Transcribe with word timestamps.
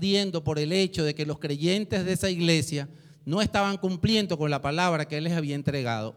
ardiendo 0.00 0.44
por 0.44 0.60
el 0.60 0.72
hecho 0.72 1.02
de 1.02 1.12
que 1.12 1.26
los 1.26 1.40
creyentes 1.40 2.04
de 2.04 2.12
esa 2.12 2.30
iglesia 2.30 2.88
no 3.24 3.42
estaban 3.42 3.76
cumpliendo 3.78 4.38
con 4.38 4.48
la 4.48 4.62
palabra 4.62 5.08
que 5.08 5.16
Él 5.16 5.24
les 5.24 5.32
había 5.32 5.56
entregado. 5.56 6.14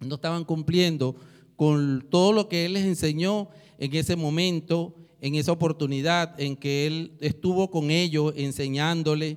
No 0.00 0.14
estaban 0.14 0.42
cumpliendo 0.46 1.14
con 1.54 2.06
todo 2.08 2.32
lo 2.32 2.48
que 2.48 2.64
Él 2.64 2.72
les 2.72 2.86
enseñó 2.86 3.50
en 3.76 3.94
ese 3.94 4.16
momento, 4.16 4.96
en 5.20 5.34
esa 5.34 5.52
oportunidad 5.52 6.40
en 6.40 6.56
que 6.56 6.86
Él 6.86 7.12
estuvo 7.20 7.70
con 7.70 7.90
ellos 7.90 8.32
enseñándole 8.38 9.36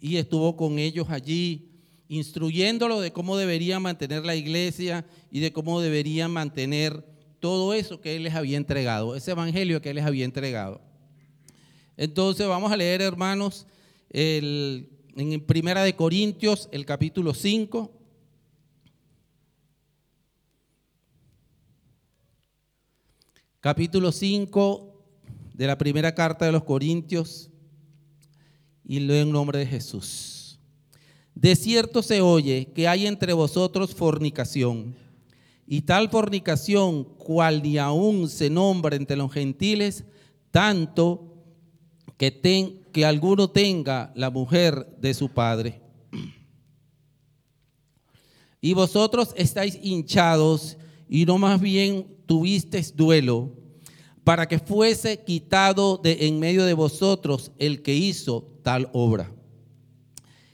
y 0.00 0.18
estuvo 0.18 0.54
con 0.56 0.78
ellos 0.78 1.08
allí 1.10 1.72
instruyéndolo 2.06 3.00
de 3.00 3.12
cómo 3.12 3.36
deberían 3.36 3.82
mantener 3.82 4.24
la 4.24 4.36
iglesia 4.36 5.04
y 5.32 5.40
de 5.40 5.52
cómo 5.52 5.80
deberían 5.80 6.30
mantener 6.30 7.04
todo 7.40 7.74
eso 7.74 8.00
que 8.00 8.14
Él 8.14 8.22
les 8.22 8.34
había 8.36 8.58
entregado, 8.58 9.16
ese 9.16 9.32
evangelio 9.32 9.82
que 9.82 9.90
Él 9.90 9.96
les 9.96 10.04
había 10.04 10.24
entregado. 10.24 10.93
Entonces 11.96 12.46
vamos 12.46 12.72
a 12.72 12.76
leer, 12.76 13.02
hermanos, 13.02 13.66
el, 14.10 14.88
en 15.16 15.40
Primera 15.44 15.82
de 15.84 15.94
Corintios, 15.94 16.68
el 16.72 16.84
capítulo 16.84 17.34
5. 17.34 17.92
Capítulo 23.60 24.12
5 24.12 25.04
de 25.54 25.66
la 25.66 25.78
primera 25.78 26.14
carta 26.14 26.44
de 26.44 26.52
los 26.52 26.64
Corintios 26.64 27.48
y 28.84 29.00
leo 29.00 29.22
en 29.22 29.32
nombre 29.32 29.60
de 29.60 29.66
Jesús. 29.66 30.58
De 31.34 31.56
cierto 31.56 32.02
se 32.02 32.20
oye 32.20 32.72
que 32.74 32.86
hay 32.86 33.06
entre 33.06 33.32
vosotros 33.32 33.94
fornicación, 33.94 34.94
y 35.66 35.82
tal 35.82 36.10
fornicación 36.10 37.04
cual 37.04 37.62
ni 37.62 37.78
aún 37.78 38.28
se 38.28 38.50
nombra 38.50 38.96
entre 38.96 39.16
los 39.16 39.32
gentiles, 39.32 40.04
tanto 40.50 41.33
que, 42.16 42.30
ten, 42.30 42.80
que 42.92 43.04
alguno 43.04 43.48
tenga 43.48 44.12
la 44.14 44.30
mujer 44.30 44.96
de 44.98 45.14
su 45.14 45.28
padre. 45.28 45.80
Y 48.60 48.72
vosotros 48.72 49.34
estáis 49.36 49.78
hinchados 49.82 50.78
y 51.08 51.26
no 51.26 51.36
más 51.38 51.60
bien 51.60 52.06
tuvisteis 52.26 52.96
duelo 52.96 53.52
para 54.24 54.48
que 54.48 54.58
fuese 54.58 55.22
quitado 55.22 55.98
de 55.98 56.26
en 56.26 56.38
medio 56.38 56.64
de 56.64 56.72
vosotros 56.72 57.52
el 57.58 57.82
que 57.82 57.94
hizo 57.94 58.48
tal 58.62 58.88
obra. 58.94 59.30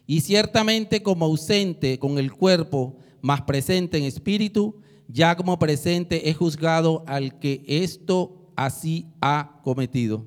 Y 0.06 0.22
ciertamente 0.22 1.04
como 1.04 1.24
ausente 1.24 2.00
con 2.00 2.18
el 2.18 2.32
cuerpo, 2.32 2.96
más 3.22 3.42
presente 3.42 3.96
en 3.96 4.04
espíritu, 4.04 4.80
ya 5.06 5.36
como 5.36 5.58
presente 5.58 6.28
he 6.28 6.34
juzgado 6.34 7.04
al 7.06 7.38
que 7.38 7.62
esto 7.68 8.50
así 8.56 9.06
ha 9.20 9.60
cometido. 9.62 10.26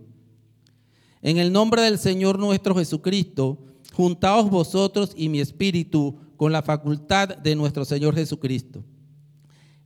En 1.24 1.38
el 1.38 1.54
nombre 1.54 1.82
del 1.84 1.98
Señor 1.98 2.38
nuestro 2.38 2.76
Jesucristo, 2.76 3.58
juntaos 3.94 4.50
vosotros 4.50 5.14
y 5.16 5.30
mi 5.30 5.40
espíritu 5.40 6.20
con 6.36 6.52
la 6.52 6.62
facultad 6.62 7.38
de 7.38 7.56
nuestro 7.56 7.86
Señor 7.86 8.14
Jesucristo. 8.14 8.84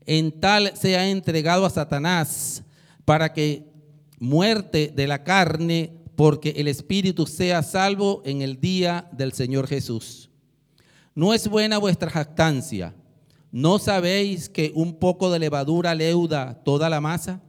En 0.04 0.32
tal 0.42 0.76
se 0.76 0.98
ha 0.98 1.08
entregado 1.08 1.64
a 1.64 1.70
Satanás 1.70 2.64
para 3.06 3.34
que 3.34 3.72
muerte 4.18 4.92
de 4.96 5.06
la 5.06 5.24
carne, 5.24 5.94
porque 6.16 6.56
el 6.58 6.68
espíritu 6.68 7.28
sea 7.28 7.62
salvo 7.62 8.24
en 8.26 8.42
el 8.42 8.60
día 8.60 9.08
del 9.12 9.32
Señor 9.32 9.68
Jesús. 9.68 10.32
No 11.14 11.36
es 11.36 11.48
buena 11.48 11.78
vuestra 11.78 12.10
jactancia. 12.10 12.96
¿No 13.52 13.78
sabéis 13.78 14.50
que 14.50 14.72
un 14.74 14.98
poco 14.98 15.30
de 15.30 15.38
levadura 15.38 15.94
leuda 15.94 16.64
toda 16.64 16.90
la 16.90 17.00
masa? 17.00 17.44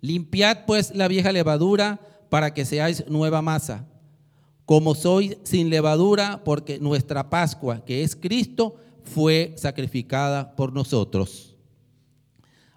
Limpiad 0.00 0.64
pues 0.66 0.94
la 0.94 1.08
vieja 1.08 1.30
levadura 1.30 2.00
para 2.28 2.52
que 2.52 2.64
seáis 2.64 3.04
nueva 3.08 3.42
masa, 3.42 3.86
como 4.64 4.94
sois 4.94 5.36
sin 5.44 5.70
levadura, 5.70 6.42
porque 6.44 6.78
nuestra 6.78 7.30
Pascua, 7.30 7.84
que 7.84 8.02
es 8.02 8.16
Cristo, 8.16 8.76
fue 9.04 9.54
sacrificada 9.56 10.56
por 10.56 10.72
nosotros. 10.72 11.56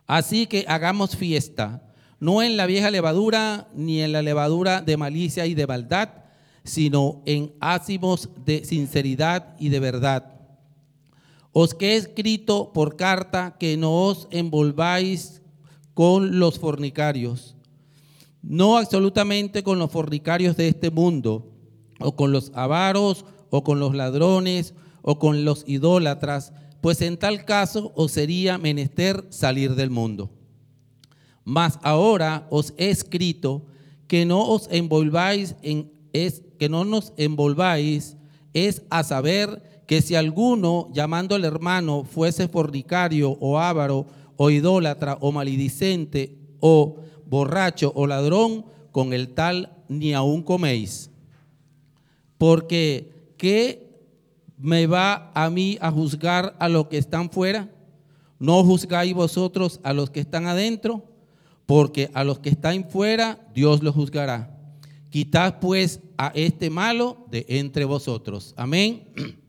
Así 0.05 0.45
que 0.45 0.65
hagamos 0.67 1.15
fiesta, 1.15 1.83
no 2.19 2.43
en 2.43 2.57
la 2.57 2.65
vieja 2.65 2.91
levadura, 2.91 3.67
ni 3.73 4.01
en 4.01 4.11
la 4.11 4.21
levadura 4.21 4.81
de 4.81 4.97
malicia 4.97 5.45
y 5.45 5.55
de 5.55 5.67
maldad, 5.67 6.09
sino 6.63 7.23
en 7.25 7.53
ácimos 7.59 8.29
de 8.45 8.63
sinceridad 8.65 9.55
y 9.59 9.69
de 9.69 9.79
verdad. 9.79 10.33
Os 11.51 11.73
que 11.73 11.93
he 11.93 11.95
escrito 11.95 12.71
por 12.73 12.95
carta 12.95 13.55
que 13.59 13.77
no 13.77 14.05
os 14.05 14.27
envolváis 14.29 15.41
con 15.95 16.39
los 16.39 16.59
fornicarios 16.59 17.55
no 18.41 18.77
absolutamente 18.77 19.63
con 19.63 19.79
los 19.79 19.91
fornicarios 19.91 20.55
de 20.57 20.67
este 20.67 20.91
mundo, 20.91 21.51
o 21.99 22.15
con 22.15 22.31
los 22.31 22.51
avaros, 22.55 23.25
o 23.49 23.63
con 23.63 23.79
los 23.79 23.95
ladrones, 23.95 24.73
o 25.01 25.19
con 25.19 25.45
los 25.45 25.63
idólatras, 25.67 26.53
pues 26.81 27.01
en 27.01 27.17
tal 27.17 27.45
caso 27.45 27.91
os 27.95 28.11
sería 28.11 28.57
menester 28.57 29.25
salir 29.29 29.75
del 29.75 29.89
mundo. 29.89 30.29
Mas 31.43 31.79
ahora 31.81 32.47
os 32.49 32.73
he 32.77 32.89
escrito 32.89 33.65
que 34.07 34.25
no 34.25 34.47
os 34.47 34.67
envolváis 34.71 35.55
en 35.61 35.91
es 36.13 36.41
que 36.57 36.69
no 36.69 36.85
nos 36.85 37.13
envolváis 37.17 38.17
es 38.53 38.81
a 38.89 39.03
saber 39.03 39.83
que 39.87 40.01
si 40.01 40.15
alguno 40.15 40.89
llamando 40.93 41.35
al 41.35 41.45
hermano 41.45 42.03
fuese 42.03 42.47
fornicario 42.47 43.37
o 43.39 43.59
avaro 43.59 44.07
o 44.37 44.49
idólatra 44.49 45.17
o 45.21 45.31
maledicente 45.31 46.37
o 46.59 46.97
borracho 47.29 47.91
o 47.95 48.07
ladrón, 48.07 48.65
con 48.91 49.13
el 49.13 49.29
tal 49.29 49.71
ni 49.87 50.13
aún 50.13 50.43
coméis. 50.43 51.09
Porque 52.37 53.33
¿qué 53.37 53.89
me 54.57 54.87
va 54.87 55.31
a 55.33 55.49
mí 55.49 55.77
a 55.81 55.91
juzgar 55.91 56.55
a 56.59 56.69
los 56.69 56.87
que 56.87 56.97
están 56.97 57.29
fuera? 57.29 57.69
¿No 58.39 58.63
juzgáis 58.63 59.13
vosotros 59.13 59.79
a 59.83 59.93
los 59.93 60.09
que 60.09 60.21
están 60.21 60.47
adentro? 60.47 61.03
Porque 61.65 62.09
a 62.13 62.23
los 62.23 62.39
que 62.39 62.49
están 62.49 62.89
fuera 62.89 63.39
Dios 63.53 63.83
los 63.83 63.93
juzgará. 63.93 64.55
Quitad 65.09 65.59
pues 65.59 66.01
a 66.17 66.31
este 66.35 66.69
malo 66.69 67.25
de 67.29 67.45
entre 67.49 67.85
vosotros. 67.85 68.53
Amén. 68.57 69.07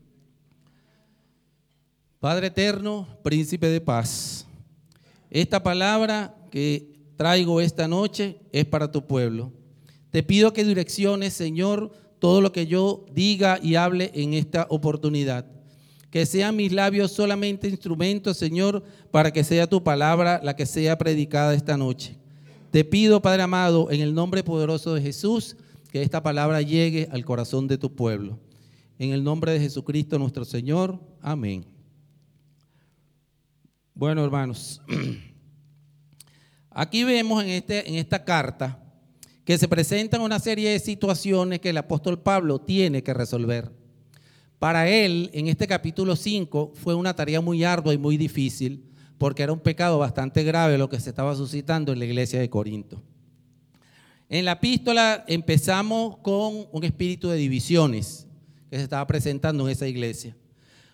Padre 2.19 2.49
eterno, 2.49 3.07
príncipe 3.23 3.69
de 3.69 3.81
paz. 3.81 4.47
Esta 5.31 5.63
palabra 5.63 6.35
que 6.51 6.90
traigo 7.21 7.61
esta 7.61 7.87
noche 7.87 8.41
es 8.51 8.65
para 8.65 8.91
tu 8.91 9.07
pueblo. 9.07 9.53
Te 10.09 10.23
pido 10.23 10.55
que 10.55 10.65
direcciones, 10.65 11.35
Señor, 11.35 11.93
todo 12.19 12.41
lo 12.41 12.51
que 12.51 12.67
yo 12.67 13.05
diga 13.13 13.59
y 13.63 13.75
hable 13.75 14.11
en 14.15 14.33
esta 14.33 14.67
oportunidad. 14.71 15.45
Que 16.09 16.25
sean 16.25 16.57
mis 16.57 16.73
labios 16.73 17.13
solamente 17.13 17.69
instrumentos, 17.69 18.39
Señor, 18.39 18.83
para 19.11 19.35
que 19.35 19.45
sea 19.45 19.67
tu 19.67 19.85
palabra 19.85 20.41
la 20.43 20.57
que 20.57 20.65
sea 20.65 20.97
predicada 20.97 21.53
esta 21.53 21.77
noche. 21.77 22.17
Te 22.71 22.85
pido, 22.85 23.21
Padre 23.21 23.43
amado, 23.43 23.91
en 23.91 24.01
el 24.01 24.15
nombre 24.15 24.43
poderoso 24.43 24.95
de 24.95 25.03
Jesús, 25.03 25.59
que 25.93 26.01
esta 26.01 26.23
palabra 26.23 26.63
llegue 26.63 27.07
al 27.13 27.27
corazón 27.27 27.69
de 27.69 27.77
tu 27.77 27.95
pueblo. 27.95 28.39
En 28.99 29.11
el 29.11 29.23
nombre 29.23 29.53
de 29.53 29.61
Jesucristo 29.61 30.19
nuestro 30.19 30.47
Señor. 30.47 30.99
Amén. 31.21 31.67
Bueno, 33.93 34.25
hermanos. 34.25 34.81
Aquí 36.81 37.05
vemos 37.05 37.45
en, 37.45 37.51
este, 37.51 37.87
en 37.87 37.97
esta 37.97 38.25
carta 38.25 38.83
que 39.45 39.59
se 39.59 39.69
presentan 39.69 40.23
una 40.23 40.39
serie 40.39 40.71
de 40.71 40.79
situaciones 40.79 41.61
que 41.61 41.69
el 41.69 41.77
apóstol 41.77 42.23
Pablo 42.23 42.59
tiene 42.59 43.03
que 43.03 43.13
resolver. 43.13 43.71
Para 44.59 44.89
él, 44.89 45.29
en 45.35 45.49
este 45.49 45.67
capítulo 45.67 46.17
5, 46.17 46.73
fue 46.75 46.95
una 46.95 47.15
tarea 47.15 47.43
muy 47.43 47.65
ardua 47.65 47.93
y 47.93 47.99
muy 47.99 48.17
difícil, 48.17 48.83
porque 49.19 49.43
era 49.43 49.53
un 49.53 49.61
pecado 49.61 49.99
bastante 49.99 50.43
grave 50.43 50.79
lo 50.79 50.89
que 50.89 50.99
se 50.99 51.11
estaba 51.11 51.37
suscitando 51.37 51.93
en 51.93 51.99
la 51.99 52.07
iglesia 52.07 52.41
de 52.41 52.49
Corinto. 52.49 53.03
En 54.31 54.47
la 54.47 54.53
epístola 54.53 55.27
empezamos 55.29 56.17
con 56.23 56.67
un 56.73 56.85
espíritu 56.85 57.29
de 57.29 57.37
divisiones 57.37 58.27
que 58.71 58.79
se 58.79 58.85
estaba 58.85 59.07
presentando 59.07 59.67
en 59.67 59.73
esa 59.73 59.87
iglesia. 59.87 60.35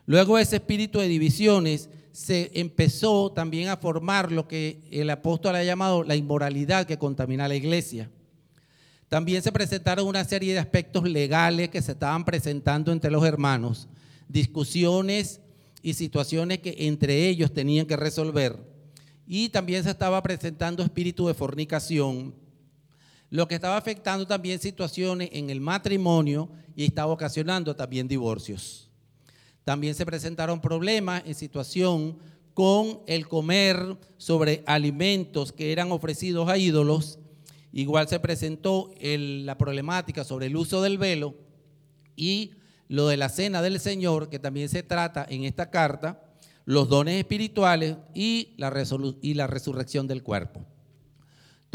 Luego 0.04 0.36
ese 0.36 0.56
espíritu 0.56 0.98
de 0.98 1.06
divisiones 1.06 1.88
se 2.16 2.50
empezó 2.54 3.30
también 3.30 3.68
a 3.68 3.76
formar 3.76 4.32
lo 4.32 4.48
que 4.48 4.80
el 4.90 5.10
apóstol 5.10 5.54
ha 5.54 5.62
llamado 5.62 6.02
la 6.02 6.16
inmoralidad 6.16 6.86
que 6.86 6.96
contamina 6.96 7.46
la 7.46 7.56
iglesia. 7.56 8.08
También 9.10 9.42
se 9.42 9.52
presentaron 9.52 10.06
una 10.06 10.24
serie 10.24 10.54
de 10.54 10.58
aspectos 10.58 11.04
legales 11.04 11.68
que 11.68 11.82
se 11.82 11.92
estaban 11.92 12.24
presentando 12.24 12.90
entre 12.90 13.10
los 13.10 13.22
hermanos, 13.22 13.86
discusiones 14.28 15.42
y 15.82 15.92
situaciones 15.92 16.60
que 16.60 16.74
entre 16.78 17.28
ellos 17.28 17.52
tenían 17.52 17.84
que 17.84 17.96
resolver. 17.96 18.58
Y 19.26 19.50
también 19.50 19.84
se 19.84 19.90
estaba 19.90 20.22
presentando 20.22 20.82
espíritu 20.82 21.26
de 21.26 21.34
fornicación, 21.34 22.34
lo 23.28 23.46
que 23.46 23.56
estaba 23.56 23.76
afectando 23.76 24.26
también 24.26 24.58
situaciones 24.58 25.28
en 25.32 25.50
el 25.50 25.60
matrimonio 25.60 26.48
y 26.74 26.86
estaba 26.86 27.12
ocasionando 27.12 27.76
también 27.76 28.08
divorcios. 28.08 28.85
También 29.66 29.94
se 29.94 30.06
presentaron 30.06 30.62
problemas 30.62 31.22
en 31.26 31.34
situación 31.34 32.16
con 32.54 33.02
el 33.06 33.28
comer 33.28 33.98
sobre 34.16 34.64
alimentos 34.66 35.52
que 35.52 35.72
eran 35.72 35.92
ofrecidos 35.92 36.48
a 36.48 36.56
ídolos 36.56 37.18
Igual 37.76 38.08
se 38.08 38.20
presentó 38.20 38.90
la 39.02 39.58
problemática 39.58 40.24
sobre 40.24 40.46
el 40.46 40.56
uso 40.56 40.80
del 40.80 40.96
velo 40.96 41.34
y 42.16 42.52
lo 42.88 43.06
de 43.08 43.18
la 43.18 43.28
cena 43.28 43.60
del 43.60 43.80
Señor, 43.80 44.30
que 44.30 44.38
también 44.38 44.70
se 44.70 44.82
trata 44.82 45.26
en 45.28 45.44
esta 45.44 45.68
carta, 45.70 46.22
los 46.64 46.88
dones 46.88 47.18
espirituales 47.18 47.98
y 48.14 48.54
la, 48.56 48.72
y 49.20 49.34
la 49.34 49.46
resurrección 49.46 50.06
del 50.06 50.22
cuerpo. 50.22 50.64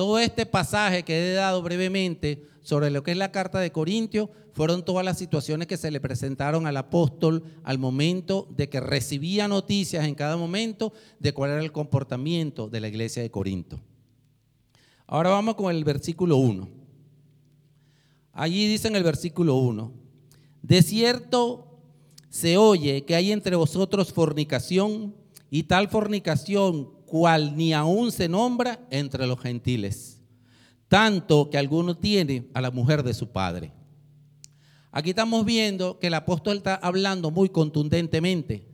Todo 0.02 0.18
este 0.18 0.48
pasaje 0.48 1.04
que 1.04 1.16
he 1.30 1.34
dado 1.34 1.62
brevemente 1.62 2.44
sobre 2.64 2.90
lo 2.90 3.04
que 3.04 3.12
es 3.12 3.18
la 3.18 3.32
carta 3.32 3.60
de 3.60 3.72
Corintios 3.72 4.30
fueron 4.52 4.84
todas 4.84 5.06
las 5.06 5.20
situaciones 5.20 5.68
que 5.68 5.78
se 5.78 5.92
le 5.92 6.02
presentaron 6.02 6.66
al 6.66 6.78
apóstol 6.78 7.44
al 7.62 7.78
momento 7.78 8.48
de 8.50 8.68
que 8.68 8.80
recibía 8.80 9.48
noticias 9.48 10.04
en 10.06 10.16
cada 10.16 10.38
momento 10.38 10.92
de 11.20 11.34
cuál 11.34 11.52
era 11.52 11.62
el 11.62 11.72
comportamiento 11.72 12.68
de 12.68 12.80
la 12.80 12.88
iglesia 12.88 13.22
de 13.22 13.30
Corinto. 13.30 13.80
Ahora 15.06 15.30
vamos 15.30 15.54
con 15.54 15.70
el 15.70 15.84
versículo 15.84 16.38
1. 16.38 16.68
Allí 18.34 18.68
dice 18.68 18.88
en 18.88 18.96
el 18.96 19.04
versículo 19.04 19.54
1, 19.58 19.94
de 20.64 20.82
cierto 20.82 21.78
se 22.28 22.58
oye 22.58 23.06
que 23.06 23.14
hay 23.14 23.32
entre 23.32 23.56
vosotros 23.56 24.12
fornicación 24.12 25.14
y 25.52 25.62
tal 25.62 25.90
fornicación 25.90 26.90
cual 27.12 27.58
ni 27.58 27.74
aún 27.74 28.10
se 28.10 28.30
nombra 28.30 28.80
entre 28.90 29.28
los 29.28 29.38
gentiles, 29.38 30.22
tanto 30.88 31.50
que 31.50 31.58
alguno 31.58 31.98
tiene 31.98 32.48
a 32.54 32.62
la 32.62 32.72
mujer 32.72 33.04
de 33.04 33.14
su 33.14 33.28
padre. 33.28 33.74
Aquí 34.94 35.10
estamos 35.10 35.44
viendo 35.44 36.00
que 36.00 36.08
el 36.08 36.14
apóstol 36.14 36.56
está 36.58 36.76
hablando 36.76 37.30
muy 37.30 37.50
contundentemente. 37.50 38.66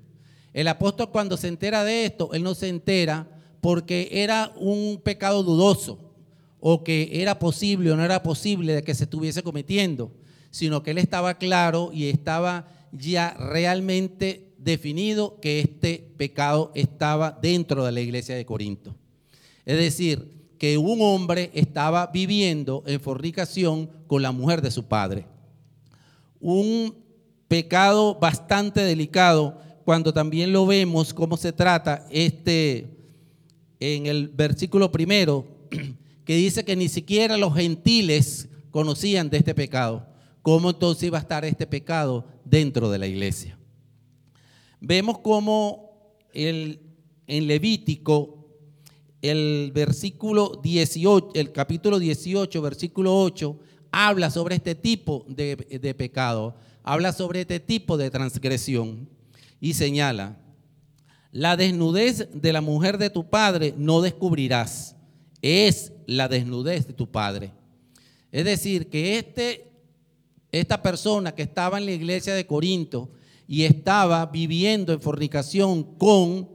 El 0.54 0.68
apóstol 0.68 1.10
cuando 1.10 1.36
se 1.36 1.48
entera 1.48 1.84
de 1.84 2.06
esto, 2.06 2.30
él 2.34 2.44
no 2.44 2.54
se 2.54 2.69
entera 2.69 3.28
porque 3.60 4.10
era 4.12 4.54
un 4.56 5.01
pecado 5.04 5.42
dudoso 5.42 6.13
o 6.60 6.83
que 6.83 7.10
era 7.13 7.40
posible 7.40 7.92
o 7.92 7.95
no 7.95 8.06
era 8.06 8.22
posible 8.22 8.74
de 8.74 8.83
que 8.83 8.94
se 8.94 9.06
estuviese 9.06 9.42
cometiendo, 9.42 10.12
sino 10.51 10.83
que 10.83 10.92
él 10.92 11.00
estaba 11.00 11.40
claro 11.40 11.90
y 11.92 12.06
estaba 12.06 12.68
ya 12.92 13.33
realmente 13.40 14.46
definido 14.68 15.40
que 15.40 15.62
este 15.62 16.12
pecado 16.18 16.72
estaba 16.75 17.40
dentro 17.42 17.86
de 17.86 17.92
la 17.94 18.02
iglesia 18.02 18.36
de 18.36 18.46
Corinto. 18.46 18.94
Es 19.66 19.78
decir, 19.78 20.30
que 20.60 20.78
un 20.78 21.02
hombre 21.02 21.52
estaba 21.54 22.08
viviendo 22.08 22.84
en 22.86 23.00
fornicación 23.00 23.90
con 24.08 24.22
la 24.22 24.34
mujer 24.34 24.62
de 24.62 24.72
su 24.72 24.84
padre. 24.84 25.25
Un 26.42 26.94
pecado 27.48 28.16
bastante 28.19 28.81
delicado 28.81 29.58
cuando 29.86 30.14
también 30.14 30.52
lo 30.52 30.66
vemos 30.66 31.14
cómo 31.14 31.38
se 31.38 31.54
trata 31.54 32.06
este 32.12 32.88
en 33.80 34.06
el 34.06 34.28
versículo 34.28 34.92
primero 34.92 35.46
que 36.25 36.36
dice 36.36 36.66
que 36.66 36.75
ni 36.75 36.90
siquiera 36.90 37.38
los 37.38 37.56
gentiles 37.56 38.50
conocían 38.69 39.30
de 39.30 39.38
este 39.38 39.56
pecado. 39.56 40.06
¿Cómo 40.42 40.72
entonces 40.72 41.04
iba 41.04 41.18
a 41.18 41.22
estar 41.22 41.46
este 41.46 41.66
pecado 41.66 42.25
dentro 42.44 42.90
de 42.90 42.98
la 43.00 43.08
iglesia? 43.08 43.56
Vemos 44.79 45.19
cómo 45.19 46.18
el, 46.33 46.81
en 47.27 47.47
Levítico, 47.47 48.47
el 49.21 49.71
versículo 49.74 50.59
18, 50.62 51.31
el 51.33 51.51
capítulo 51.51 52.00
18, 52.00 52.62
versículo 52.62 53.19
8, 53.19 53.59
habla 53.91 54.29
sobre 54.29 54.56
este 54.56 54.75
tipo 54.75 55.25
de, 55.27 55.56
de 55.56 55.94
pecado, 55.95 56.56
habla 56.83 57.12
sobre 57.12 57.41
este 57.41 57.59
tipo 57.59 57.97
de 57.97 58.12
transgresión 58.12 59.09
y 59.59 59.74
señala, 59.74 60.38
la 61.31 61.57
desnudez 61.57 62.30
de 62.33 62.53
la 62.53 62.62
mujer 62.62 62.97
de 62.97 63.09
tu 63.09 63.30
padre 63.30 63.73
no 63.77 64.01
descubrirás 64.01 64.95
es 65.41 65.94
la 66.06 66.27
desnudez 66.27 66.88
de 66.88 66.94
tu 66.94 67.09
padre. 67.09 67.51
Es 68.31 68.45
decir, 68.45 68.89
que 68.89 69.18
este, 69.18 69.71
esta 70.51 70.81
persona 70.81 71.33
que 71.33 71.44
estaba 71.44 71.77
en 71.77 71.85
la 71.85 71.91
iglesia 71.91 72.33
de 72.35 72.45
Corinto 72.45 73.12
y 73.47 73.63
estaba 73.63 74.25
viviendo 74.25 74.91
en 74.91 75.01
fornicación 75.01 75.83
con 75.97 76.49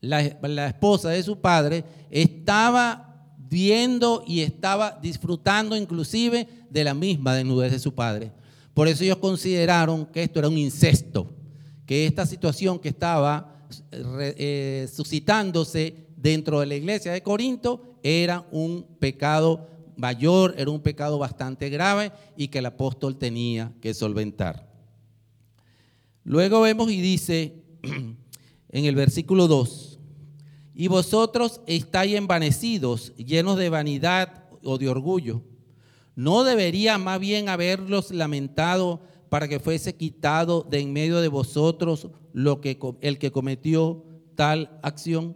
la, 0.00 0.20
esposa 0.68 1.10
de 1.10 1.22
su 1.22 1.40
padre, 1.40 1.84
estaba 2.10 3.34
viendo 3.36 4.22
y 4.26 4.40
estaba 4.40 4.98
disfrutando 5.02 5.76
inclusive 5.76 6.46
de 6.70 6.84
la 6.84 6.94
misma 6.94 7.34
desnudez 7.34 7.72
de 7.72 7.78
su 7.78 7.94
padre. 7.94 8.32
Por 8.74 8.86
eso 8.86 9.02
ellos 9.02 9.16
consideraron 9.16 10.06
que 10.06 10.22
esto 10.22 10.38
era 10.38 10.48
un 10.48 10.58
incesto, 10.58 11.34
que 11.84 12.06
esta 12.06 12.26
situación 12.26 12.78
que 12.78 12.90
estaba 12.90 13.66
eh, 13.90 14.88
suscitándose 14.92 16.06
dentro 16.16 16.60
de 16.60 16.66
la 16.66 16.76
iglesia 16.76 17.12
de 17.12 17.22
Corinto 17.22 17.98
era 18.02 18.46
un 18.52 18.86
pecado 19.00 19.66
mayor, 19.96 20.54
era 20.56 20.70
un 20.70 20.80
pecado 20.80 21.18
bastante 21.18 21.68
grave 21.70 22.12
y 22.36 22.48
que 22.48 22.60
el 22.60 22.66
apóstol 22.66 23.18
tenía 23.18 23.72
que 23.80 23.94
solventar. 23.94 24.67
Luego 26.28 26.60
vemos 26.60 26.90
y 26.90 27.00
dice 27.00 27.54
en 27.82 28.84
el 28.84 28.94
versículo 28.94 29.48
2, 29.48 29.98
y 30.74 30.86
vosotros 30.88 31.62
estáis 31.66 32.16
envanecidos, 32.16 33.16
llenos 33.16 33.56
de 33.56 33.70
vanidad 33.70 34.44
o 34.62 34.76
de 34.76 34.90
orgullo. 34.90 35.40
¿No 36.16 36.44
debería 36.44 36.98
más 36.98 37.18
bien 37.18 37.48
haberlos 37.48 38.10
lamentado 38.10 39.00
para 39.30 39.48
que 39.48 39.58
fuese 39.58 39.96
quitado 39.96 40.66
de 40.68 40.80
en 40.80 40.92
medio 40.92 41.22
de 41.22 41.28
vosotros 41.28 42.08
lo 42.34 42.60
que, 42.60 42.78
el 43.00 43.16
que 43.16 43.32
cometió 43.32 44.04
tal 44.34 44.78
acción? 44.82 45.34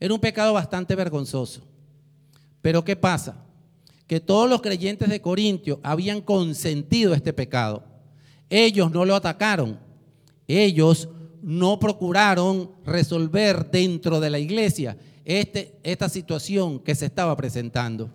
Era 0.00 0.12
un 0.12 0.20
pecado 0.20 0.54
bastante 0.54 0.96
vergonzoso. 0.96 1.62
Pero 2.62 2.84
¿qué 2.84 2.96
pasa? 2.96 3.46
Que 4.08 4.18
todos 4.18 4.50
los 4.50 4.60
creyentes 4.60 5.08
de 5.08 5.22
Corintio 5.22 5.78
habían 5.84 6.20
consentido 6.20 7.14
este 7.14 7.32
pecado. 7.32 7.91
Ellos 8.54 8.92
no 8.92 9.06
lo 9.06 9.16
atacaron. 9.16 9.80
Ellos 10.46 11.08
no 11.40 11.80
procuraron 11.80 12.70
resolver 12.84 13.70
dentro 13.70 14.20
de 14.20 14.28
la 14.28 14.38
iglesia 14.38 14.98
este, 15.24 15.78
esta 15.82 16.10
situación 16.10 16.78
que 16.78 16.94
se 16.94 17.06
estaba 17.06 17.34
presentando. 17.34 18.10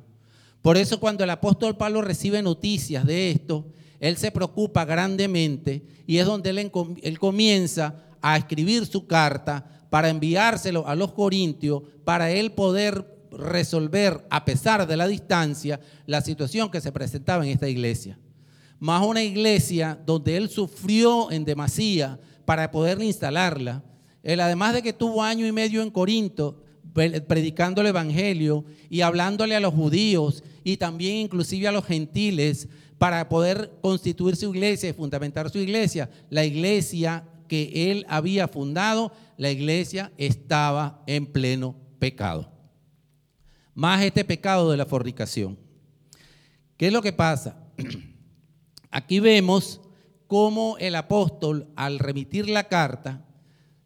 Por 0.61 0.77
eso 0.77 0.99
cuando 0.99 1.23
el 1.23 1.31
apóstol 1.31 1.75
Pablo 1.75 2.03
recibe 2.03 2.43
noticias 2.43 3.03
de 3.03 3.31
esto, 3.31 3.65
él 3.99 4.15
se 4.17 4.29
preocupa 4.29 4.85
grandemente 4.85 5.83
y 6.05 6.19
es 6.19 6.27
donde 6.27 6.51
él, 6.51 6.71
él 7.01 7.19
comienza 7.19 7.95
a 8.21 8.37
escribir 8.37 8.85
su 8.85 9.07
carta 9.07 9.87
para 9.89 10.09
enviárselo 10.09 10.87
a 10.87 10.93
los 10.93 11.13
corintios, 11.13 11.81
para 12.03 12.29
él 12.29 12.51
poder 12.51 13.27
resolver, 13.31 14.23
a 14.29 14.45
pesar 14.45 14.85
de 14.85 14.97
la 14.97 15.07
distancia, 15.07 15.79
la 16.05 16.21
situación 16.21 16.69
que 16.69 16.79
se 16.79 16.91
presentaba 16.91 17.43
en 17.43 17.53
esta 17.53 17.67
iglesia. 17.67 18.19
Más 18.79 19.05
una 19.05 19.23
iglesia 19.23 19.99
donde 20.05 20.37
él 20.37 20.49
sufrió 20.49 21.31
en 21.31 21.45
demasía 21.45 22.19
para 22.45 22.69
poder 22.71 23.01
instalarla. 23.01 23.83
Él, 24.23 24.39
además 24.39 24.73
de 24.73 24.81
que 24.81 24.93
tuvo 24.93 25.23
año 25.23 25.45
y 25.47 25.51
medio 25.51 25.81
en 25.81 25.89
Corinto, 25.89 26.63
predicando 26.93 27.81
el 27.81 27.87
Evangelio 27.87 28.65
y 28.89 29.01
hablándole 29.01 29.55
a 29.55 29.59
los 29.59 29.73
judíos 29.73 30.43
y 30.63 30.77
también 30.77 31.17
inclusive 31.17 31.67
a 31.67 31.71
los 31.71 31.85
gentiles 31.85 32.67
para 32.97 33.29
poder 33.29 33.71
constituir 33.81 34.35
su 34.35 34.53
iglesia 34.53 34.89
y 34.89 34.93
fundamentar 34.93 35.49
su 35.49 35.59
iglesia. 35.59 36.09
La 36.29 36.45
iglesia 36.45 37.23
que 37.47 37.91
él 37.91 38.05
había 38.09 38.47
fundado, 38.47 39.11
la 39.37 39.51
iglesia 39.51 40.11
estaba 40.17 41.03
en 41.07 41.25
pleno 41.27 41.75
pecado. 41.99 42.51
Más 43.73 44.03
este 44.03 44.25
pecado 44.25 44.71
de 44.71 44.77
la 44.77 44.85
fornicación. 44.85 45.57
¿Qué 46.77 46.87
es 46.87 46.93
lo 46.93 47.01
que 47.01 47.13
pasa? 47.13 47.57
Aquí 48.91 49.19
vemos 49.19 49.81
cómo 50.27 50.77
el 50.79 50.95
apóstol, 50.95 51.67
al 51.75 51.99
remitir 51.99 52.49
la 52.49 52.67
carta, 52.67 53.25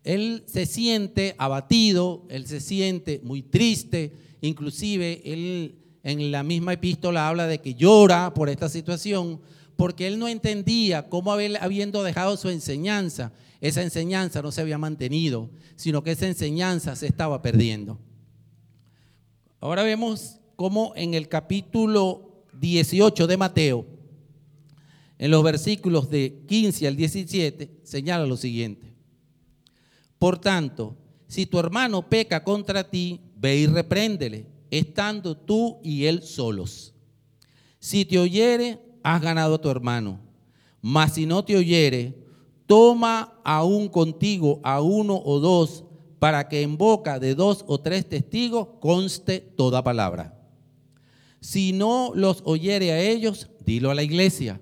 él 0.03 0.43
se 0.47 0.65
siente 0.65 1.35
abatido, 1.37 2.25
él 2.29 2.47
se 2.47 2.59
siente 2.59 3.21
muy 3.23 3.43
triste, 3.43 4.13
inclusive 4.41 5.21
él 5.25 5.75
en 6.03 6.31
la 6.31 6.43
misma 6.43 6.73
epístola 6.73 7.27
habla 7.27 7.45
de 7.45 7.59
que 7.59 7.75
llora 7.75 8.33
por 8.33 8.49
esta 8.49 8.69
situación, 8.69 9.39
porque 9.75 10.07
él 10.07 10.17
no 10.17 10.27
entendía 10.27 11.09
cómo 11.09 11.31
habiendo 11.31 12.03
dejado 12.03 12.37
su 12.37 12.49
enseñanza, 12.49 13.31
esa 13.61 13.83
enseñanza 13.83 14.41
no 14.41 14.51
se 14.51 14.61
había 14.61 14.79
mantenido, 14.79 15.49
sino 15.75 16.03
que 16.03 16.11
esa 16.11 16.27
enseñanza 16.27 16.95
se 16.95 17.07
estaba 17.07 17.41
perdiendo. 17.43 17.99
Ahora 19.59 19.83
vemos 19.83 20.39
cómo 20.55 20.93
en 20.95 21.13
el 21.13 21.27
capítulo 21.27 22.45
18 22.59 23.27
de 23.27 23.37
Mateo, 23.37 23.85
en 25.21 25.29
los 25.29 25.43
versículos 25.43 26.09
de 26.09 26.41
15 26.47 26.87
al 26.87 26.95
17, 26.95 27.81
señala 27.83 28.25
lo 28.25 28.37
siguiente. 28.37 28.91
Por 30.17 30.39
tanto, 30.39 30.97
si 31.27 31.45
tu 31.45 31.59
hermano 31.59 32.09
peca 32.09 32.43
contra 32.43 32.89
ti, 32.89 33.21
ve 33.35 33.55
y 33.55 33.67
repréndele, 33.67 34.47
estando 34.71 35.37
tú 35.37 35.77
y 35.83 36.05
él 36.05 36.23
solos. 36.23 36.95
Si 37.77 38.03
te 38.03 38.17
oyere, 38.17 38.79
has 39.03 39.21
ganado 39.21 39.55
a 39.55 39.61
tu 39.61 39.69
hermano. 39.69 40.19
Mas 40.81 41.13
si 41.13 41.27
no 41.27 41.45
te 41.45 41.55
oyere, 41.55 42.15
toma 42.65 43.39
aún 43.43 43.89
contigo 43.89 44.59
a 44.63 44.81
uno 44.81 45.21
o 45.23 45.39
dos 45.39 45.83
para 46.17 46.49
que 46.49 46.63
en 46.63 46.77
boca 46.77 47.19
de 47.19 47.35
dos 47.35 47.63
o 47.67 47.79
tres 47.79 48.09
testigos 48.09 48.69
conste 48.79 49.39
toda 49.39 49.83
palabra. 49.83 50.35
Si 51.41 51.73
no 51.73 52.11
los 52.15 52.41
oyere 52.43 52.91
a 52.91 52.99
ellos, 52.99 53.51
dilo 53.63 53.91
a 53.91 53.95
la 53.95 54.01
iglesia. 54.01 54.59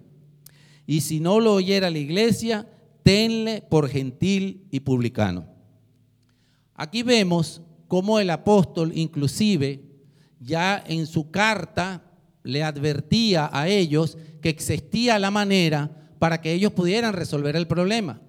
Y 0.90 1.02
si 1.02 1.20
no 1.20 1.40
lo 1.40 1.54
oyera 1.54 1.92
la 1.92 2.00
iglesia, 2.00 2.68
tenle 3.04 3.62
por 3.62 3.90
gentil 3.90 4.66
y 4.72 4.80
publicano. 4.80 5.46
Aquí 6.74 7.04
vemos 7.04 7.62
cómo 7.88 8.20
el 8.20 8.32
apóstol 8.32 8.94
inclusive 8.96 9.84
ya 10.40 10.84
en 10.88 11.06
su 11.06 11.30
carta 11.30 12.12
le 12.42 12.64
advertía 12.64 13.52
a 13.54 13.68
ellos 13.68 14.18
que 14.42 14.50
existía 14.50 15.20
la 15.20 15.30
manera 15.30 16.10
para 16.18 16.42
que 16.42 16.54
ellos 16.54 16.74
pudieran 16.74 17.14
resolver 17.14 17.56
el 17.56 17.68
problema. 17.68 18.20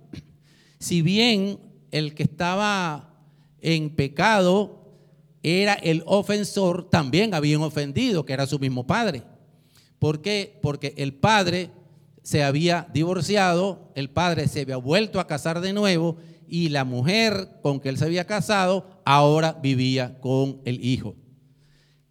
Si 0.78 1.00
bien 1.00 1.60
el 1.90 2.14
que 2.14 2.24
estaba 2.24 3.24
en 3.62 3.88
pecado 3.88 4.98
era 5.42 5.72
el 5.72 6.02
ofensor, 6.04 6.90
también 6.90 7.32
habían 7.32 7.62
ofendido, 7.62 8.26
que 8.26 8.34
era 8.34 8.46
su 8.46 8.58
mismo 8.58 8.86
padre. 8.86 9.22
¿Por 9.98 10.20
qué? 10.20 10.58
Porque 10.60 10.92
el 10.98 11.14
padre 11.14 11.70
se 12.30 12.44
había 12.44 12.86
divorciado, 12.94 13.90
el 13.96 14.08
padre 14.08 14.46
se 14.46 14.60
había 14.60 14.76
vuelto 14.76 15.18
a 15.18 15.26
casar 15.26 15.60
de 15.60 15.72
nuevo 15.72 16.16
y 16.46 16.68
la 16.68 16.84
mujer 16.84 17.58
con 17.60 17.80
que 17.80 17.88
él 17.88 17.98
se 17.98 18.04
había 18.04 18.24
casado 18.24 19.02
ahora 19.04 19.58
vivía 19.60 20.16
con 20.20 20.60
el 20.64 20.84
hijo. 20.84 21.16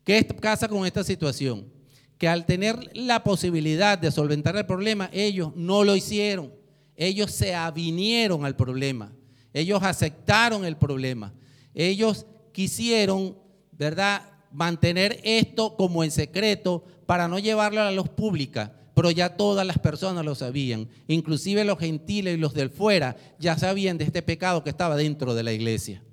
¿Qué 0.03 0.21
pasa 0.25 0.67
con 0.67 0.85
esta 0.85 1.05
situación? 1.05 1.71
Que 2.17 2.27
al 2.27 2.45
tener 2.45 2.91
la 2.97 3.23
posibilidad 3.23 3.97
de 3.97 4.11
solventar 4.11 4.57
el 4.57 4.65
problema, 4.65 5.09
ellos 5.13 5.53
no 5.55 5.85
lo 5.85 5.95
hicieron. 5.95 6.53
Ellos 6.97 7.31
se 7.31 7.55
avinieron 7.55 8.43
al 8.43 8.57
problema. 8.57 9.13
Ellos 9.53 9.81
aceptaron 9.81 10.65
el 10.65 10.75
problema. 10.75 11.33
Ellos 11.73 12.25
quisieron, 12.51 13.37
¿verdad?, 13.71 14.23
mantener 14.51 15.21
esto 15.23 15.77
como 15.77 16.03
en 16.03 16.11
secreto 16.11 16.83
para 17.05 17.29
no 17.29 17.39
llevarlo 17.39 17.79
a 17.79 17.85
la 17.85 17.91
luz 17.93 18.09
pública, 18.09 18.78
pero 18.99 19.11
ya 19.11 19.29
todas 19.29 19.65
las 19.65 19.79
personas 19.79 20.25
lo 20.25 20.35
sabían, 20.35 20.89
inclusive 21.07 21.63
los 21.63 21.79
gentiles 21.79 22.33
y 22.33 22.37
los 22.37 22.53
del 22.53 22.69
fuera 22.69 23.15
ya 23.39 23.57
sabían 23.57 23.97
de 23.97 24.03
este 24.03 24.21
pecado 24.21 24.61
que 24.61 24.71
estaba 24.71 24.97
dentro 24.97 25.33
de 25.33 25.41
la 25.41 25.53
iglesia. 25.53 26.03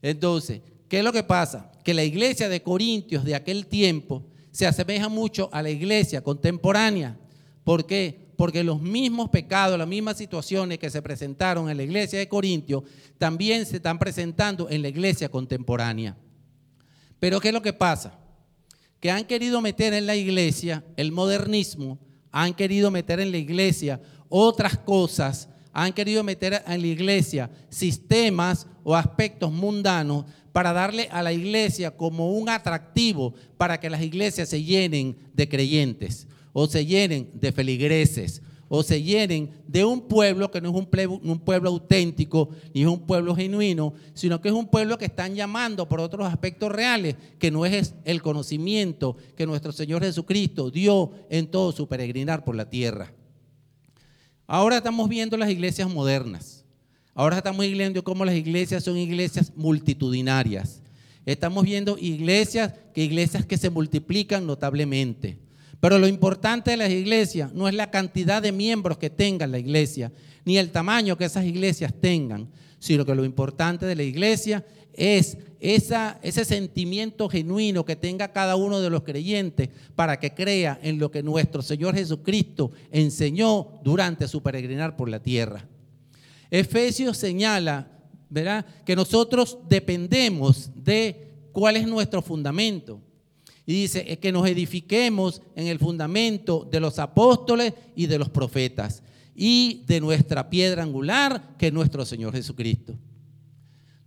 Entonces, 0.00 0.62
¿qué 0.88 1.00
es 1.00 1.04
lo 1.04 1.12
que 1.12 1.22
pasa? 1.22 1.70
Que 1.84 1.92
la 1.92 2.04
iglesia 2.04 2.48
de 2.48 2.62
Corintios 2.62 3.26
de 3.26 3.34
aquel 3.34 3.66
tiempo 3.66 4.24
se 4.52 4.66
asemeja 4.66 5.10
mucho 5.10 5.50
a 5.52 5.60
la 5.60 5.68
iglesia 5.68 6.22
contemporánea. 6.22 7.18
¿Por 7.62 7.84
qué? 7.84 8.30
Porque 8.36 8.64
los 8.64 8.80
mismos 8.80 9.28
pecados, 9.28 9.78
las 9.78 9.86
mismas 9.86 10.16
situaciones 10.16 10.78
que 10.78 10.88
se 10.88 11.02
presentaron 11.02 11.68
en 11.68 11.76
la 11.76 11.82
iglesia 11.82 12.18
de 12.18 12.26
Corintios, 12.26 12.84
también 13.18 13.66
se 13.66 13.76
están 13.76 13.98
presentando 13.98 14.70
en 14.70 14.80
la 14.80 14.88
iglesia 14.88 15.28
contemporánea. 15.28 16.16
Pero 17.20 17.38
¿qué 17.38 17.48
es 17.48 17.54
lo 17.54 17.60
que 17.60 17.74
pasa? 17.74 18.18
Que 19.00 19.10
han 19.10 19.24
querido 19.24 19.60
meter 19.60 19.94
en 19.94 20.06
la 20.06 20.16
iglesia 20.16 20.84
el 20.96 21.12
modernismo, 21.12 21.98
han 22.32 22.54
querido 22.54 22.90
meter 22.90 23.20
en 23.20 23.30
la 23.30 23.38
iglesia 23.38 24.00
otras 24.28 24.76
cosas, 24.78 25.48
han 25.72 25.92
querido 25.92 26.24
meter 26.24 26.62
en 26.66 26.80
la 26.80 26.86
iglesia 26.86 27.50
sistemas 27.68 28.66
o 28.82 28.96
aspectos 28.96 29.52
mundanos 29.52 30.24
para 30.52 30.72
darle 30.72 31.08
a 31.10 31.22
la 31.22 31.32
iglesia 31.32 31.96
como 31.96 32.32
un 32.32 32.48
atractivo 32.48 33.34
para 33.56 33.78
que 33.78 33.90
las 33.90 34.02
iglesias 34.02 34.48
se 34.48 34.62
llenen 34.62 35.16
de 35.32 35.48
creyentes 35.48 36.26
o 36.52 36.66
se 36.66 36.84
llenen 36.84 37.30
de 37.34 37.52
feligreses 37.52 38.42
o 38.68 38.82
se 38.82 39.02
llenen 39.02 39.50
de 39.66 39.84
un 39.84 40.02
pueblo 40.02 40.50
que 40.50 40.60
no 40.60 40.68
es 40.70 40.74
un 40.74 41.40
pueblo, 41.40 41.70
auténtico 41.70 42.50
ni 42.74 42.82
es 42.82 42.86
un 42.86 43.00
pueblo 43.00 43.34
genuino, 43.34 43.94
sino 44.14 44.40
que 44.40 44.48
es 44.48 44.54
un 44.54 44.66
pueblo 44.68 44.98
que 44.98 45.06
están 45.06 45.34
llamando 45.34 45.88
por 45.88 46.00
otros 46.00 46.26
aspectos 46.26 46.70
reales, 46.70 47.16
que 47.38 47.50
no 47.50 47.64
es 47.64 47.94
el 48.04 48.22
conocimiento 48.22 49.16
que 49.36 49.46
nuestro 49.46 49.72
Señor 49.72 50.02
Jesucristo 50.02 50.70
dio 50.70 51.12
en 51.30 51.46
todo 51.50 51.72
su 51.72 51.88
peregrinar 51.88 52.44
por 52.44 52.54
la 52.54 52.68
tierra. 52.68 53.12
Ahora 54.46 54.78
estamos 54.78 55.08
viendo 55.08 55.36
las 55.36 55.50
iglesias 55.50 55.88
modernas. 55.88 56.64
Ahora 57.14 57.38
estamos 57.38 57.66
viendo 57.66 58.04
cómo 58.04 58.24
las 58.24 58.34
iglesias 58.34 58.84
son 58.84 58.96
iglesias 58.96 59.52
multitudinarias. 59.56 60.82
Estamos 61.26 61.64
viendo 61.64 61.98
iglesias 61.98 62.72
que 62.94 63.04
iglesias 63.04 63.44
que 63.44 63.58
se 63.58 63.70
multiplican 63.70 64.46
notablemente. 64.46 65.38
Pero 65.80 65.98
lo 65.98 66.08
importante 66.08 66.72
de 66.72 66.76
las 66.76 66.90
iglesias 66.90 67.52
no 67.52 67.68
es 67.68 67.74
la 67.74 67.90
cantidad 67.90 68.42
de 68.42 68.52
miembros 68.52 68.98
que 68.98 69.10
tenga 69.10 69.46
la 69.46 69.58
iglesia, 69.58 70.12
ni 70.44 70.58
el 70.58 70.70
tamaño 70.70 71.16
que 71.16 71.26
esas 71.26 71.44
iglesias 71.44 71.94
tengan, 72.00 72.48
sino 72.78 73.04
que 73.04 73.14
lo 73.14 73.24
importante 73.24 73.86
de 73.86 73.94
la 73.94 74.02
iglesia 74.02 74.64
es 74.92 75.38
ese 75.60 76.44
sentimiento 76.44 77.28
genuino 77.28 77.84
que 77.84 77.96
tenga 77.96 78.32
cada 78.32 78.56
uno 78.56 78.80
de 78.80 78.90
los 78.90 79.02
creyentes 79.02 79.68
para 79.94 80.18
que 80.18 80.34
crea 80.34 80.78
en 80.82 80.98
lo 80.98 81.10
que 81.10 81.22
nuestro 81.22 81.62
Señor 81.62 81.94
Jesucristo 81.94 82.72
enseñó 82.90 83.80
durante 83.82 84.26
su 84.28 84.42
peregrinar 84.42 84.96
por 84.96 85.08
la 85.08 85.20
tierra. 85.20 85.68
Efesios 86.50 87.16
señala, 87.16 87.88
¿verdad?, 88.30 88.64
que 88.84 88.96
nosotros 88.96 89.58
dependemos 89.68 90.70
de 90.74 91.50
cuál 91.52 91.76
es 91.76 91.86
nuestro 91.86 92.22
fundamento. 92.22 93.00
Y 93.68 93.74
dice 93.74 94.18
que 94.18 94.32
nos 94.32 94.48
edifiquemos 94.48 95.42
en 95.54 95.66
el 95.66 95.78
fundamento 95.78 96.66
de 96.70 96.80
los 96.80 96.98
apóstoles 96.98 97.74
y 97.94 98.06
de 98.06 98.18
los 98.18 98.30
profetas 98.30 99.02
y 99.34 99.84
de 99.86 100.00
nuestra 100.00 100.48
piedra 100.48 100.82
angular, 100.82 101.54
que 101.58 101.66
es 101.66 101.72
nuestro 101.74 102.06
Señor 102.06 102.32
Jesucristo. 102.32 102.94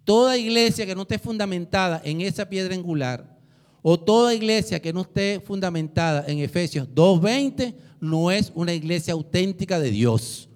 Toda 0.04 0.36
iglesia 0.36 0.88
que 0.88 0.96
no 0.96 1.04
esté 1.04 1.20
fundamentada 1.20 2.02
en 2.04 2.22
esa 2.22 2.50
piedra 2.50 2.74
angular, 2.74 3.38
o 3.84 4.00
toda 4.00 4.34
iglesia 4.34 4.82
que 4.82 4.94
no 4.94 5.02
esté 5.02 5.40
fundamentada 5.40 6.26
en 6.28 6.40
Efesios 6.40 6.88
2.20, 6.88 7.76
no 8.00 8.32
es 8.32 8.52
una 8.56 8.74
iglesia 8.74 9.14
auténtica 9.14 9.80
de 9.80 9.92
Dios. 9.92 10.50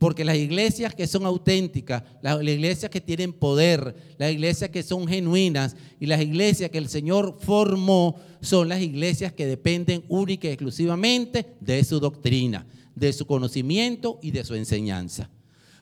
Porque 0.00 0.24
las 0.24 0.38
iglesias 0.38 0.94
que 0.94 1.06
son 1.06 1.26
auténticas, 1.26 2.02
las 2.22 2.42
iglesias 2.42 2.90
que 2.90 3.02
tienen 3.02 3.34
poder, 3.34 3.94
las 4.16 4.32
iglesias 4.32 4.70
que 4.70 4.82
son 4.82 5.06
genuinas 5.06 5.76
y 6.00 6.06
las 6.06 6.22
iglesias 6.22 6.70
que 6.70 6.78
el 6.78 6.88
Señor 6.88 7.36
formó 7.38 8.16
son 8.40 8.70
las 8.70 8.80
iglesias 8.80 9.34
que 9.34 9.44
dependen 9.44 10.02
única 10.08 10.48
y 10.48 10.52
exclusivamente 10.52 11.54
de 11.60 11.84
su 11.84 12.00
doctrina, 12.00 12.66
de 12.94 13.12
su 13.12 13.26
conocimiento 13.26 14.18
y 14.22 14.30
de 14.30 14.42
su 14.42 14.54
enseñanza. 14.54 15.28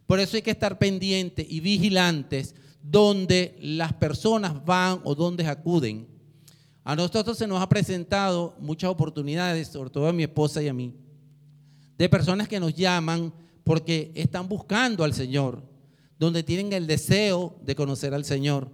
Por 0.04 0.18
eso 0.18 0.34
hay 0.34 0.42
que 0.42 0.50
estar 0.50 0.80
pendientes 0.80 1.46
y 1.48 1.60
vigilantes 1.60 2.56
donde 2.82 3.56
las 3.60 3.92
personas 3.92 4.64
van 4.64 5.00
o 5.04 5.14
donde 5.14 5.46
acuden. 5.46 6.08
A 6.82 6.96
nosotros 6.96 7.38
se 7.38 7.46
nos 7.46 7.62
ha 7.62 7.68
presentado 7.68 8.56
muchas 8.58 8.90
oportunidades, 8.90 9.68
sobre 9.68 9.90
todo 9.90 10.08
a 10.08 10.12
mi 10.12 10.24
esposa 10.24 10.60
y 10.60 10.66
a 10.66 10.74
mí, 10.74 10.92
de 11.96 12.08
personas 12.08 12.48
que 12.48 12.58
nos 12.58 12.74
llaman 12.74 13.32
porque 13.68 14.12
están 14.14 14.48
buscando 14.48 15.04
al 15.04 15.12
Señor, 15.12 15.62
donde 16.18 16.42
tienen 16.42 16.72
el 16.72 16.86
deseo 16.86 17.54
de 17.62 17.74
conocer 17.74 18.14
al 18.14 18.24
Señor. 18.24 18.70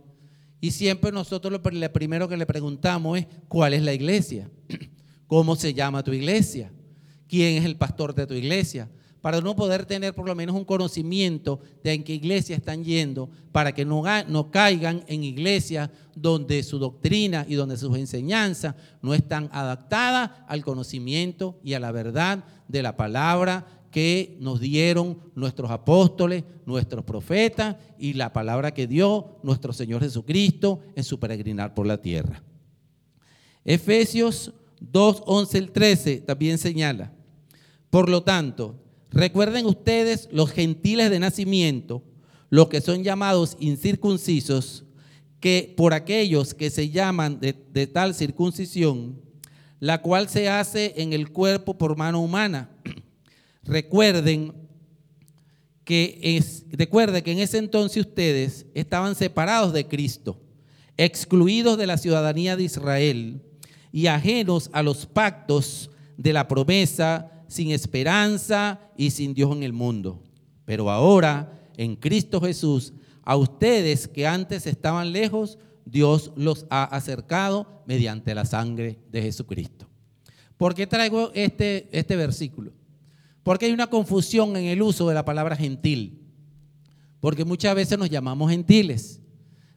Y 0.60 0.70
siempre 0.70 1.10
nosotros 1.10 1.52
lo 1.52 1.60
primero 1.92 2.28
que 2.28 2.36
le 2.36 2.46
preguntamos 2.46 3.18
es, 3.18 3.26
¿cuál 3.48 3.74
es 3.74 3.82
la 3.82 3.92
iglesia? 3.92 4.48
¿Cómo 5.26 5.56
se 5.56 5.74
llama 5.74 6.04
tu 6.04 6.12
iglesia? 6.12 6.70
¿Quién 7.26 7.56
es 7.56 7.64
el 7.64 7.76
pastor 7.76 8.14
de 8.14 8.24
tu 8.24 8.34
iglesia? 8.34 8.88
Para 9.20 9.40
no 9.40 9.56
poder 9.56 9.84
tener 9.84 10.14
por 10.14 10.26
lo 10.26 10.36
menos 10.36 10.54
un 10.54 10.64
conocimiento 10.64 11.58
de 11.82 11.94
en 11.94 12.04
qué 12.04 12.14
iglesia 12.14 12.54
están 12.54 12.84
yendo, 12.84 13.28
para 13.50 13.74
que 13.74 13.84
no, 13.84 14.04
no 14.28 14.52
caigan 14.52 15.02
en 15.08 15.24
iglesias 15.24 15.90
donde 16.14 16.62
su 16.62 16.78
doctrina 16.78 17.44
y 17.48 17.56
donde 17.56 17.76
sus 17.76 17.96
enseñanzas 17.98 18.76
no 19.02 19.12
están 19.12 19.50
adaptadas 19.50 20.30
al 20.46 20.64
conocimiento 20.64 21.58
y 21.64 21.72
a 21.72 21.80
la 21.80 21.90
verdad 21.90 22.44
de 22.68 22.82
la 22.84 22.96
palabra 22.96 23.66
que 23.94 24.36
nos 24.40 24.58
dieron 24.58 25.20
nuestros 25.36 25.70
apóstoles, 25.70 26.42
nuestros 26.66 27.04
profetas 27.04 27.76
y 27.96 28.14
la 28.14 28.32
palabra 28.32 28.74
que 28.74 28.88
dio 28.88 29.38
nuestro 29.44 29.72
Señor 29.72 30.02
Jesucristo 30.02 30.80
en 30.96 31.04
su 31.04 31.20
peregrinar 31.20 31.74
por 31.74 31.86
la 31.86 32.02
tierra. 32.02 32.42
Efesios 33.64 34.52
2, 34.80 35.22
11 35.26 35.58
el 35.58 35.70
13 35.70 36.16
también 36.22 36.58
señala, 36.58 37.12
por 37.88 38.08
lo 38.08 38.24
tanto, 38.24 38.74
recuerden 39.12 39.64
ustedes 39.64 40.28
los 40.32 40.50
gentiles 40.50 41.08
de 41.08 41.20
nacimiento, 41.20 42.02
los 42.50 42.66
que 42.66 42.80
son 42.80 43.04
llamados 43.04 43.56
incircuncisos, 43.60 44.86
que 45.38 45.72
por 45.76 45.94
aquellos 45.94 46.52
que 46.52 46.68
se 46.68 46.90
llaman 46.90 47.38
de 47.38 47.86
tal 47.86 48.12
circuncisión, 48.12 49.20
la 49.78 50.02
cual 50.02 50.28
se 50.28 50.48
hace 50.48 50.94
en 50.96 51.12
el 51.12 51.30
cuerpo 51.30 51.78
por 51.78 51.96
mano 51.96 52.20
humana, 52.20 52.70
Recuerden 53.64 54.52
que, 55.84 56.18
es, 56.22 56.64
recuerde 56.70 57.22
que 57.22 57.32
en 57.32 57.38
ese 57.38 57.58
entonces 57.58 58.06
ustedes 58.06 58.66
estaban 58.74 59.14
separados 59.14 59.72
de 59.72 59.86
Cristo, 59.86 60.40
excluidos 60.96 61.78
de 61.78 61.86
la 61.86 61.98
ciudadanía 61.98 62.56
de 62.56 62.64
Israel 62.64 63.42
y 63.92 64.06
ajenos 64.06 64.70
a 64.72 64.82
los 64.82 65.06
pactos 65.06 65.90
de 66.16 66.32
la 66.32 66.48
promesa, 66.48 67.30
sin 67.48 67.70
esperanza 67.70 68.80
y 68.96 69.10
sin 69.10 69.34
Dios 69.34 69.54
en 69.54 69.62
el 69.62 69.72
mundo. 69.72 70.22
Pero 70.64 70.90
ahora, 70.90 71.68
en 71.76 71.96
Cristo 71.96 72.40
Jesús, 72.40 72.92
a 73.22 73.36
ustedes 73.36 74.08
que 74.08 74.26
antes 74.26 74.66
estaban 74.66 75.12
lejos, 75.12 75.58
Dios 75.84 76.32
los 76.36 76.66
ha 76.70 76.84
acercado 76.84 77.82
mediante 77.86 78.34
la 78.34 78.44
sangre 78.44 78.98
de 79.10 79.22
Jesucristo. 79.22 79.86
¿Por 80.56 80.74
qué 80.74 80.86
traigo 80.86 81.30
este, 81.34 81.88
este 81.92 82.16
versículo? 82.16 82.72
Porque 83.44 83.66
hay 83.66 83.72
una 83.72 83.86
confusión 83.86 84.56
en 84.56 84.64
el 84.64 84.82
uso 84.82 85.08
de 85.08 85.14
la 85.14 85.24
palabra 85.24 85.54
gentil. 85.54 86.18
Porque 87.20 87.44
muchas 87.44 87.74
veces 87.76 87.96
nos 87.98 88.10
llamamos 88.10 88.50
gentiles. 88.50 89.20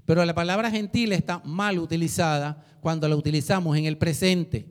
Pero 0.06 0.26
la 0.26 0.34
palabra 0.34 0.72
gentil 0.72 1.12
está 1.12 1.40
mal 1.44 1.78
utilizada 1.78 2.64
cuando 2.80 3.08
la 3.08 3.16
utilizamos 3.16 3.78
en 3.78 3.86
el 3.86 3.98
presente. 3.98 4.70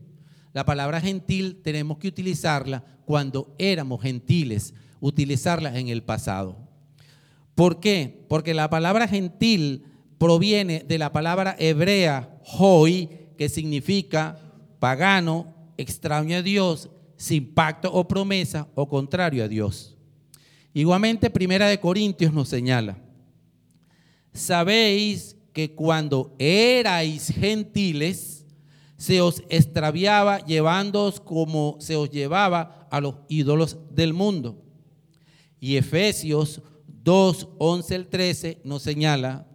La 0.54 0.64
palabra 0.64 1.00
gentil 1.00 1.60
tenemos 1.62 1.98
que 1.98 2.08
utilizarla 2.08 2.82
cuando 3.04 3.54
éramos 3.58 4.00
gentiles, 4.00 4.72
utilizarla 5.00 5.78
en 5.78 5.88
el 5.88 6.02
pasado. 6.02 6.56
¿Por 7.54 7.80
qué? 7.80 8.24
Porque 8.28 8.54
la 8.54 8.70
palabra 8.70 9.06
gentil 9.06 9.84
proviene 10.16 10.84
de 10.88 10.96
la 10.96 11.12
palabra 11.12 11.54
hebrea 11.58 12.38
hoy, 12.58 13.10
que 13.36 13.50
significa 13.50 14.38
pagano, 14.78 15.54
extraño 15.76 16.38
a 16.38 16.42
Dios, 16.42 16.88
sin 17.16 17.54
pacto 17.54 17.92
o 17.92 18.06
promesa 18.06 18.68
o 18.74 18.88
contrario 18.88 19.44
a 19.44 19.48
Dios. 19.48 19.96
Igualmente, 20.74 21.30
Primera 21.30 21.68
de 21.68 21.80
Corintios 21.80 22.32
nos 22.32 22.48
señala, 22.48 22.98
sabéis 24.32 25.36
que 25.52 25.74
cuando 25.74 26.34
erais 26.38 27.28
gentiles, 27.28 28.36
se 28.96 29.20
os 29.20 29.42
extraviaba 29.48 30.38
llevándoos 30.44 31.20
como 31.20 31.76
se 31.80 31.96
os 31.96 32.10
llevaba 32.10 32.86
a 32.90 33.00
los 33.00 33.16
ídolos 33.28 33.78
del 33.90 34.14
mundo. 34.14 34.62
Y 35.60 35.76
Efesios 35.76 36.62
2, 37.02 37.48
11 37.58 37.94
al 37.94 38.06
13 38.08 38.60
nos 38.64 38.82
señala, 38.82 39.46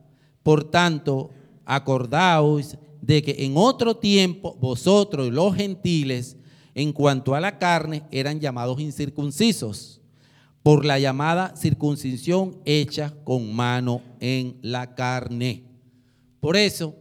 por 0.43 0.63
tanto, 0.63 1.31
acordaos 1.65 2.77
de 3.01 3.21
que 3.21 3.45
en 3.45 3.53
otro 3.55 3.97
tiempo 3.97 4.55
vosotros 4.59 5.31
los 5.31 5.55
gentiles, 5.55 6.37
en 6.75 6.93
cuanto 6.93 7.35
a 7.35 7.39
la 7.39 7.57
carne, 7.59 8.03
eran 8.11 8.39
llamados 8.39 8.79
incircuncisos 8.79 10.01
por 10.63 10.85
la 10.85 10.99
llamada 10.99 11.55
circuncisión 11.55 12.57
hecha 12.65 13.13
con 13.23 13.53
mano 13.53 14.01
en 14.19 14.57
la 14.61 14.95
carne. 14.95 15.63
Por 16.39 16.55
eso, 16.55 16.95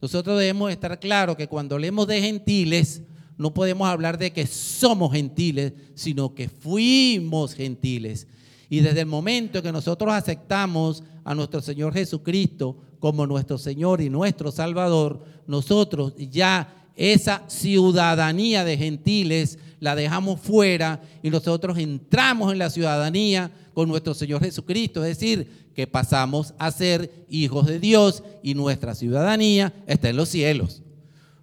nosotros 0.00 0.38
debemos 0.38 0.70
estar 0.70 0.98
claros 0.98 1.36
que 1.36 1.48
cuando 1.48 1.76
hablemos 1.76 2.06
de 2.06 2.20
gentiles, 2.20 3.02
no 3.36 3.54
podemos 3.54 3.88
hablar 3.88 4.18
de 4.18 4.32
que 4.32 4.46
somos 4.46 5.12
gentiles, 5.12 5.72
sino 5.94 6.34
que 6.34 6.48
fuimos 6.48 7.54
gentiles. 7.54 8.26
Y 8.68 8.80
desde 8.80 9.00
el 9.00 9.06
momento 9.06 9.62
que 9.62 9.72
nosotros 9.72 10.12
aceptamos 10.12 11.02
a 11.24 11.34
nuestro 11.34 11.60
Señor 11.60 11.94
Jesucristo 11.94 12.76
como 12.98 13.26
nuestro 13.26 13.58
Señor 13.58 14.00
y 14.00 14.10
nuestro 14.10 14.50
Salvador, 14.50 15.24
nosotros 15.46 16.14
ya 16.16 16.83
esa 16.96 17.42
ciudadanía 17.48 18.64
de 18.64 18.76
gentiles 18.76 19.58
la 19.80 19.94
dejamos 19.94 20.40
fuera 20.40 21.02
y 21.22 21.30
nosotros 21.30 21.76
entramos 21.78 22.52
en 22.52 22.58
la 22.58 22.70
ciudadanía 22.70 23.50
con 23.74 23.88
nuestro 23.88 24.14
Señor 24.14 24.42
Jesucristo, 24.42 25.04
es 25.04 25.18
decir, 25.18 25.70
que 25.74 25.86
pasamos 25.86 26.54
a 26.58 26.70
ser 26.70 27.26
hijos 27.28 27.66
de 27.66 27.80
Dios 27.80 28.22
y 28.42 28.54
nuestra 28.54 28.94
ciudadanía 28.94 29.74
está 29.86 30.08
en 30.08 30.16
los 30.16 30.28
cielos. 30.28 30.82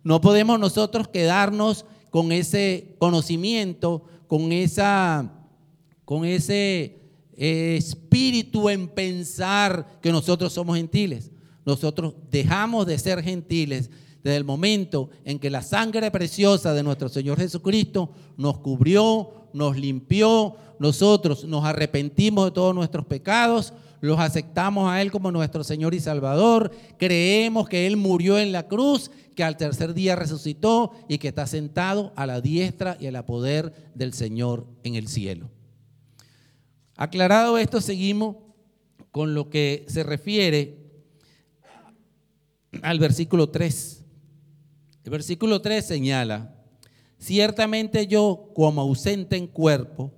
No 0.04 0.22
podemos 0.22 0.60
nosotros 0.60 1.08
quedarnos 1.10 1.86
con 2.10 2.32
ese 2.32 2.96
conocimiento, 2.98 4.06
con 4.28 4.52
esa 4.52 5.32
con 6.06 6.26
ese 6.26 7.00
eh, 7.38 7.76
espíritu 7.78 8.70
en 8.70 8.88
pensar 8.88 10.00
que 10.02 10.12
nosotros 10.12 10.52
somos 10.52 10.76
gentiles. 10.76 11.32
Nosotros 11.66 12.16
dejamos 12.30 12.86
de 12.88 12.98
ser 12.98 13.24
gentiles 13.24 13.90
desde 14.24 14.38
el 14.38 14.44
momento 14.44 15.10
en 15.26 15.40
que 15.40 15.50
la 15.50 15.62
sangre 15.62 16.12
preciosa 16.12 16.74
de 16.74 16.84
nuestro 16.84 17.10
Señor 17.10 17.40
Jesucristo 17.40 18.12
nos 18.38 18.60
cubrió, 18.60 19.48
nos 19.54 19.78
limpió, 19.78 20.56
nosotros 20.80 21.46
nos 21.46 21.66
arrepentimos 21.66 22.46
de 22.46 22.52
todos 22.52 22.76
nuestros 22.76 23.06
pecados, 23.06 23.74
los 24.00 24.20
aceptamos 24.20 24.90
a 24.90 25.02
Él 25.02 25.12
como 25.12 25.32
nuestro 25.32 25.64
Señor 25.64 25.94
y 25.94 26.00
Salvador, 26.00 26.72
creemos 26.98 27.70
que 27.70 27.86
Él 27.86 27.98
murió 27.98 28.40
en 28.40 28.52
la 28.52 28.68
cruz, 28.68 29.12
que 29.36 29.44
al 29.44 29.58
tercer 29.58 29.94
día 29.94 30.16
resucitó 30.16 30.92
y 31.08 31.18
que 31.20 31.30
está 31.30 31.48
sentado 31.48 32.12
a 32.16 32.26
la 32.26 32.42
diestra 32.42 32.98
y 33.00 33.08
a 33.08 33.12
la 33.12 33.26
poder 33.26 33.92
del 33.96 34.14
Señor 34.14 34.68
en 34.84 34.96
el 34.96 35.08
cielo. 35.08 35.50
Aclarado 36.96 37.58
esto, 37.58 37.80
seguimos 37.80 38.38
con 39.12 39.34
lo 39.34 39.50
que 39.50 39.86
se 39.88 40.04
refiere 40.04 40.78
al 42.82 43.00
versículo 43.00 43.50
3. 43.50 44.01
El 45.04 45.12
versículo 45.12 45.62
3 45.62 45.86
señala, 45.86 46.56
ciertamente 47.18 48.08
yo 48.08 48.52
como 48.56 48.82
ausente 48.82 49.36
en 49.36 49.48
cuerpo, 49.48 50.12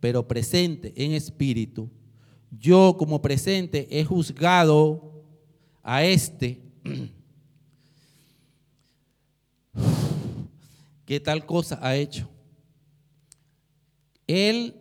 pero 0.00 0.26
presente 0.26 0.92
en 0.96 1.12
espíritu, 1.12 1.90
yo 2.50 2.96
como 2.98 3.22
presente 3.22 3.86
he 3.90 4.04
juzgado 4.04 5.24
a 5.82 6.04
este 6.04 6.62
¿Qué 11.04 11.20
tal 11.20 11.44
cosa 11.46 11.78
ha 11.82 11.96
hecho? 11.96 12.28
Él 14.26 14.74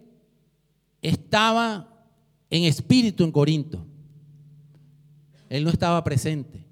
estaba 1.01 2.05
en 2.49 2.63
espíritu 2.63 3.23
en 3.23 3.31
Corinto. 3.31 3.85
Él 5.49 5.63
no 5.63 5.69
estaba 5.69 6.03
presente. 6.03 6.63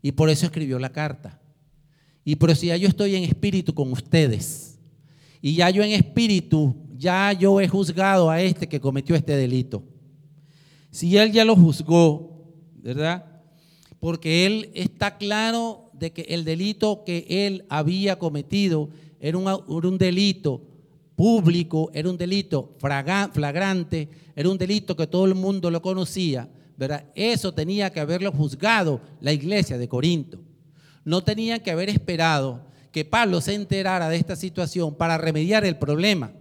Y 0.00 0.12
por 0.12 0.30
eso 0.30 0.46
escribió 0.46 0.78
la 0.78 0.92
carta. 0.92 1.40
Y 2.24 2.36
por 2.36 2.50
eso 2.50 2.64
ya 2.66 2.76
yo 2.76 2.88
estoy 2.88 3.16
en 3.16 3.24
espíritu 3.24 3.74
con 3.74 3.92
ustedes. 3.92 4.78
Y 5.40 5.54
ya 5.54 5.68
yo 5.70 5.82
en 5.82 5.92
espíritu, 5.92 6.74
ya 6.96 7.32
yo 7.32 7.60
he 7.60 7.68
juzgado 7.68 8.30
a 8.30 8.40
este 8.40 8.68
que 8.68 8.80
cometió 8.80 9.14
este 9.14 9.36
delito. 9.36 9.82
Si 10.90 11.16
él 11.16 11.32
ya 11.32 11.44
lo 11.44 11.54
juzgó, 11.54 12.52
¿verdad? 12.76 13.24
Porque 14.00 14.46
él 14.46 14.70
está 14.74 15.18
claro 15.18 15.90
de 15.92 16.12
que 16.12 16.22
el 16.22 16.44
delito 16.44 17.04
que 17.04 17.26
él 17.28 17.64
había 17.68 18.18
cometido 18.18 18.90
era 19.20 19.36
un, 19.36 19.46
era 19.46 19.88
un 19.88 19.98
delito 19.98 20.62
público, 21.16 21.90
era 21.92 22.08
un 22.08 22.16
delito 22.16 22.74
flagrante, 22.78 24.08
era 24.34 24.48
un 24.48 24.58
delito 24.58 24.96
que 24.96 25.06
todo 25.06 25.26
el 25.26 25.34
mundo 25.34 25.70
lo 25.70 25.82
conocía 25.82 26.48
eso 27.14 27.52
tenía 27.52 27.90
que 27.90 28.00
haberlo 28.00 28.32
juzgado 28.32 29.00
la 29.20 29.32
iglesia 29.32 29.78
de 29.78 29.88
Corinto. 29.88 30.40
No 31.04 31.22
tenía 31.22 31.62
que 31.62 31.70
haber 31.70 31.88
esperado 31.88 32.60
que 32.90 33.04
Pablo 33.04 33.40
se 33.40 33.54
enterara 33.54 34.08
de 34.08 34.16
esta 34.16 34.36
situación 34.36 34.94
para 34.94 35.18
remediar 35.18 35.64
el 35.64 35.76
problema 35.76 36.32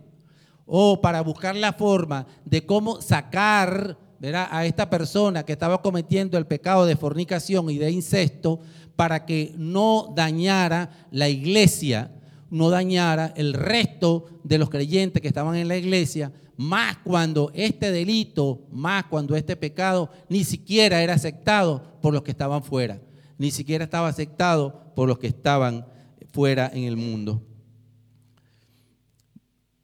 o 0.65 1.01
para 1.01 1.21
buscar 1.21 1.55
la 1.55 1.73
forma 1.73 2.25
de 2.45 2.65
cómo 2.65 3.01
sacar 3.01 3.97
a 4.31 4.65
esta 4.65 4.89
persona 4.89 5.43
que 5.43 5.51
estaba 5.51 5.81
cometiendo 5.81 6.37
el 6.37 6.45
pecado 6.45 6.85
de 6.85 6.95
fornicación 6.95 7.69
y 7.69 7.77
de 7.77 7.91
incesto 7.91 8.61
para 8.95 9.25
que 9.25 9.53
no 9.57 10.13
dañara 10.15 11.07
la 11.11 11.27
iglesia, 11.27 12.11
no 12.49 12.69
dañara 12.69 13.33
el 13.35 13.53
resto 13.53 14.25
de 14.43 14.57
los 14.57 14.69
creyentes 14.69 15.21
que 15.21 15.27
estaban 15.27 15.55
en 15.55 15.67
la 15.67 15.75
iglesia, 15.75 16.31
más 16.55 16.97
cuando 17.03 17.51
este 17.53 17.91
delito, 17.91 18.61
más 18.71 19.05
cuando 19.05 19.35
este 19.35 19.55
pecado 19.55 20.09
ni 20.29 20.43
siquiera 20.43 21.01
era 21.01 21.15
aceptado 21.15 21.99
por 22.01 22.13
los 22.13 22.23
que 22.23 22.31
estaban 22.31 22.63
fuera, 22.63 23.01
ni 23.37 23.51
siquiera 23.51 23.83
estaba 23.83 24.07
aceptado 24.07 24.93
por 24.95 25.07
los 25.07 25.19
que 25.19 25.27
estaban 25.27 25.85
fuera 26.31 26.69
en 26.73 26.83
el 26.83 26.97
mundo. 26.97 27.41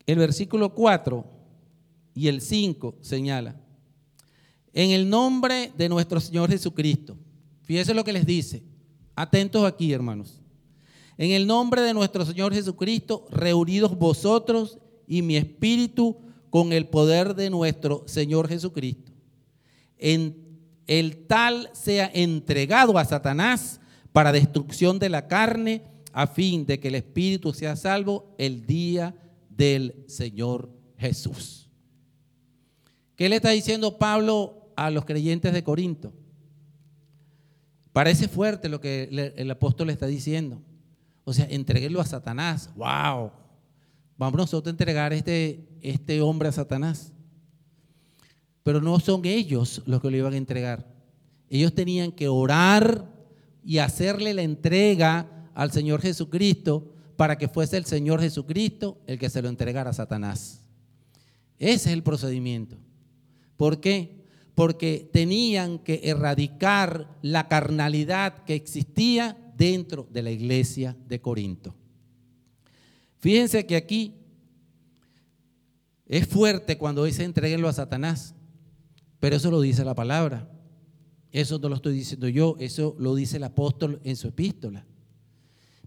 El 0.06 0.18
versículo 0.18 0.74
4 0.74 1.26
y 2.16 2.28
el 2.28 2.42
5 2.42 2.96
señala, 3.02 3.56
en 4.74 4.92
el 4.92 5.10
nombre 5.10 5.72
de 5.78 5.90
nuestro 5.90 6.20
Señor 6.20 6.50
Jesucristo, 6.50 7.18
fíjense 7.62 7.94
lo 7.94 8.04
que 8.04 8.14
les 8.14 8.26
dice, 8.26 8.64
atentos 9.16 9.66
aquí 9.66 9.94
hermanos, 9.94 10.42
en 11.18 11.32
el 11.32 11.46
nombre 11.46 11.82
de 11.82 11.94
nuestro 11.94 12.26
Señor 12.26 12.54
Jesucristo, 12.54 13.28
reunidos 13.30 13.98
vosotros 13.98 14.80
y 15.08 15.22
mi 15.22 15.36
espíritu, 15.38 16.18
con 16.50 16.74
el 16.74 16.88
poder 16.88 17.36
de 17.36 17.50
nuestro 17.50 18.04
Señor 18.08 18.48
Jesucristo. 18.48 19.12
El 20.90 21.28
tal 21.28 21.70
sea 21.72 22.10
entregado 22.12 22.98
a 22.98 23.06
Satanás 23.06 23.80
para 24.12 24.32
destrucción 24.32 24.98
de 24.98 25.10
la 25.10 25.28
carne, 25.28 25.84
a 26.14 26.26
fin 26.26 26.66
de 26.66 26.80
que 26.80 26.88
el 26.88 26.96
espíritu 26.96 27.54
sea 27.54 27.76
salvo 27.76 28.34
el 28.40 28.66
día 28.66 29.16
del 29.52 30.04
Señor 30.08 30.72
Jesús. 30.98 31.70
¿Qué 33.16 33.30
le 33.30 33.36
está 33.36 33.52
diciendo 33.52 34.00
Pablo 34.00 34.72
a 34.76 34.90
los 34.90 35.06
creyentes 35.06 35.54
de 35.54 35.64
Corinto? 35.64 36.12
Parece 37.94 38.28
fuerte 38.28 38.68
lo 38.68 38.82
que 38.82 39.34
el 39.38 39.52
apóstol 39.52 39.88
le 39.88 39.94
está 39.94 40.08
diciendo. 40.08 40.60
O 41.24 41.34
sea, 41.34 41.46
entreguélo 41.52 42.02
a 42.02 42.06
Satanás. 42.06 42.72
¡Wow! 42.76 43.32
Vamos 44.18 44.38
nosotros 44.38 44.72
a 44.72 44.74
entregar 44.74 45.14
este, 45.14 45.70
este 45.82 46.20
hombre 46.22 46.50
a 46.50 46.52
Satanás. 46.52 47.14
Pero 48.64 48.82
no 48.82 49.00
son 49.00 49.26
ellos 49.26 49.82
los 49.86 50.02
que 50.02 50.12
lo 50.12 50.18
iban 50.18 50.34
a 50.34 50.38
entregar. 50.38 50.88
Ellos 51.50 51.74
tenían 51.74 52.12
que 52.12 52.28
orar 52.28 53.12
y 53.64 53.80
hacerle 53.80 54.34
la 54.34 54.44
entrega 54.44 55.50
al 55.54 55.72
Señor 55.72 56.02
Jesucristo 56.02 56.94
para 57.16 57.38
que 57.38 57.48
fuese 57.48 57.78
el 57.78 57.86
Señor 57.86 58.22
Jesucristo 58.22 59.02
el 59.08 59.20
que 59.20 59.30
se 59.30 59.42
lo 59.42 59.50
entregara 59.50 59.90
a 59.90 59.94
Satanás. 59.94 60.64
Ese 61.58 61.90
es 61.90 61.94
el 61.94 62.04
procedimiento. 62.04 62.78
¿Por 63.58 63.82
qué? 63.82 64.24
Porque 64.56 65.10
tenían 65.12 65.80
que 65.80 66.02
erradicar 66.04 67.18
la 67.22 67.48
carnalidad 67.48 68.44
que 68.46 68.56
existía 68.56 69.38
dentro 69.58 70.08
de 70.10 70.24
la 70.24 70.32
iglesia 70.32 70.96
de 71.08 71.20
Corinto. 71.20 71.76
Fíjense 73.18 73.66
que 73.66 73.76
aquí 73.76 74.16
es 76.06 76.26
fuerte 76.26 76.78
cuando 76.78 77.04
dice 77.04 77.26
entreguenlo 77.26 77.68
a 77.68 77.74
Satanás, 77.74 78.34
pero 79.20 79.36
eso 79.36 79.52
lo 79.52 79.62
dice 79.62 79.84
la 79.84 79.96
palabra. 79.96 80.48
Eso 81.32 81.60
no 81.60 81.70
lo 81.70 81.76
estoy 81.76 81.94
diciendo 81.94 82.28
yo, 82.28 82.56
eso 82.60 82.96
lo 82.98 83.14
dice 83.14 83.38
el 83.38 83.44
apóstol 83.44 84.00
en 84.04 84.16
su 84.16 84.30
epístola. 84.30 84.86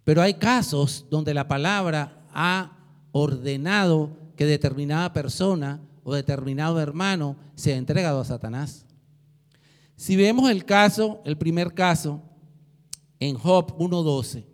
Pero 0.04 0.22
hay 0.22 0.34
casos 0.34 1.06
donde 1.10 1.34
la 1.34 1.48
palabra 1.48 2.26
ha 2.32 2.78
ordenado 3.12 4.16
que 4.36 4.46
determinada 4.46 5.12
persona 5.12 5.80
o 6.04 6.14
determinado 6.14 6.80
hermano 6.80 7.36
sea 7.54 7.76
entregado 7.76 8.20
a 8.20 8.24
Satanás. 8.24 8.86
Si 9.96 10.16
vemos 10.16 10.50
el 10.50 10.64
caso, 10.64 11.20
el 11.24 11.36
primer 11.36 11.74
caso, 11.74 12.22
en 13.20 13.36
Job 13.36 13.76
1.12, 13.78 14.44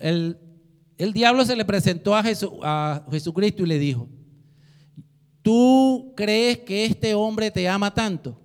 el, 0.00 1.12
diablo 1.12 1.44
se 1.44 1.56
le 1.56 1.64
presentó 1.64 2.14
a, 2.14 2.22
a 2.62 3.06
Jesucristo 3.10 3.62
y 3.62 3.66
le 3.66 3.78
dijo, 3.78 4.08
¿tú 5.42 6.12
crees 6.16 6.58
que 6.60 6.84
este 6.84 7.14
hombre 7.14 7.50
te 7.50 7.68
ama 7.68 7.92
tanto? 7.92 8.38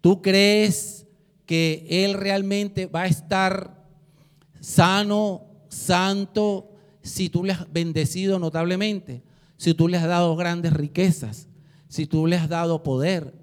¿Tú 0.00 0.22
crees 0.22 1.06
que 1.44 1.86
él 1.88 2.14
realmente 2.14 2.86
va 2.86 3.02
a 3.02 3.06
estar 3.06 3.86
sano, 4.60 5.46
santo, 5.68 6.70
si 7.02 7.28
tú 7.28 7.44
le 7.44 7.52
has 7.52 7.72
bendecido 7.72 8.38
notablemente, 8.38 9.22
si 9.56 9.74
tú 9.74 9.88
le 9.88 9.96
has 9.96 10.06
dado 10.06 10.34
grandes 10.36 10.72
riquezas, 10.72 11.48
si 11.88 12.06
tú 12.06 12.26
le 12.26 12.36
has 12.36 12.48
dado 12.48 12.82
poder, 12.82 13.34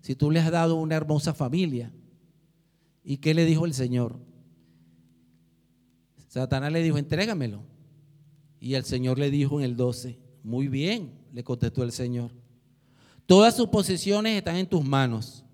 si 0.00 0.14
tú 0.14 0.30
le 0.30 0.40
has 0.40 0.50
dado 0.50 0.76
una 0.76 0.96
hermosa 0.96 1.34
familia? 1.34 1.92
¿Y 3.04 3.18
qué 3.18 3.34
le 3.34 3.44
dijo 3.44 3.66
el 3.66 3.74
Señor? 3.74 4.16
Satanás 6.28 6.72
le 6.72 6.82
dijo, 6.82 6.98
entrégamelo. 6.98 7.62
Y 8.58 8.74
el 8.74 8.84
Señor 8.84 9.18
le 9.18 9.30
dijo 9.30 9.58
en 9.60 9.64
el 9.64 9.76
12, 9.76 10.18
muy 10.42 10.68
bien, 10.68 11.12
le 11.32 11.44
contestó 11.44 11.82
el 11.82 11.92
Señor. 11.92 12.30
Todas 13.26 13.56
sus 13.56 13.68
posesiones 13.68 14.36
están 14.36 14.56
en 14.56 14.68
tus 14.68 14.84
manos, 14.84 15.44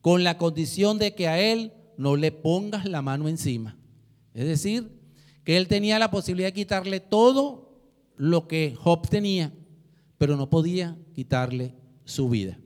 con 0.00 0.22
la 0.22 0.36
condición 0.36 0.98
de 0.98 1.14
que 1.14 1.28
a 1.28 1.40
Él 1.40 1.72
no 1.96 2.16
le 2.16 2.30
pongas 2.32 2.84
la 2.86 3.02
mano 3.02 3.28
encima. 3.28 3.76
Es 4.34 4.46
decir, 4.46 4.90
que 5.44 5.56
Él 5.56 5.68
tenía 5.68 5.98
la 5.98 6.10
posibilidad 6.10 6.48
de 6.48 6.54
quitarle 6.54 7.00
todo 7.00 7.80
lo 8.16 8.46
que 8.46 8.76
Job 8.78 9.08
tenía, 9.08 9.52
pero 10.18 10.36
no 10.36 10.50
podía 10.50 10.96
quitarle 11.14 11.74
su 12.04 12.28
vida. 12.28 12.58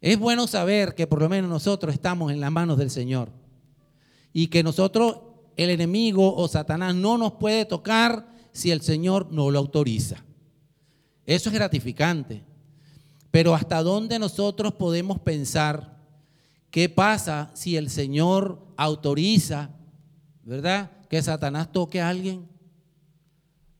Es 0.00 0.18
bueno 0.18 0.46
saber 0.46 0.94
que 0.94 1.06
por 1.06 1.20
lo 1.20 1.28
menos 1.28 1.50
nosotros 1.50 1.92
estamos 1.92 2.30
en 2.30 2.40
las 2.40 2.52
manos 2.52 2.78
del 2.78 2.90
Señor 2.90 3.30
y 4.32 4.46
que 4.46 4.62
nosotros, 4.62 5.18
el 5.56 5.70
enemigo 5.70 6.36
o 6.36 6.46
Satanás, 6.46 6.94
no 6.94 7.18
nos 7.18 7.32
puede 7.32 7.64
tocar 7.64 8.28
si 8.52 8.70
el 8.70 8.80
Señor 8.80 9.32
no 9.32 9.50
lo 9.50 9.58
autoriza. 9.58 10.24
Eso 11.28 11.50
es 11.50 11.54
gratificante. 11.54 12.42
Pero 13.30 13.54
¿hasta 13.54 13.82
dónde 13.82 14.18
nosotros 14.18 14.72
podemos 14.72 15.18
pensar 15.18 15.98
qué 16.70 16.88
pasa 16.88 17.50
si 17.52 17.76
el 17.76 17.90
Señor 17.90 18.66
autoriza, 18.78 19.68
¿verdad? 20.42 20.90
Que 21.10 21.20
Satanás 21.20 21.70
toque 21.70 22.00
a 22.00 22.08
alguien. 22.08 22.48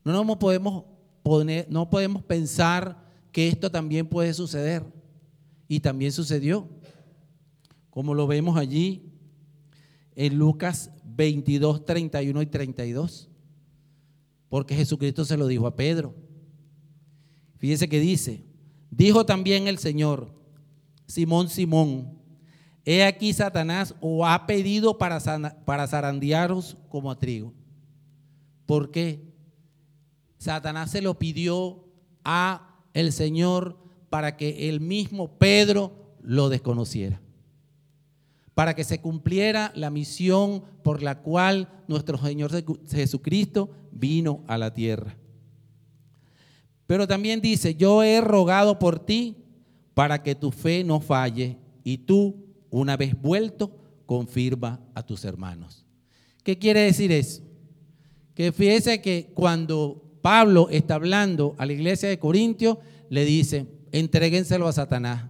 No 0.04 0.38
podemos 0.38 0.84
poner, 1.22 1.66
no 1.70 1.88
podemos 1.88 2.22
pensar 2.22 3.02
que 3.32 3.48
esto 3.48 3.70
también 3.70 4.06
puede 4.06 4.34
suceder. 4.34 4.84
Y 5.68 5.80
también 5.80 6.12
sucedió. 6.12 6.68
Como 7.88 8.12
lo 8.12 8.26
vemos 8.26 8.58
allí 8.58 9.10
en 10.14 10.36
Lucas 10.36 10.90
22, 11.02 11.86
31 11.86 12.42
y 12.42 12.46
32. 12.46 13.30
Porque 14.50 14.76
Jesucristo 14.76 15.24
se 15.24 15.38
lo 15.38 15.46
dijo 15.46 15.66
a 15.66 15.74
Pedro. 15.74 16.27
Fíjese 17.58 17.88
que 17.88 18.00
dice, 18.00 18.42
dijo 18.90 19.26
también 19.26 19.68
el 19.68 19.78
Señor, 19.78 20.32
Simón, 21.06 21.48
Simón, 21.48 22.18
he 22.84 23.04
aquí 23.04 23.32
Satanás 23.32 23.94
o 24.00 24.26
ha 24.26 24.46
pedido 24.46 24.96
para, 24.96 25.20
para 25.64 25.86
zarandearos 25.86 26.76
como 26.88 27.10
a 27.10 27.18
trigo. 27.18 27.52
¿Por 28.66 28.90
qué? 28.90 29.28
Satanás 30.38 30.90
se 30.90 31.02
lo 31.02 31.18
pidió 31.18 31.84
a 32.24 32.82
el 32.94 33.12
Señor 33.12 33.76
para 34.10 34.36
que 34.36 34.68
el 34.68 34.80
mismo 34.80 35.38
Pedro 35.38 36.14
lo 36.22 36.48
desconociera. 36.48 37.20
Para 38.54 38.74
que 38.74 38.84
se 38.84 39.00
cumpliera 39.00 39.72
la 39.74 39.90
misión 39.90 40.62
por 40.82 41.02
la 41.02 41.20
cual 41.20 41.68
nuestro 41.88 42.18
Señor 42.18 42.50
Jesucristo 42.88 43.70
vino 43.92 44.44
a 44.46 44.58
la 44.58 44.74
tierra. 44.74 45.16
Pero 46.88 47.06
también 47.06 47.42
dice, 47.42 47.74
yo 47.74 48.02
he 48.02 48.18
rogado 48.22 48.78
por 48.78 48.98
ti 48.98 49.36
para 49.92 50.22
que 50.22 50.34
tu 50.34 50.50
fe 50.50 50.82
no 50.82 51.00
falle 51.00 51.58
y 51.84 51.98
tú, 51.98 52.46
una 52.70 52.96
vez 52.96 53.14
vuelto, 53.20 53.76
confirma 54.06 54.80
a 54.94 55.04
tus 55.04 55.26
hermanos. 55.26 55.84
¿Qué 56.42 56.58
quiere 56.58 56.80
decir 56.80 57.12
eso? 57.12 57.42
Que 58.34 58.52
fíjese 58.52 59.02
que 59.02 59.30
cuando 59.34 60.02
Pablo 60.22 60.68
está 60.70 60.94
hablando 60.94 61.54
a 61.58 61.66
la 61.66 61.74
iglesia 61.74 62.08
de 62.08 62.18
Corintios, 62.18 62.78
le 63.10 63.26
dice, 63.26 63.66
entréguenselo 63.92 64.66
a 64.66 64.72
Satanás. 64.72 65.26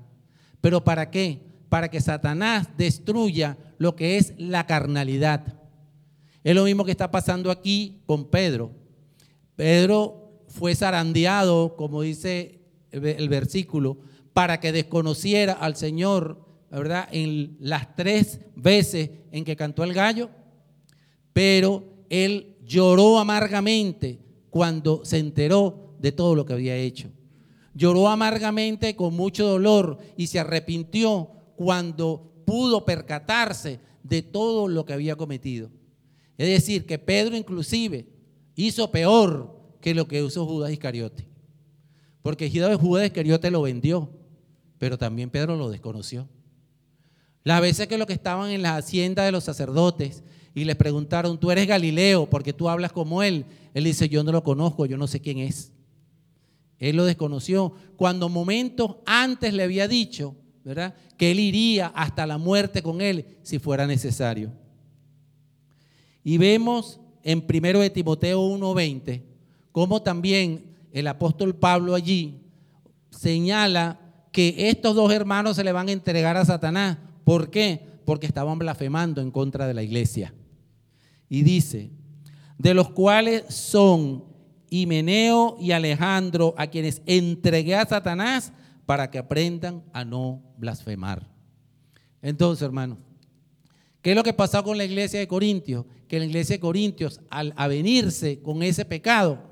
¿Pero 0.60 0.84
para 0.84 1.10
qué? 1.10 1.40
Para 1.68 1.90
que 1.90 2.00
Satanás 2.00 2.68
destruya 2.78 3.58
lo 3.78 3.96
que 3.96 4.16
es 4.16 4.32
la 4.38 4.64
carnalidad. 4.64 5.58
Es 6.44 6.54
lo 6.54 6.62
mismo 6.62 6.84
que 6.84 6.92
está 6.92 7.10
pasando 7.10 7.50
aquí 7.50 8.00
con 8.06 8.30
Pedro. 8.30 8.70
Pedro 9.56 10.27
fue 10.48 10.74
zarandeado, 10.74 11.76
como 11.76 12.02
dice 12.02 12.60
el 12.90 13.28
versículo, 13.28 13.98
para 14.32 14.60
que 14.60 14.72
desconociera 14.72 15.52
al 15.52 15.76
Señor, 15.76 16.44
¿verdad? 16.70 17.08
En 17.12 17.56
las 17.60 17.94
tres 17.96 18.40
veces 18.56 19.10
en 19.30 19.44
que 19.44 19.56
cantó 19.56 19.84
el 19.84 19.92
gallo, 19.92 20.30
pero 21.32 21.84
él 22.08 22.56
lloró 22.64 23.18
amargamente 23.18 24.20
cuando 24.50 25.04
se 25.04 25.18
enteró 25.18 25.96
de 25.98 26.12
todo 26.12 26.34
lo 26.34 26.44
que 26.44 26.54
había 26.54 26.76
hecho. 26.76 27.10
Lloró 27.74 28.08
amargamente 28.08 28.96
con 28.96 29.14
mucho 29.14 29.46
dolor 29.46 29.98
y 30.16 30.26
se 30.26 30.38
arrepintió 30.38 31.30
cuando 31.56 32.32
pudo 32.44 32.84
percatarse 32.84 33.80
de 34.02 34.22
todo 34.22 34.68
lo 34.68 34.84
que 34.84 34.94
había 34.94 35.16
cometido. 35.16 35.70
Es 36.36 36.48
decir, 36.48 36.86
que 36.86 36.98
Pedro 36.98 37.36
inclusive 37.36 38.08
hizo 38.54 38.90
peor 38.90 39.57
que 39.80 39.94
lo 39.94 40.08
que 40.08 40.22
usó 40.22 40.46
Judas 40.46 40.72
Iscariote. 40.72 41.26
Porque 42.22 42.50
Judas 42.50 43.06
Iscariote 43.06 43.50
lo 43.50 43.62
vendió, 43.62 44.10
pero 44.78 44.98
también 44.98 45.30
Pedro 45.30 45.56
lo 45.56 45.70
desconoció. 45.70 46.28
Las 47.44 47.60
veces 47.60 47.86
que 47.86 47.98
los 47.98 48.06
que 48.06 48.12
estaban 48.12 48.50
en 48.50 48.62
la 48.62 48.76
hacienda 48.76 49.24
de 49.24 49.32
los 49.32 49.44
sacerdotes 49.44 50.22
y 50.54 50.64
les 50.64 50.76
preguntaron, 50.76 51.38
tú 51.38 51.50
eres 51.50 51.66
Galileo 51.66 52.28
porque 52.28 52.52
tú 52.52 52.68
hablas 52.68 52.92
como 52.92 53.22
él, 53.22 53.46
él 53.74 53.84
dice, 53.84 54.08
yo 54.08 54.24
no 54.24 54.32
lo 54.32 54.42
conozco, 54.42 54.86
yo 54.86 54.96
no 54.96 55.06
sé 55.06 55.20
quién 55.20 55.38
es. 55.38 55.72
Él 56.78 56.96
lo 56.96 57.04
desconoció 57.04 57.72
cuando 57.96 58.28
momentos 58.28 58.96
antes 59.06 59.52
le 59.52 59.62
había 59.62 59.88
dicho, 59.88 60.36
¿verdad? 60.64 60.94
Que 61.16 61.30
él 61.30 61.40
iría 61.40 61.88
hasta 61.88 62.26
la 62.26 62.38
muerte 62.38 62.82
con 62.82 63.00
él 63.00 63.38
si 63.42 63.58
fuera 63.58 63.86
necesario. 63.86 64.52
Y 66.22 66.38
vemos 66.38 67.00
en 67.22 67.44
1 67.48 67.80
de 67.80 67.90
Timoteo 67.90 68.40
1:20 68.42 69.22
como 69.78 70.02
también 70.02 70.74
el 70.90 71.06
apóstol 71.06 71.54
Pablo 71.54 71.94
allí 71.94 72.42
señala 73.10 74.00
que 74.32 74.70
estos 74.70 74.96
dos 74.96 75.12
hermanos 75.12 75.54
se 75.54 75.62
le 75.62 75.70
van 75.70 75.88
a 75.88 75.92
entregar 75.92 76.36
a 76.36 76.44
Satanás. 76.44 76.98
¿Por 77.22 77.48
qué? 77.48 78.00
Porque 78.04 78.26
estaban 78.26 78.58
blasfemando 78.58 79.20
en 79.20 79.30
contra 79.30 79.68
de 79.68 79.74
la 79.74 79.84
iglesia. 79.84 80.34
Y 81.28 81.42
dice, 81.42 81.92
de 82.58 82.74
los 82.74 82.90
cuales 82.90 83.44
son 83.54 84.24
Himeneo 84.68 85.56
y 85.60 85.70
Alejandro, 85.70 86.56
a 86.58 86.66
quienes 86.66 87.00
entregué 87.06 87.76
a 87.76 87.86
Satanás 87.86 88.52
para 88.84 89.12
que 89.12 89.18
aprendan 89.18 89.84
a 89.92 90.04
no 90.04 90.42
blasfemar. 90.56 91.24
Entonces, 92.20 92.64
hermano, 92.64 92.98
¿qué 94.02 94.10
es 94.10 94.16
lo 94.16 94.24
que 94.24 94.32
pasó 94.32 94.64
con 94.64 94.76
la 94.76 94.84
iglesia 94.84 95.20
de 95.20 95.28
Corintios? 95.28 95.84
Que 96.08 96.18
la 96.18 96.24
iglesia 96.24 96.56
de 96.56 96.60
Corintios, 96.60 97.20
al 97.30 97.54
avenirse 97.56 98.42
con 98.42 98.64
ese 98.64 98.84
pecado, 98.84 99.46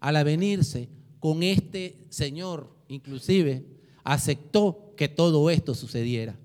al 0.00 0.16
avenirse 0.16 0.88
con 1.20 1.42
este 1.42 2.06
Señor, 2.08 2.74
inclusive, 2.88 3.66
aceptó 4.04 4.94
que 4.96 5.08
todo 5.08 5.50
esto 5.50 5.74
sucediera. 5.74 6.36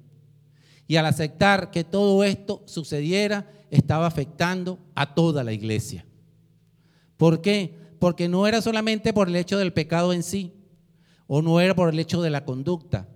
Y 0.87 0.97
al 0.97 1.05
aceptar 1.05 1.71
que 1.71 1.83
todo 1.83 2.23
esto 2.23 2.63
sucediera, 2.65 3.49
estaba 3.69 4.05
afectando 4.05 4.79
a 4.95 5.15
toda 5.15 5.43
la 5.43 5.53
iglesia. 5.53 6.05
¿Por 7.17 7.41
qué? 7.41 7.73
Porque 7.99 8.27
no 8.27 8.45
era 8.47 8.61
solamente 8.61 9.13
por 9.13 9.29
el 9.29 9.35
hecho 9.35 9.57
del 9.57 9.73
pecado 9.73 10.13
en 10.13 10.23
sí, 10.23 10.53
o 11.25 11.41
no 11.41 11.59
era 11.59 11.73
por 11.73 11.89
el 11.89 11.99
hecho 11.99 12.21
de 12.21 12.29
la 12.29 12.45
conducta, 12.45 13.07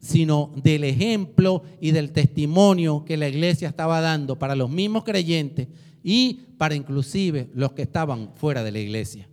sino 0.00 0.52
del 0.56 0.84
ejemplo 0.84 1.62
y 1.80 1.92
del 1.92 2.12
testimonio 2.12 3.04
que 3.04 3.16
la 3.16 3.28
iglesia 3.28 3.68
estaba 3.68 4.00
dando 4.00 4.38
para 4.38 4.54
los 4.54 4.70
mismos 4.70 5.04
creyentes 5.04 5.68
y 6.02 6.34
para 6.56 6.74
inclusive 6.74 7.48
los 7.54 7.72
que 7.72 7.82
estaban 7.82 8.32
fuera 8.34 8.62
de 8.62 8.72
la 8.72 8.78
iglesia. 8.78 9.28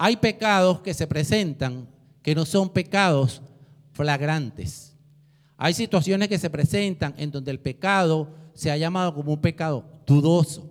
Hay 0.00 0.16
pecados 0.16 0.80
que 0.80 0.94
se 0.94 1.08
presentan 1.08 1.88
que 2.22 2.32
no 2.32 2.46
son 2.46 2.70
pecados 2.70 3.42
flagrantes. 3.90 4.94
Hay 5.56 5.74
situaciones 5.74 6.28
que 6.28 6.38
se 6.38 6.48
presentan 6.48 7.14
en 7.18 7.32
donde 7.32 7.50
el 7.50 7.58
pecado 7.58 8.32
se 8.54 8.70
ha 8.70 8.76
llamado 8.76 9.12
como 9.12 9.32
un 9.32 9.40
pecado 9.40 9.84
dudoso. 10.06 10.70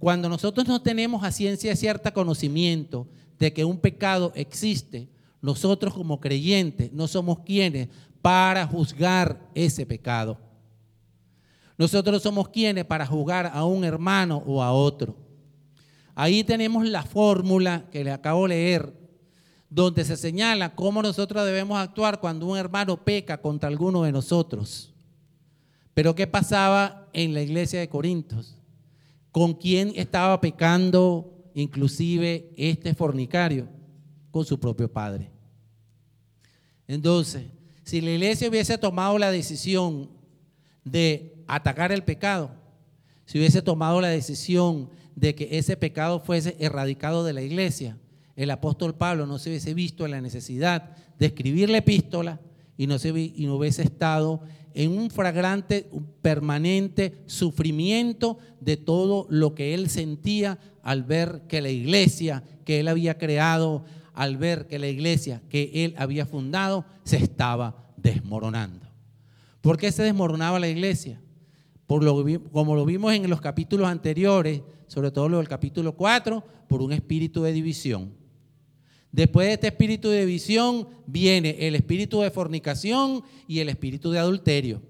Cuando 0.00 0.28
nosotros 0.28 0.66
no 0.66 0.82
tenemos 0.82 1.22
a 1.22 1.30
ciencia 1.30 1.76
cierta 1.76 2.12
conocimiento 2.12 3.06
de 3.38 3.52
que 3.52 3.64
un 3.64 3.78
pecado 3.78 4.32
existe, 4.34 5.08
nosotros 5.40 5.94
como 5.94 6.18
creyentes 6.18 6.92
no 6.92 7.06
somos 7.06 7.38
quienes 7.44 7.88
para 8.22 8.66
juzgar 8.66 9.48
ese 9.54 9.86
pecado. 9.86 10.36
Nosotros 11.78 12.24
somos 12.24 12.48
quienes 12.48 12.84
para 12.86 13.06
juzgar 13.06 13.52
a 13.54 13.64
un 13.64 13.84
hermano 13.84 14.42
o 14.44 14.64
a 14.64 14.72
otro. 14.72 15.25
Ahí 16.18 16.42
tenemos 16.44 16.88
la 16.88 17.02
fórmula 17.02 17.90
que 17.92 18.02
le 18.02 18.10
acabo 18.10 18.44
de 18.44 18.48
leer, 18.48 18.92
donde 19.68 20.02
se 20.02 20.16
señala 20.16 20.74
cómo 20.74 21.02
nosotros 21.02 21.44
debemos 21.44 21.78
actuar 21.78 22.20
cuando 22.20 22.46
un 22.46 22.56
hermano 22.56 23.04
peca 23.04 23.36
contra 23.42 23.68
alguno 23.68 24.02
de 24.02 24.12
nosotros. 24.12 24.94
Pero 25.92 26.14
¿qué 26.14 26.26
pasaba 26.26 27.10
en 27.12 27.34
la 27.34 27.42
iglesia 27.42 27.80
de 27.80 27.90
Corintios? 27.90 28.56
¿Con 29.30 29.52
quién 29.52 29.92
estaba 29.94 30.40
pecando 30.40 31.50
inclusive 31.54 32.50
este 32.56 32.94
fornicario? 32.94 33.68
Con 34.30 34.46
su 34.46 34.58
propio 34.58 34.90
padre. 34.90 35.30
Entonces, 36.88 37.44
si 37.84 38.00
la 38.00 38.12
iglesia 38.12 38.48
hubiese 38.48 38.78
tomado 38.78 39.18
la 39.18 39.30
decisión 39.30 40.08
de 40.82 41.44
atacar 41.46 41.92
el 41.92 42.04
pecado, 42.04 42.52
si 43.26 43.36
hubiese 43.36 43.60
tomado 43.60 44.00
la 44.00 44.08
decisión 44.08 44.88
de 45.16 45.34
que 45.34 45.58
ese 45.58 45.76
pecado 45.76 46.20
fuese 46.20 46.56
erradicado 46.60 47.24
de 47.24 47.32
la 47.32 47.42
iglesia, 47.42 47.98
el 48.36 48.50
apóstol 48.50 48.94
Pablo 48.94 49.26
no 49.26 49.38
se 49.38 49.48
hubiese 49.48 49.74
visto 49.74 50.04
en 50.04 50.12
la 50.12 50.20
necesidad 50.20 50.94
de 51.18 51.26
escribir 51.26 51.70
la 51.70 51.78
epístola 51.78 52.38
y 52.76 52.86
no, 52.86 52.98
se, 52.98 53.08
y 53.08 53.46
no 53.46 53.56
hubiese 53.56 53.82
estado 53.82 54.42
en 54.74 54.92
un 54.92 55.10
fragrante, 55.10 55.88
permanente 56.20 57.22
sufrimiento 57.24 58.38
de 58.60 58.76
todo 58.76 59.26
lo 59.30 59.54
que 59.54 59.72
él 59.72 59.88
sentía 59.88 60.58
al 60.82 61.02
ver 61.02 61.44
que 61.48 61.62
la 61.62 61.70
iglesia 61.70 62.44
que 62.66 62.80
él 62.80 62.88
había 62.88 63.16
creado 63.16 63.84
al 64.12 64.36
ver 64.36 64.66
que 64.66 64.78
la 64.78 64.88
iglesia 64.88 65.42
que 65.48 65.70
él 65.84 65.94
había 65.96 66.26
fundado 66.26 66.84
se 67.04 67.16
estaba 67.16 67.86
desmoronando. 67.96 68.86
¿Por 69.62 69.78
qué 69.78 69.90
se 69.90 70.02
desmoronaba 70.02 70.60
la 70.60 70.68
iglesia? 70.68 71.20
Por 71.86 72.04
lo, 72.04 72.24
como 72.52 72.76
lo 72.76 72.84
vimos 72.84 73.14
en 73.14 73.30
los 73.30 73.40
capítulos 73.40 73.88
anteriores, 73.88 74.60
sobre 74.86 75.10
todo 75.10 75.28
lo 75.28 75.38
del 75.38 75.48
capítulo 75.48 75.96
4, 75.96 76.44
por 76.68 76.82
un 76.82 76.92
espíritu 76.92 77.42
de 77.42 77.52
división. 77.52 78.12
Después 79.12 79.46
de 79.46 79.54
este 79.54 79.66
espíritu 79.68 80.10
de 80.10 80.26
división 80.26 80.88
viene 81.06 81.56
el 81.60 81.74
espíritu 81.74 82.20
de 82.20 82.30
fornicación 82.30 83.22
y 83.48 83.60
el 83.60 83.68
espíritu 83.68 84.10
de 84.10 84.18
adulterio. 84.18 84.82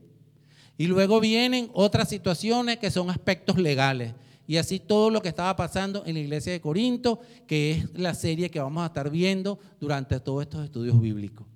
Y 0.78 0.87
luego 0.87 1.20
vienen 1.20 1.70
otras 1.72 2.09
situaciones 2.09 2.78
que 2.78 2.90
son 2.90 3.09
aspectos 3.09 3.56
legales. 3.59 4.14
Y 4.46 4.59
así 4.59 4.78
todo 4.78 5.11
lo 5.11 5.22
que 5.22 5.28
estaba 5.28 5.56
pasando 5.56 6.04
en 6.06 6.14
la 6.14 6.20
iglesia 6.20 6.52
de 6.52 6.61
Corinto, 6.61 7.20
que 7.46 7.72
es 7.72 7.94
la 7.94 8.14
serie 8.14 8.50
que 8.50 8.61
vamos 8.61 8.82
a 8.82 8.87
estar 8.87 9.11
viendo 9.11 9.59
durante 9.80 10.18
todos 10.20 10.42
estos 10.42 10.64
estudios 10.64 11.00
bíblicos. 11.00 11.46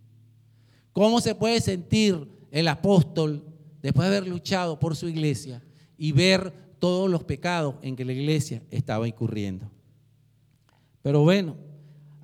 ¿Cómo 0.92 1.20
se 1.20 1.34
puede 1.34 1.60
sentir 1.60 2.28
el 2.50 2.68
apóstol 2.68 3.44
después 3.82 4.08
de 4.08 4.16
haber 4.16 4.28
luchado 4.28 4.78
por 4.78 4.96
su 4.96 5.08
iglesia 5.08 5.62
y 5.96 6.12
ver 6.12 6.52
todos 6.80 7.08
los 7.08 7.22
pecados 7.22 7.76
en 7.82 7.94
que 7.94 8.04
la 8.04 8.12
iglesia 8.12 8.62
estaba 8.70 9.06
incurriendo? 9.06 9.70
Pero 11.02 11.22
bueno, 11.22 11.56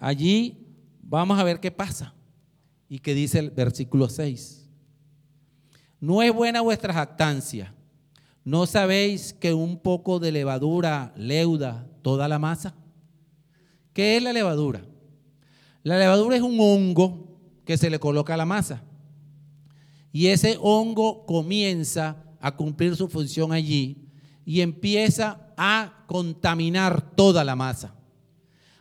allí 0.00 0.66
vamos 1.00 1.38
a 1.38 1.44
ver 1.44 1.60
qué 1.60 1.70
pasa 1.70 2.14
y 2.88 2.98
qué 2.98 3.14
dice 3.14 3.38
el 3.38 3.50
versículo 3.50 4.08
6. 4.08 4.68
No 6.00 6.22
es 6.22 6.34
buena 6.34 6.60
vuestra 6.60 6.92
jactancia 6.92 7.72
¿No 8.46 8.64
sabéis 8.66 9.32
que 9.32 9.52
un 9.52 9.76
poco 9.76 10.20
de 10.20 10.30
levadura 10.30 11.12
leuda 11.16 11.90
toda 12.02 12.28
la 12.28 12.38
masa? 12.38 12.76
¿Qué 13.92 14.16
es 14.16 14.22
la 14.22 14.32
levadura? 14.32 14.86
La 15.82 15.98
levadura 15.98 16.36
es 16.36 16.42
un 16.42 16.56
hongo 16.60 17.40
que 17.64 17.76
se 17.76 17.90
le 17.90 17.98
coloca 17.98 18.34
a 18.34 18.36
la 18.36 18.46
masa. 18.46 18.84
Y 20.12 20.28
ese 20.28 20.58
hongo 20.60 21.26
comienza 21.26 22.22
a 22.40 22.54
cumplir 22.54 22.94
su 22.94 23.08
función 23.08 23.50
allí 23.50 24.05
y 24.46 24.62
empieza 24.62 25.52
a 25.58 26.04
contaminar 26.06 27.14
toda 27.14 27.44
la 27.44 27.56
masa. 27.56 27.94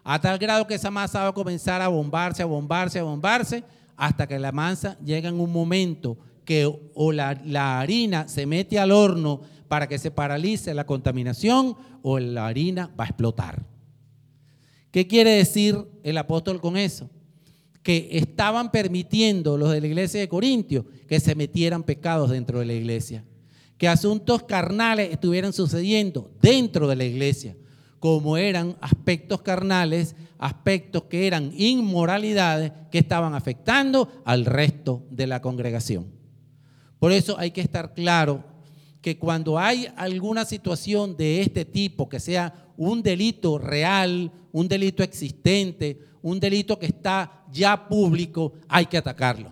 A 0.04 0.22
tal 0.22 0.38
grado 0.38 0.68
que 0.68 0.76
esa 0.76 0.92
masa 0.92 1.24
va 1.24 1.30
a 1.30 1.34
comenzar 1.34 1.82
a 1.82 1.88
bombarse, 1.88 2.44
a 2.44 2.46
bombarse, 2.46 3.00
a 3.00 3.04
bombarse, 3.04 3.64
hasta 3.98 4.28
que 4.28 4.38
la 4.38 4.52
masa 4.52 4.98
llega 5.04 5.28
en 5.28 5.40
un 5.40 5.52
momento 5.52 6.18
que 6.46 6.72
o 6.94 7.12
la, 7.12 7.42
la 7.44 7.80
harina 7.80 8.28
se 8.28 8.46
mete 8.46 8.78
al 8.78 8.92
horno 8.92 9.42
para 9.68 9.88
que 9.88 9.98
se 9.98 10.12
paralice 10.12 10.76
la 10.76 10.86
contaminación 10.86 11.76
o 12.04 12.20
la 12.20 12.46
harina 12.46 12.92
va 12.98 13.06
a 13.06 13.08
explotar. 13.08 13.66
¿Qué 14.92 15.08
quiere 15.08 15.32
decir 15.32 15.76
el 16.04 16.18
apóstol 16.20 16.62
con 16.62 16.78
eso? 16.78 17.10
Que 17.82 18.10
estaban 18.12 18.72
permitiendo 18.72 19.58
los 19.58 19.72
de 19.72 19.82
la 19.82 19.88
iglesia 19.88 20.20
de 20.20 20.30
Corintios 20.30 20.86
que 21.08 21.20
se 21.20 21.34
metieran 21.34 21.84
pecados 21.84 22.30
dentro 22.30 22.60
de 22.60 22.66
la 22.66 22.74
iglesia, 22.74 23.26
que 23.78 23.88
asuntos 23.88 24.44
carnales 24.44 25.12
estuvieran 25.12 25.54
sucediendo 25.54 26.32
dentro 26.42 26.88
de 26.88 26.96
la 26.96 27.04
iglesia, 27.04 27.56
como 28.00 28.38
eran 28.38 28.78
aspectos 28.82 29.42
carnales, 29.42 30.16
aspectos 30.38 31.04
que 31.04 31.28
eran 31.28 31.52
inmoralidades 31.58 32.72
que 32.92 33.00
estaban 33.00 33.34
afectando 33.34 34.22
al 34.26 34.46
resto 34.46 35.04
de 35.10 35.28
la 35.28 35.42
congregación. 35.42 36.08
Por 37.00 37.12
eso 37.12 37.38
hay 37.38 37.52
que 37.52 37.62
estar 37.62 37.94
claro 37.94 38.44
que 39.02 39.20
cuando 39.20 39.60
hay 39.60 39.88
alguna 39.98 40.46
situación 40.46 41.16
de 41.16 41.42
este 41.42 41.66
tipo, 41.66 42.10
que 42.10 42.20
sea 42.20 42.72
un 42.78 43.04
delito 43.04 43.58
real, 43.58 44.32
un 44.52 44.68
delito 44.68 45.04
existente, 45.04 46.00
un 46.22 46.40
delito 46.40 46.80
que 46.80 46.88
está 46.88 47.44
ya 47.52 47.88
público, 47.88 48.54
hay 48.68 48.88
que 48.88 48.98
atacarlo. 48.98 49.52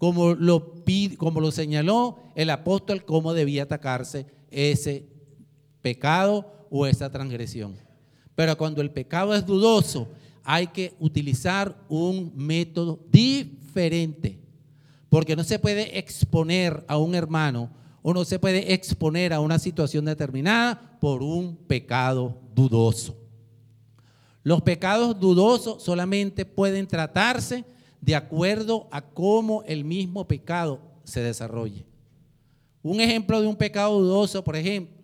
Como 0.00 0.34
lo, 0.34 0.72
como 1.18 1.40
lo 1.40 1.50
señaló 1.50 2.16
el 2.34 2.48
apóstol, 2.48 3.04
cómo 3.04 3.34
debía 3.34 3.64
atacarse 3.64 4.24
ese 4.50 5.06
pecado 5.82 6.66
o 6.70 6.86
esa 6.86 7.10
transgresión. 7.10 7.76
Pero 8.34 8.56
cuando 8.56 8.80
el 8.80 8.90
pecado 8.90 9.34
es 9.34 9.44
dudoso, 9.44 10.08
hay 10.42 10.68
que 10.68 10.94
utilizar 10.98 11.76
un 11.90 12.32
método 12.34 12.98
diferente, 13.12 14.40
porque 15.10 15.36
no 15.36 15.44
se 15.44 15.58
puede 15.58 15.98
exponer 15.98 16.82
a 16.88 16.96
un 16.96 17.14
hermano 17.14 17.70
uno 18.02 18.24
se 18.24 18.38
puede 18.38 18.72
exponer 18.72 19.32
a 19.32 19.40
una 19.40 19.58
situación 19.58 20.04
determinada 20.04 20.98
por 21.00 21.22
un 21.22 21.56
pecado 21.56 22.38
dudoso. 22.54 23.16
Los 24.42 24.62
pecados 24.62 25.20
dudosos 25.20 25.82
solamente 25.82 26.46
pueden 26.46 26.86
tratarse 26.86 27.64
de 28.00 28.14
acuerdo 28.14 28.88
a 28.90 29.02
cómo 29.02 29.62
el 29.66 29.84
mismo 29.84 30.26
pecado 30.26 30.80
se 31.04 31.20
desarrolle. 31.20 31.86
Un 32.82 33.00
ejemplo 33.00 33.40
de 33.40 33.46
un 33.46 33.56
pecado 33.56 34.00
dudoso, 34.00 34.42
por 34.42 34.56
ejemplo, 34.56 34.96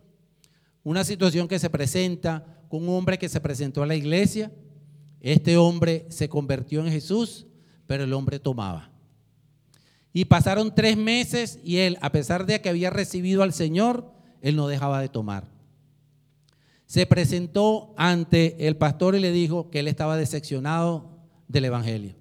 una 0.83 1.05
situación 1.05 1.49
que 1.49 1.59
se 1.59 1.69
presenta 1.69 2.63
con 2.69 2.83
un 2.89 2.95
hombre 2.97 3.19
que 3.19 3.29
se 3.29 3.41
presentó 3.41 3.83
a 3.83 3.87
la 3.87 3.97
iglesia. 3.97 4.53
Este 5.21 5.57
hombre 5.57 6.07
se 6.09 6.29
convirtió 6.29 6.81
en 6.81 6.93
Jesús, 6.93 7.47
pero 7.87 8.05
el 8.05 8.13
hombre 8.13 8.39
tomaba. 8.39 8.91
Y 10.13 10.25
pasaron 10.25 10.75
tres 10.75 10.97
meses 10.97 11.59
y 11.63 11.79
él, 11.79 11.99
a 12.01 12.11
pesar 12.11 12.47
de 12.47 12.61
que 12.61 12.69
había 12.69 12.91
recibido 12.91 13.43
al 13.43 13.53
Señor, 13.53 14.11
él 14.41 14.57
no 14.57 14.69
dejaba 14.69 15.01
de 15.01 15.09
tomar. 15.09 15.49
Se 16.87 17.05
presentó 17.05 17.93
ante 17.97 18.69
el 18.69 18.77
pastor 18.77 19.17
y 19.17 19.21
le 19.21 19.33
dijo 19.33 19.71
que 19.71 19.81
él 19.81 19.89
estaba 19.89 20.17
decepcionado 20.17 21.19
del 21.49 21.67
Evangelio. 21.67 22.15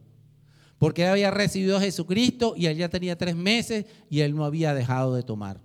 Porque 0.77 1.03
él 1.03 1.09
había 1.09 1.31
recibido 1.31 1.77
a 1.77 1.81
Jesucristo 1.81 2.53
y 2.57 2.65
él 2.65 2.77
ya 2.77 2.89
tenía 2.89 3.17
tres 3.17 3.35
meses 3.35 3.85
y 4.09 4.19
él 4.19 4.35
no 4.35 4.43
había 4.43 4.73
dejado 4.73 5.15
de 5.15 5.23
tomar. 5.23 5.61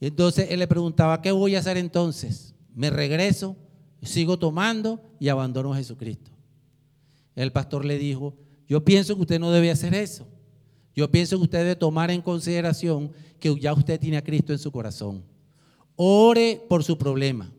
Entonces 0.00 0.48
él 0.50 0.58
le 0.58 0.66
preguntaba, 0.66 1.22
¿qué 1.22 1.30
voy 1.30 1.54
a 1.54 1.60
hacer 1.60 1.76
entonces? 1.76 2.54
¿Me 2.74 2.90
regreso? 2.90 3.56
¿Sigo 4.02 4.36
tomando 4.38 5.00
y 5.20 5.28
abandono 5.28 5.72
a 5.72 5.76
Jesucristo? 5.76 6.32
El 7.36 7.52
pastor 7.52 7.84
le 7.84 7.98
dijo, 7.98 8.34
yo 8.68 8.84
pienso 8.84 9.14
que 9.14 9.22
usted 9.22 9.40
no 9.40 9.50
debe 9.50 9.70
hacer 9.70 9.94
eso 9.94 10.26
Yo 10.94 11.10
pienso 11.10 11.36
que 11.36 11.44
usted 11.44 11.58
debe 11.58 11.76
tomar 11.76 12.10
en 12.10 12.20
consideración 12.20 13.12
que 13.38 13.54
ya 13.58 13.72
usted 13.72 13.98
tiene 14.00 14.16
a 14.16 14.24
Cristo 14.24 14.52
en 14.52 14.58
su 14.58 14.72
corazón. 14.72 15.24
Ore 15.96 16.60
por 16.68 16.82
su 16.82 16.98
problema. 16.98 17.52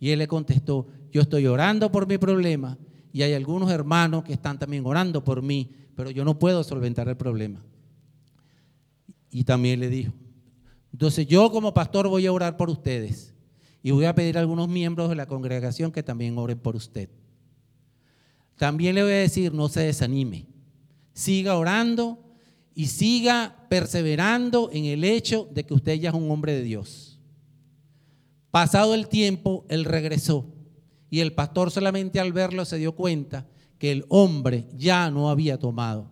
Y 0.00 0.10
él 0.10 0.20
le 0.20 0.26
contestó, 0.26 0.86
yo 1.12 1.20
estoy 1.20 1.46
orando 1.46 1.92
por 1.92 2.06
mi 2.06 2.18
problema 2.18 2.78
y 3.12 3.22
hay 3.22 3.32
algunos 3.32 3.70
hermanos 3.70 4.24
que 4.24 4.32
están 4.32 4.58
también 4.58 4.84
orando 4.86 5.24
por 5.24 5.42
mí, 5.42 5.72
pero 5.94 6.10
yo 6.10 6.24
no 6.24 6.38
puedo 6.38 6.62
solventar 6.62 7.08
el 7.08 7.16
problema. 7.16 7.62
Y 9.30 9.44
también 9.44 9.80
le 9.80 9.88
dijo, 9.88 10.12
entonces 10.92 11.26
yo 11.26 11.50
como 11.50 11.74
pastor 11.74 12.08
voy 12.08 12.26
a 12.26 12.32
orar 12.32 12.56
por 12.56 12.70
ustedes 12.70 13.34
y 13.82 13.90
voy 13.90 14.04
a 14.04 14.14
pedir 14.14 14.36
a 14.36 14.40
algunos 14.40 14.68
miembros 14.68 15.08
de 15.08 15.16
la 15.16 15.26
congregación 15.26 15.92
que 15.92 16.02
también 16.02 16.36
oren 16.38 16.58
por 16.58 16.76
usted. 16.76 17.08
También 18.56 18.94
le 18.94 19.02
voy 19.02 19.12
a 19.12 19.16
decir, 19.16 19.54
no 19.54 19.68
se 19.68 19.80
desanime, 19.80 20.46
siga 21.12 21.56
orando 21.56 22.18
y 22.74 22.86
siga 22.86 23.66
perseverando 23.68 24.70
en 24.72 24.86
el 24.86 25.04
hecho 25.04 25.48
de 25.52 25.64
que 25.64 25.74
usted 25.74 25.94
ya 25.94 26.10
es 26.10 26.14
un 26.14 26.30
hombre 26.30 26.54
de 26.54 26.62
Dios. 26.62 27.20
Pasado 28.50 28.94
el 28.94 29.08
tiempo, 29.08 29.64
él 29.68 29.84
regresó 29.84 30.46
y 31.10 31.20
el 31.20 31.32
pastor 31.32 31.70
solamente 31.70 32.20
al 32.20 32.32
verlo 32.32 32.64
se 32.64 32.78
dio 32.78 32.94
cuenta 32.94 33.46
que 33.78 33.92
el 33.92 34.04
hombre 34.08 34.66
ya 34.76 35.10
no 35.10 35.30
había 35.30 35.58
tomado. 35.58 36.10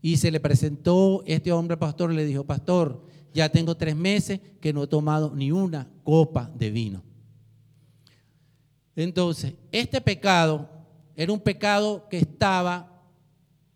Y 0.00 0.16
se 0.16 0.30
le 0.30 0.40
presentó 0.40 1.22
este 1.26 1.52
hombre 1.52 1.76
pastor 1.76 2.12
y 2.12 2.16
le 2.16 2.24
dijo, 2.24 2.44
pastor, 2.44 3.04
ya 3.32 3.48
tengo 3.48 3.76
tres 3.76 3.94
meses 3.94 4.40
que 4.60 4.72
no 4.72 4.82
he 4.82 4.86
tomado 4.86 5.32
ni 5.34 5.52
una 5.52 5.88
copa 6.02 6.50
de 6.56 6.70
vino. 6.70 7.02
Entonces, 8.96 9.54
este 9.70 10.00
pecado 10.00 10.68
era 11.14 11.32
un 11.32 11.40
pecado 11.40 12.08
que 12.08 12.18
estaba 12.18 13.02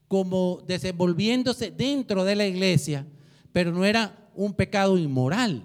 como 0.09 0.63
desenvolviéndose 0.67 1.71
dentro 1.71 2.25
de 2.25 2.37
la 2.37 2.47
iglesia, 2.47 3.07
pero 3.53 3.73
no 3.73 3.85
era 3.85 4.29
un 4.35 4.53
pecado 4.53 4.99
inmoral. 4.99 5.63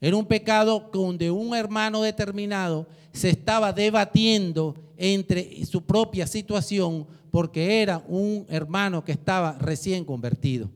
Era 0.00 0.16
un 0.16 0.26
pecado 0.26 0.90
donde 0.92 1.30
un 1.30 1.54
hermano 1.54 2.02
determinado 2.02 2.86
se 3.12 3.30
estaba 3.30 3.72
debatiendo 3.72 4.74
entre 4.96 5.64
su 5.66 5.82
propia 5.82 6.26
situación 6.26 7.06
porque 7.30 7.82
era 7.82 8.04
un 8.06 8.46
hermano 8.48 9.04
que 9.04 9.12
estaba 9.12 9.58
recién 9.58 10.04
convertido. 10.04 10.70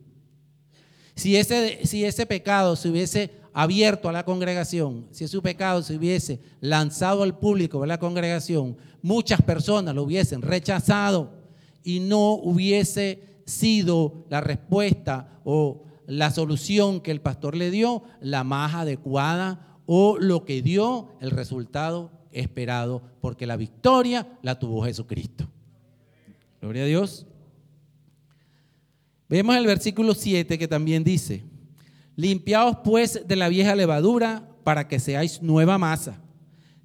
Si 1.15 1.37
ese, 1.37 1.85
si 1.85 2.05
ese 2.05 2.27
pecado 2.27 2.77
se 2.77 2.89
hubiese 2.89 3.31
abierto 3.53 4.09
a 4.09 4.13
la 4.13 4.25
congregación, 4.25 5.07
si 5.11 5.25
ese 5.25 5.41
pecado 5.41 5.83
se 5.83 5.97
hubiese 5.97 6.41
lanzado 6.61 7.23
al 7.23 7.39
público 7.39 7.81
de 7.81 7.89
la 7.89 7.99
congregación, 7.99 8.77
muchas 9.03 9.43
personas 9.43 9.95
lo 9.95 10.05
hubiesen 10.05 10.43
rechazado 10.43 11.33
y 11.83 12.01
no 12.01 12.35
hubiese 12.35 13.21
sido 13.45 14.27
la 14.29 14.41
respuesta 14.41 15.41
o 15.45 15.83
la 16.09 16.31
solución 16.31 17.03
que 17.03 17.11
el 17.11 17.21
pastor 17.21 17.55
le 17.55 17.71
dio 17.71 18.03
la 18.21 18.43
más 18.43 18.75
adecuada 18.75 19.77
o 19.85 20.17
lo 20.19 20.47
que 20.47 20.63
dio 20.63 21.11
el 21.21 21.31
resultado 21.31 22.11
esperado, 22.33 23.03
porque 23.21 23.47
la 23.47 23.57
victoria 23.57 24.27
la 24.43 24.59
tuvo 24.59 24.85
Jesucristo. 24.85 25.47
Gloria 26.63 26.85
a 26.85 26.87
Dios. 26.87 27.27
Vemos 29.29 29.55
el 29.57 29.67
versículo 29.67 30.15
7 30.15 30.59
que 30.59 30.67
también 30.67 31.05
dice, 31.05 31.45
limpiaos 32.17 32.79
pues 32.83 33.29
de 33.29 33.37
la 33.37 33.51
vieja 33.51 33.77
levadura 33.77 34.49
para 34.65 34.89
que 34.89 35.01
seáis 35.01 35.43
nueva 35.43 35.77
masa, 35.77 36.23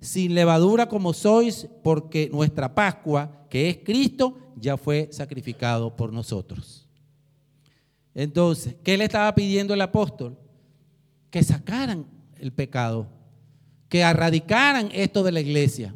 sin 0.01 0.35
levadura 0.35 0.89
como 0.89 1.13
sois, 1.13 1.69
porque 1.81 2.29
nuestra 2.33 2.75
Pascua, 2.75 3.45
que 3.49 3.69
es 3.69 3.77
Cristo, 3.85 4.37
ya 4.57 4.75
fue 4.75 5.07
sacrificado 5.13 5.95
por 5.95 6.11
nosotros. 6.11 6.82
Entonces, 8.15 8.75
¿qué 8.83 8.97
le 8.97 9.05
estaba 9.05 9.33
pidiendo 9.33 9.73
el 9.73 9.81
apóstol? 9.81 10.37
Que 11.29 11.43
sacaran 11.43 12.05
el 12.39 12.51
pecado 12.51 13.07
que 13.93 13.99
erradicaran 13.99 14.89
esto 14.91 15.21
de 15.21 15.31
la 15.31 15.39
iglesia, 15.39 15.93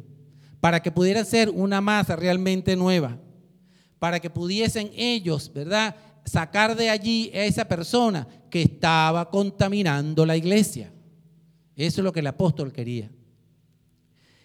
para 0.60 0.80
que 0.80 0.92
pudiera 0.92 1.24
ser 1.24 1.50
una 1.50 1.80
masa 1.80 2.14
realmente 2.14 2.76
nueva, 2.76 3.18
para 3.98 4.20
que 4.20 4.30
pudiesen 4.30 4.92
ellos, 4.94 5.52
¿verdad?, 5.52 5.96
sacar 6.24 6.76
de 6.76 6.90
allí 6.90 7.32
a 7.34 7.44
esa 7.44 7.66
persona 7.66 8.28
que 8.50 8.62
estaba 8.62 9.28
contaminando 9.28 10.24
la 10.24 10.36
iglesia. 10.36 10.92
Eso 11.74 12.00
es 12.00 12.04
lo 12.04 12.12
que 12.12 12.20
el 12.20 12.28
apóstol 12.28 12.72
quería. 12.72 13.10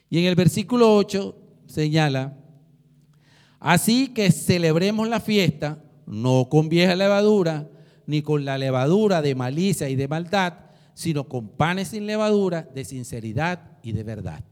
Y 0.09 0.17
en 0.17 0.25
el 0.25 0.33
versículo 0.33 0.95
8 0.95 1.37
señala, 1.67 2.35
así 3.59 4.07
que 4.07 4.31
celebremos 4.31 5.07
la 5.07 5.19
fiesta, 5.19 5.77
no 6.05 6.47
con 6.49 6.69
vieja 6.69 6.95
levadura, 6.95 7.69
ni 8.05 8.21
con 8.21 8.45
la 8.45 8.57
levadura 8.57 9.21
de 9.21 9.35
malicia 9.35 9.89
y 9.89 9.95
de 9.95 10.07
maldad, 10.07 10.53
sino 10.93 11.27
con 11.27 11.49
panes 11.49 11.89
sin 11.89 12.05
levadura 12.05 12.63
de 12.73 12.85
sinceridad 12.85 13.77
y 13.81 13.93
de 13.93 14.03
verdad. 14.03 14.43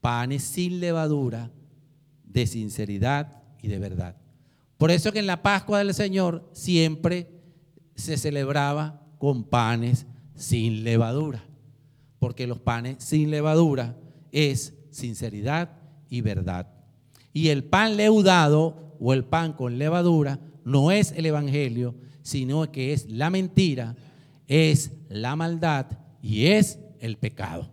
Panes 0.00 0.42
sin 0.42 0.80
levadura 0.80 1.50
de 2.24 2.46
sinceridad 2.46 3.42
y 3.62 3.68
de 3.68 3.78
verdad. 3.78 4.16
Por 4.76 4.90
eso 4.90 5.12
que 5.12 5.18
en 5.18 5.26
la 5.26 5.42
Pascua 5.42 5.78
del 5.78 5.92
Señor 5.94 6.48
siempre 6.52 7.30
se 7.94 8.16
celebraba 8.16 9.02
con 9.18 9.44
panes 9.44 10.06
sin 10.34 10.84
levadura, 10.84 11.44
porque 12.20 12.46
los 12.46 12.60
panes 12.60 12.96
sin 13.00 13.30
levadura 13.30 13.96
es 14.30 14.74
sinceridad 14.90 15.76
y 16.08 16.20
verdad. 16.20 16.68
Y 17.32 17.48
el 17.48 17.64
pan 17.64 17.96
leudado 17.96 18.87
o 19.00 19.12
el 19.12 19.24
pan 19.24 19.52
con 19.52 19.78
levadura 19.78 20.40
no 20.64 20.90
es 20.90 21.12
el 21.12 21.26
Evangelio, 21.26 21.94
sino 22.22 22.70
que 22.70 22.92
es 22.92 23.10
la 23.10 23.30
mentira 23.30 23.96
es 24.48 24.92
la 25.08 25.36
maldad 25.36 25.86
y 26.22 26.46
es 26.46 26.78
el 26.98 27.16
pecado. 27.18 27.70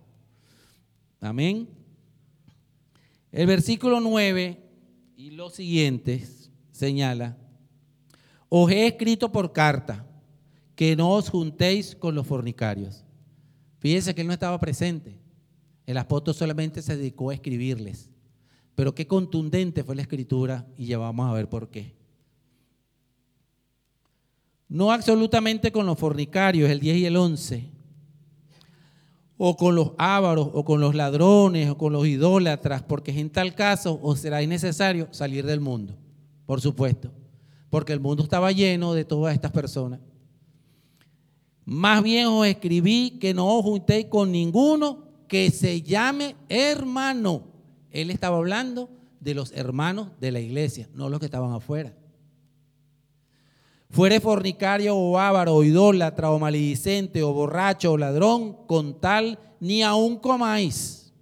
Amén. 1.22 1.68
El 3.32 3.48
versículo 3.48 4.00
9 4.00 4.62
y 5.18 5.32
los 5.32 5.56
siguientes 5.56 6.52
señala, 6.72 7.38
os 8.50 8.70
he 8.70 8.86
escrito 8.86 9.32
por 9.32 9.54
carta 9.54 10.06
que 10.76 10.96
no 10.96 11.12
os 11.12 11.30
juntéis 11.30 11.96
con 11.96 12.14
los 12.14 12.28
fornicarios. 12.28 13.04
Fíjense 13.80 14.14
que 14.14 14.22
él 14.22 14.28
no 14.28 14.34
estaba 14.34 14.60
presente. 14.60 15.18
El 15.86 15.98
apóstol 15.98 16.36
solamente 16.36 16.82
se 16.82 16.98
dedicó 16.98 17.30
a 17.30 17.34
escribirles. 17.34 18.10
Pero 18.76 18.94
qué 18.94 19.08
contundente 19.08 19.84
fue 19.84 19.96
la 19.96 20.02
escritura 20.02 20.68
y 20.78 20.88
ya 20.88 20.98
vamos 20.98 21.30
a 21.30 21.34
ver 21.34 21.50
por 21.50 21.70
qué. 21.70 21.96
No 24.68 24.92
absolutamente 24.92 25.72
con 25.72 25.86
los 25.86 25.98
fornicarios, 25.98 26.70
el 26.70 26.80
10 26.80 26.98
y 26.98 27.06
el 27.06 27.16
11. 27.16 27.70
O 29.38 29.56
con 29.58 29.76
los 29.76 29.92
ávaros, 29.98 30.50
o 30.54 30.66
con 30.66 30.82
los 30.82 30.96
ladrones, 30.96 31.70
o 31.70 31.78
con 31.78 31.94
los 31.94 32.06
idólatras, 32.08 32.84
porque 32.84 33.18
en 33.18 33.30
tal 33.30 33.54
caso 33.54 34.00
os 34.02 34.20
será 34.20 34.42
necesario 34.42 35.08
salir 35.12 35.46
del 35.46 35.60
mundo, 35.60 35.98
por 36.46 36.62
supuesto, 36.62 37.12
porque 37.70 37.94
el 37.94 38.00
mundo 38.00 38.24
estaba 38.24 38.52
lleno 38.52 38.94
de 38.94 39.06
todas 39.06 39.34
estas 39.34 39.52
personas. 39.52 40.00
Más 41.66 42.02
bien 42.02 42.28
os 42.28 42.46
escribí 42.46 43.18
que 43.20 43.34
no 43.34 43.58
os 43.58 43.64
juntéis 43.64 44.06
con 44.06 44.32
ninguno 44.32 45.06
que 45.28 45.52
se 45.52 45.82
llame 45.82 46.36
hermano. 46.48 47.55
Él 48.02 48.12
estaba 48.12 48.38
hablando 48.38 48.90
de 49.20 49.34
los 49.34 49.52
hermanos 49.54 50.10
de 50.20 50.32
la 50.32 50.40
iglesia, 50.40 50.90
no 50.94 51.10
los 51.10 51.20
que 51.20 51.26
estaban 51.26 51.52
afuera 51.52 51.94
fuere 53.96 54.20
fornicario 54.20 54.94
o 54.94 55.18
avaro 55.18 55.56
o 55.56 55.64
idólatra 55.64 56.30
o 56.32 56.38
maledicente 56.38 57.24
o 57.24 57.32
borracho 57.32 57.94
o 57.94 57.98
ladrón, 57.98 58.68
con 58.68 59.00
tal 59.00 59.40
ni 59.62 59.84
aún 59.84 60.18
comáis. 60.18 61.14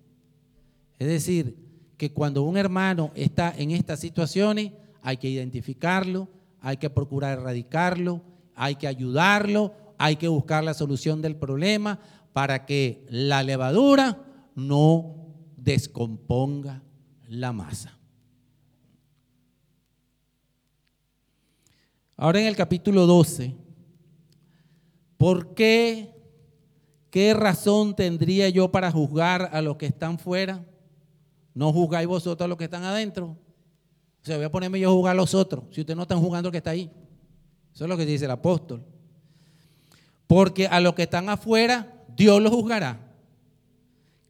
Es 0.98 1.08
decir, 1.08 1.56
que 1.98 2.12
cuando 2.12 2.42
un 2.42 2.58
hermano 2.58 3.12
está 3.14 3.54
en 3.56 3.70
estas 3.70 4.00
situaciones, 4.00 4.72
hay 5.04 5.18
que 5.18 5.30
identificarlo, 5.30 6.28
hay 6.62 6.78
que 6.78 6.90
procurar 6.90 7.38
erradicarlo, 7.38 8.22
hay 8.56 8.76
que 8.76 8.88
ayudarlo, 8.88 9.74
hay 10.00 10.16
que 10.16 10.28
buscar 10.28 10.64
la 10.64 10.74
solución 10.74 11.22
del 11.22 11.36
problema 11.36 12.00
para 12.34 12.66
que 12.66 13.06
la 13.08 13.44
levadura 13.44 14.18
no 14.56 15.23
descomponga 15.64 16.84
la 17.28 17.54
masa. 17.54 17.98
Ahora 22.18 22.42
en 22.42 22.48
el 22.48 22.56
capítulo 22.56 23.06
12, 23.06 23.56
¿por 25.18 25.54
qué? 25.56 26.14
¿Qué 27.10 27.34
razón 27.34 27.96
tendría 27.96 28.50
yo 28.50 28.72
para 28.72 28.92
juzgar 28.92 29.50
a 29.54 29.62
los 29.62 29.78
que 29.78 29.86
están 29.86 30.20
fuera? 30.20 30.66
¿No 31.54 31.72
juzgáis 31.72 32.08
vosotros 32.08 32.46
a 32.46 32.48
los 32.48 32.58
que 32.58 32.66
están 32.66 32.84
adentro? 32.84 33.38
O 34.22 34.26
sea, 34.26 34.38
voy 34.38 34.46
a 34.46 34.52
ponerme 34.52 34.80
yo 34.80 34.90
a 34.90 34.94
juzgar 34.94 35.12
a 35.12 35.16
los 35.18 35.34
otros, 35.34 35.66
si 35.72 35.82
ustedes 35.82 35.96
no 35.96 36.04
están 36.04 36.20
jugando 36.20 36.48
al 36.48 36.52
que 36.52 36.58
está 36.58 36.72
ahí. 36.72 36.92
Eso 37.74 37.86
es 37.86 37.90
lo 37.90 37.98
que 37.98 38.06
dice 38.06 38.26
el 38.26 38.32
apóstol. 38.32 38.84
Porque 40.28 40.68
a 40.68 40.80
los 40.80 40.94
que 40.94 41.04
están 41.04 41.30
afuera, 41.30 42.04
Dios 42.16 42.42
los 42.42 42.52
juzgará. 42.52 43.03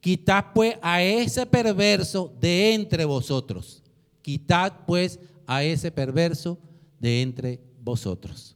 Quitad 0.04 0.52
pues 0.52 0.76
a 0.82 1.02
ese 1.02 1.46
perverso 1.46 2.30
de 2.38 2.74
entre 2.74 3.06
vosotros. 3.06 3.82
Quitad 4.20 4.84
pues 4.86 5.18
a 5.46 5.64
ese 5.64 5.90
perverso 5.90 6.58
de 7.00 7.22
entre 7.22 7.62
vosotros. 7.80 8.54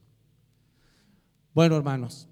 Bueno, 1.55 1.75
hermanos, 1.75 2.27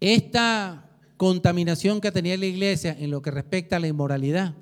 esta 0.00 0.90
contaminación 1.16 1.98
que 2.02 2.12
tenía 2.12 2.36
la 2.36 2.44
iglesia 2.44 2.94
en 3.00 3.10
lo 3.10 3.22
que 3.22 3.30
respecta 3.30 3.76
a 3.76 3.80
la 3.80 3.88
inmoralidad 3.88 4.54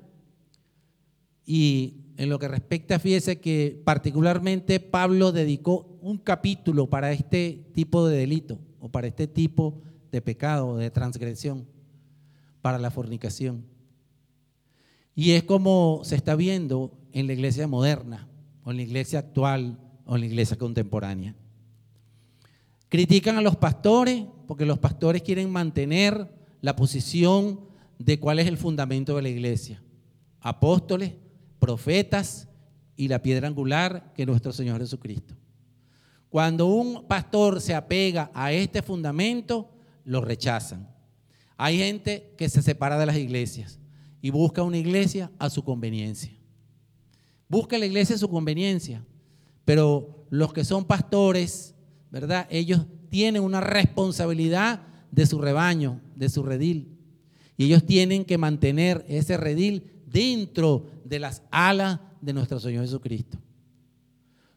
y 1.45 1.95
en 2.15 2.29
lo 2.29 2.39
que 2.39 2.47
respecta, 2.47 2.97
fíjese 2.97 3.41
que 3.41 3.81
particularmente 3.83 4.79
Pablo 4.79 5.33
dedicó 5.33 5.99
un 6.01 6.17
capítulo 6.17 6.89
para 6.89 7.11
este 7.11 7.65
tipo 7.73 8.07
de 8.07 8.19
delito 8.19 8.57
o 8.79 8.87
para 8.87 9.07
este 9.07 9.27
tipo 9.27 9.81
de 10.13 10.21
pecado, 10.21 10.77
de 10.77 10.89
transgresión, 10.91 11.67
para 12.61 12.77
la 12.77 12.91
fornicación. 12.91 13.65
Y 15.15 15.31
es 15.31 15.43
como 15.43 16.01
se 16.03 16.15
está 16.15 16.35
viendo 16.35 16.97
en 17.11 17.27
la 17.27 17.33
iglesia 17.33 17.67
moderna, 17.67 18.27
o 18.63 18.71
en 18.71 18.77
la 18.77 18.83
iglesia 18.83 19.19
actual, 19.19 19.77
o 20.05 20.15
en 20.15 20.21
la 20.21 20.27
iglesia 20.27 20.57
contemporánea. 20.57 21.35
Critican 22.87 23.37
a 23.37 23.41
los 23.41 23.55
pastores 23.55 24.25
porque 24.47 24.65
los 24.65 24.79
pastores 24.79 25.21
quieren 25.21 25.51
mantener 25.51 26.33
la 26.61 26.75
posición 26.75 27.59
de 27.99 28.19
cuál 28.19 28.39
es 28.39 28.47
el 28.47 28.57
fundamento 28.57 29.15
de 29.15 29.21
la 29.21 29.29
iglesia. 29.29 29.81
Apóstoles, 30.39 31.13
profetas 31.59 32.47
y 32.95 33.07
la 33.07 33.21
piedra 33.21 33.47
angular 33.47 34.11
que 34.15 34.23
es 34.23 34.27
nuestro 34.27 34.51
Señor 34.51 34.79
Jesucristo. 34.79 35.35
Cuando 36.29 36.67
un 36.67 37.05
pastor 37.07 37.59
se 37.59 37.75
apega 37.75 38.31
a 38.33 38.51
este 38.51 38.81
fundamento, 38.81 39.69
lo 40.05 40.21
rechazan. 40.21 40.87
Hay 41.61 41.77
gente 41.77 42.33
que 42.37 42.47
se 42.47 42.61
separa 42.61 42.97
de 42.97 43.05
las 43.05 43.17
iglesias 43.17 43.79
y 44.21 44.29
busca 44.29 44.63
una 44.63 44.77
iglesia 44.77 45.29
a 45.37 45.49
su 45.49 45.61
conveniencia. 45.61 46.31
Busca 47.49 47.77
la 47.77 47.85
iglesia 47.85 48.15
a 48.15 48.19
su 48.19 48.29
conveniencia, 48.29 49.05
pero 49.65 50.25
los 50.29 50.53
que 50.53 50.63
son 50.63 50.85
pastores, 50.85 51.75
¿verdad? 52.11 52.47
Ellos 52.49 52.85
tienen 53.09 53.43
una 53.43 53.59
responsabilidad 53.59 54.83
de 55.11 55.25
su 55.25 55.41
rebaño, 55.41 55.99
de 56.15 56.29
su 56.29 56.43
redil. 56.43 56.97
Y 57.57 57.65
ellos 57.65 57.85
tienen 57.85 58.23
que 58.23 58.37
mantener 58.37 59.03
ese 59.09 59.35
redil 59.35 59.83
dentro 60.07 60.85
de 61.03 61.19
las 61.19 61.43
alas 61.51 61.99
de 62.21 62.31
nuestro 62.31 62.61
Señor 62.61 62.85
Jesucristo. 62.85 63.37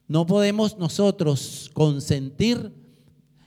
No 0.06 0.24
podemos 0.24 0.78
nosotros 0.78 1.68
consentir 1.74 2.72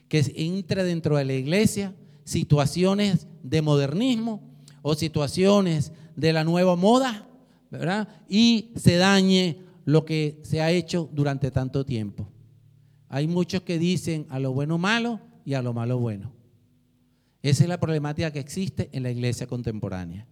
que 0.09 0.29
entre 0.35 0.83
dentro 0.83 1.15
de 1.15 1.23
la 1.23 1.33
iglesia 1.35 1.95
situaciones 2.25 3.27
de 3.43 3.61
modernismo 3.61 4.43
o 4.81 4.95
situaciones 4.95 5.93
de 6.15 6.33
la 6.33 6.43
nueva 6.43 6.75
moda, 6.75 7.27
¿verdad? 7.71 8.09
Y 8.27 8.71
se 8.75 8.97
dañe 8.97 9.59
lo 9.85 10.03
que 10.03 10.41
se 10.43 10.61
ha 10.61 10.71
hecho 10.71 11.09
durante 11.13 11.51
tanto 11.51 11.85
tiempo. 11.85 12.27
Hay 13.07 13.27
muchos 13.27 13.61
que 13.61 13.79
dicen 13.79 14.25
a 14.29 14.39
lo 14.39 14.51
bueno 14.51 14.77
malo 14.77 15.21
y 15.45 15.53
a 15.53 15.61
lo 15.61 15.73
malo 15.73 15.99
bueno. 15.99 16.33
Esa 17.41 17.63
es 17.63 17.69
la 17.69 17.79
problemática 17.79 18.31
que 18.31 18.39
existe 18.39 18.89
en 18.91 19.03
la 19.03 19.11
iglesia 19.11 19.45
contemporánea. 19.45 20.27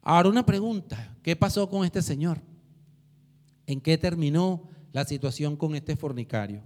Ahora 0.00 0.30
una 0.30 0.46
pregunta, 0.46 1.14
¿qué 1.22 1.36
pasó 1.36 1.68
con 1.68 1.84
este 1.84 2.00
señor? 2.00 2.40
¿En 3.66 3.82
qué 3.82 3.98
terminó 3.98 4.62
la 4.92 5.04
situación 5.04 5.56
con 5.56 5.74
este 5.74 5.94
fornicario? 5.94 6.62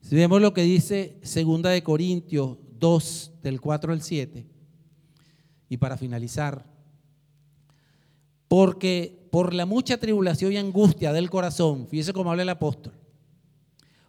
Si 0.00 0.16
vemos 0.16 0.40
lo 0.40 0.54
que 0.54 0.62
dice 0.62 1.18
Segunda 1.22 1.70
de 1.70 1.82
Corintios 1.82 2.58
2 2.78 3.32
del 3.42 3.60
4 3.60 3.92
al 3.92 4.02
7 4.02 4.46
y 5.68 5.76
para 5.76 5.96
finalizar, 5.96 6.64
porque 8.48 9.28
por 9.30 9.54
la 9.54 9.66
mucha 9.66 9.98
tribulación 9.98 10.52
y 10.52 10.56
angustia 10.56 11.12
del 11.12 11.30
corazón, 11.30 11.88
fíjese 11.88 12.12
cómo 12.12 12.30
habla 12.30 12.42
el 12.42 12.48
apóstol, 12.48 12.92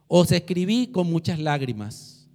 os 0.08 0.32
escribí 0.32 0.88
con 0.88 1.08
muchas 1.08 1.40
lágrimas, 1.40 2.30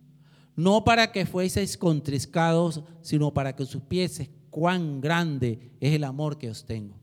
no 0.57 0.85
para 0.85 1.13
que 1.13 1.27
fueseis 1.27 1.77
contriscados, 1.77 2.83
sino 3.03 3.33
para 3.33 3.55
que 3.55 3.65
supieses 3.65 4.31
cuán 4.51 5.01
grande 5.01 5.71
es 5.81 5.95
el 5.95 6.05
amor 6.05 6.39
que 6.39 6.51
os 6.51 6.65
tengo. 6.67 6.99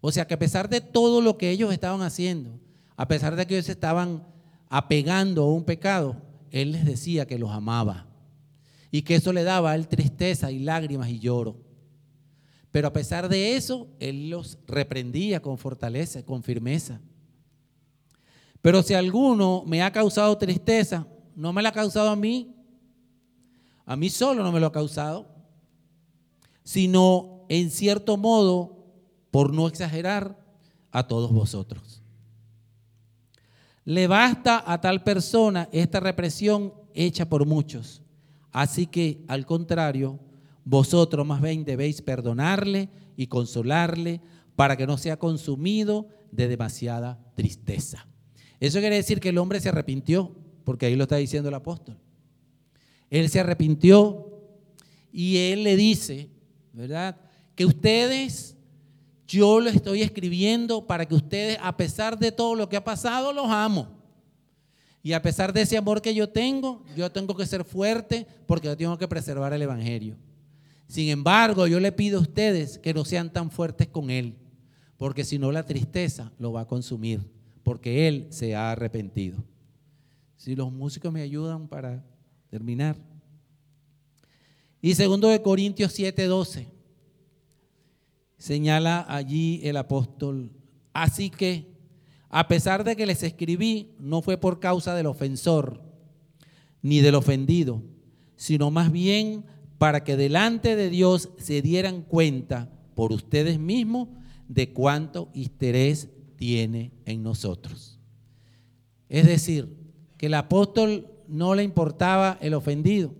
O 0.00 0.10
sea 0.10 0.26
que 0.26 0.34
a 0.34 0.38
pesar 0.38 0.68
de 0.68 0.80
todo 0.80 1.20
lo 1.20 1.38
que 1.38 1.50
ellos 1.50 1.72
estaban 1.72 2.02
haciendo, 2.02 2.58
a 2.96 3.08
pesar 3.08 3.36
de 3.36 3.46
que 3.46 3.54
ellos 3.54 3.68
estaban 3.68 4.26
apegando 4.68 5.44
a 5.44 5.52
un 5.52 5.64
pecado, 5.64 6.16
Él 6.50 6.72
les 6.72 6.84
decía 6.84 7.26
que 7.26 7.38
los 7.38 7.50
amaba 7.50 8.13
y 8.94 9.02
que 9.02 9.16
eso 9.16 9.32
le 9.32 9.42
daba 9.42 9.72
a 9.72 9.74
Él 9.74 9.88
tristeza 9.88 10.52
y 10.52 10.60
lágrimas 10.60 11.08
y 11.08 11.18
lloro. 11.18 11.56
Pero 12.70 12.86
a 12.86 12.92
pesar 12.92 13.28
de 13.28 13.56
eso, 13.56 13.88
Él 13.98 14.30
los 14.30 14.56
reprendía 14.68 15.42
con 15.42 15.58
fortaleza, 15.58 16.24
con 16.24 16.44
firmeza. 16.44 17.00
Pero 18.62 18.84
si 18.84 18.94
alguno 18.94 19.64
me 19.66 19.82
ha 19.82 19.90
causado 19.90 20.38
tristeza, 20.38 21.08
no 21.34 21.52
me 21.52 21.60
la 21.60 21.70
ha 21.70 21.72
causado 21.72 22.08
a 22.08 22.14
mí, 22.14 22.54
a 23.84 23.96
mí 23.96 24.08
solo 24.10 24.44
no 24.44 24.52
me 24.52 24.60
lo 24.60 24.66
ha 24.66 24.72
causado, 24.72 25.26
sino 26.62 27.46
en 27.48 27.72
cierto 27.72 28.16
modo, 28.16 28.86
por 29.32 29.52
no 29.52 29.66
exagerar, 29.66 30.38
a 30.92 31.08
todos 31.08 31.32
vosotros. 31.32 32.00
Le 33.84 34.06
basta 34.06 34.62
a 34.64 34.80
tal 34.80 35.02
persona 35.02 35.68
esta 35.72 35.98
represión 35.98 36.72
hecha 36.94 37.28
por 37.28 37.44
muchos. 37.44 38.03
Así 38.54 38.86
que, 38.86 39.24
al 39.26 39.46
contrario, 39.46 40.20
vosotros 40.64 41.26
más 41.26 41.42
bien 41.42 41.64
debéis 41.64 42.00
perdonarle 42.00 42.88
y 43.16 43.26
consolarle 43.26 44.20
para 44.54 44.76
que 44.76 44.86
no 44.86 44.96
sea 44.96 45.18
consumido 45.18 46.06
de 46.30 46.46
demasiada 46.46 47.18
tristeza. 47.34 48.06
Eso 48.60 48.78
quiere 48.78 48.94
decir 48.94 49.18
que 49.18 49.30
el 49.30 49.38
hombre 49.38 49.60
se 49.60 49.70
arrepintió, 49.70 50.36
porque 50.62 50.86
ahí 50.86 50.94
lo 50.94 51.02
está 51.02 51.16
diciendo 51.16 51.48
el 51.48 51.56
apóstol. 51.56 51.98
Él 53.10 53.28
se 53.28 53.40
arrepintió 53.40 54.30
y 55.12 55.36
él 55.36 55.64
le 55.64 55.74
dice, 55.74 56.30
¿verdad? 56.72 57.16
Que 57.56 57.66
ustedes, 57.66 58.56
yo 59.26 59.58
lo 59.58 59.68
estoy 59.68 60.02
escribiendo 60.02 60.86
para 60.86 61.06
que 61.06 61.16
ustedes, 61.16 61.58
a 61.60 61.76
pesar 61.76 62.20
de 62.20 62.30
todo 62.30 62.54
lo 62.54 62.68
que 62.68 62.76
ha 62.76 62.84
pasado, 62.84 63.32
los 63.32 63.48
amo. 63.48 64.03
Y 65.04 65.12
a 65.12 65.20
pesar 65.20 65.52
de 65.52 65.60
ese 65.60 65.76
amor 65.76 66.00
que 66.00 66.14
yo 66.14 66.30
tengo, 66.30 66.82
yo 66.96 67.12
tengo 67.12 67.36
que 67.36 67.44
ser 67.44 67.62
fuerte 67.62 68.26
porque 68.46 68.68
yo 68.68 68.76
tengo 68.76 68.96
que 68.96 69.06
preservar 69.06 69.52
el 69.52 69.60
Evangelio. 69.60 70.16
Sin 70.88 71.10
embargo, 71.10 71.66
yo 71.66 71.78
le 71.78 71.92
pido 71.92 72.18
a 72.18 72.22
ustedes 72.22 72.78
que 72.78 72.94
no 72.94 73.04
sean 73.04 73.30
tan 73.30 73.50
fuertes 73.50 73.86
con 73.86 74.08
Él, 74.08 74.34
porque 74.96 75.22
si 75.22 75.38
no 75.38 75.52
la 75.52 75.66
tristeza 75.66 76.32
lo 76.38 76.54
va 76.54 76.62
a 76.62 76.66
consumir, 76.66 77.20
porque 77.62 78.08
Él 78.08 78.28
se 78.30 78.54
ha 78.54 78.72
arrepentido. 78.72 79.44
Si 80.38 80.56
los 80.56 80.72
músicos 80.72 81.12
me 81.12 81.20
ayudan 81.20 81.68
para 81.68 82.02
terminar. 82.48 82.96
Y 84.80 84.94
segundo 84.94 85.28
de 85.28 85.42
Corintios 85.42 85.92
7:12, 85.98 86.66
señala 88.38 89.04
allí 89.06 89.60
el 89.64 89.76
apóstol, 89.76 90.50
así 90.94 91.28
que 91.28 91.73
a 92.36 92.48
pesar 92.48 92.82
de 92.82 92.96
que 92.96 93.06
les 93.06 93.22
escribí, 93.22 93.94
no 94.00 94.20
fue 94.20 94.36
por 94.38 94.58
causa 94.58 94.96
del 94.96 95.06
ofensor 95.06 95.80
ni 96.82 96.98
del 96.98 97.14
ofendido, 97.14 97.80
sino 98.34 98.72
más 98.72 98.90
bien 98.90 99.44
para 99.78 100.02
que 100.02 100.16
delante 100.16 100.74
de 100.74 100.90
Dios 100.90 101.28
se 101.38 101.62
dieran 101.62 102.02
cuenta 102.02 102.72
por 102.96 103.12
ustedes 103.12 103.60
mismos 103.60 104.08
de 104.48 104.72
cuánto 104.72 105.30
interés 105.32 106.08
tiene 106.34 106.90
en 107.04 107.22
nosotros. 107.22 108.00
Es 109.08 109.28
decir, 109.28 109.72
que 110.16 110.26
el 110.26 110.34
apóstol 110.34 111.06
no 111.28 111.54
le 111.54 111.62
importaba 111.62 112.36
el 112.40 112.54
ofendido, 112.54 113.14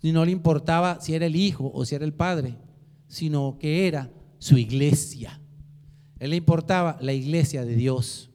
ni 0.00 0.12
no 0.12 0.24
le 0.24 0.30
importaba 0.30 0.98
si 1.02 1.12
era 1.12 1.26
el 1.26 1.36
hijo 1.36 1.70
o 1.74 1.84
si 1.84 1.94
era 1.94 2.06
el 2.06 2.14
padre, 2.14 2.56
sino 3.06 3.58
que 3.58 3.86
era 3.86 4.10
su 4.38 4.56
iglesia. 4.56 5.42
Él 6.18 6.30
le 6.30 6.36
importaba 6.36 6.98
la 7.00 7.12
iglesia 7.12 7.64
de 7.64 7.74
Dios. 7.74 8.30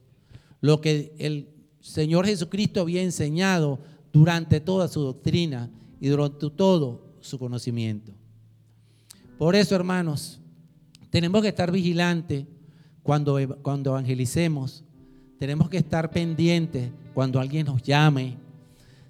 Lo 0.60 0.80
que 0.80 1.14
el 1.18 1.48
Señor 1.80 2.26
Jesucristo 2.26 2.80
había 2.80 3.02
enseñado 3.02 3.80
durante 4.12 4.60
toda 4.60 4.88
su 4.88 5.00
doctrina 5.00 5.70
y 6.00 6.08
durante 6.08 6.50
todo 6.50 7.02
su 7.20 7.38
conocimiento. 7.38 8.12
Por 9.38 9.56
eso, 9.56 9.74
hermanos, 9.74 10.40
tenemos 11.10 11.42
que 11.42 11.48
estar 11.48 11.72
vigilantes 11.72 12.46
cuando, 13.02 13.38
cuando 13.62 13.90
evangelicemos. 13.90 14.84
Tenemos 15.38 15.68
que 15.68 15.78
estar 15.78 16.10
pendientes 16.10 16.90
cuando 17.14 17.40
alguien 17.40 17.66
nos 17.66 17.82
llame. 17.82 18.36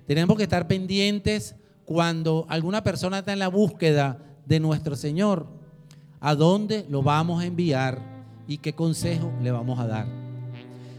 Tenemos 0.07 0.37
que 0.37 0.45
estar 0.45 0.67
pendientes 0.67 1.55
cuando 1.85 2.47
alguna 2.49 2.83
persona 2.83 3.19
está 3.19 3.35
en 3.35 3.39
la 3.39 3.49
búsqueda 3.49 4.19
de 4.47 4.61
nuestro 4.61 4.97
Señor, 4.97 5.47
¿a 6.21 6.35
dónde 6.35 6.87
lo 6.89 7.03
vamos 7.03 7.43
a 7.43 7.47
enviar 7.47 8.12
y 8.47 8.59
qué 8.59 8.73
consejo 8.73 9.33
le 9.43 9.51
vamos 9.51 9.79
a 9.79 9.87
dar? 9.87 10.07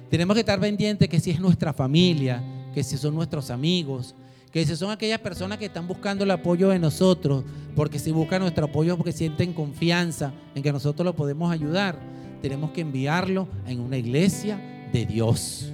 Tenemos 0.09 0.35
que 0.35 0.41
estar 0.41 0.59
pendientes 0.59 1.09
que 1.09 1.19
si 1.19 1.31
es 1.31 1.39
nuestra 1.39 1.73
familia, 1.73 2.43
que 2.73 2.83
si 2.83 2.97
son 2.97 3.15
nuestros 3.15 3.49
amigos, 3.49 4.15
que 4.51 4.65
si 4.65 4.75
son 4.75 4.91
aquellas 4.91 5.19
personas 5.19 5.57
que 5.57 5.65
están 5.65 5.87
buscando 5.87 6.23
el 6.23 6.31
apoyo 6.31 6.69
de 6.69 6.77
nosotros, 6.77 7.43
porque 7.75 7.97
si 7.97 8.11
buscan 8.11 8.41
nuestro 8.41 8.65
apoyo 8.65 8.95
porque 8.95 9.11
sienten 9.11 9.53
confianza 9.53 10.31
en 10.53 10.61
que 10.61 10.71
nosotros 10.71 11.03
lo 11.03 11.15
podemos 11.15 11.51
ayudar, 11.51 11.97
tenemos 12.41 12.71
que 12.71 12.81
enviarlo 12.81 13.47
en 13.65 13.79
una 13.79 13.97
iglesia 13.97 14.89
de 14.93 15.05
Dios. 15.07 15.71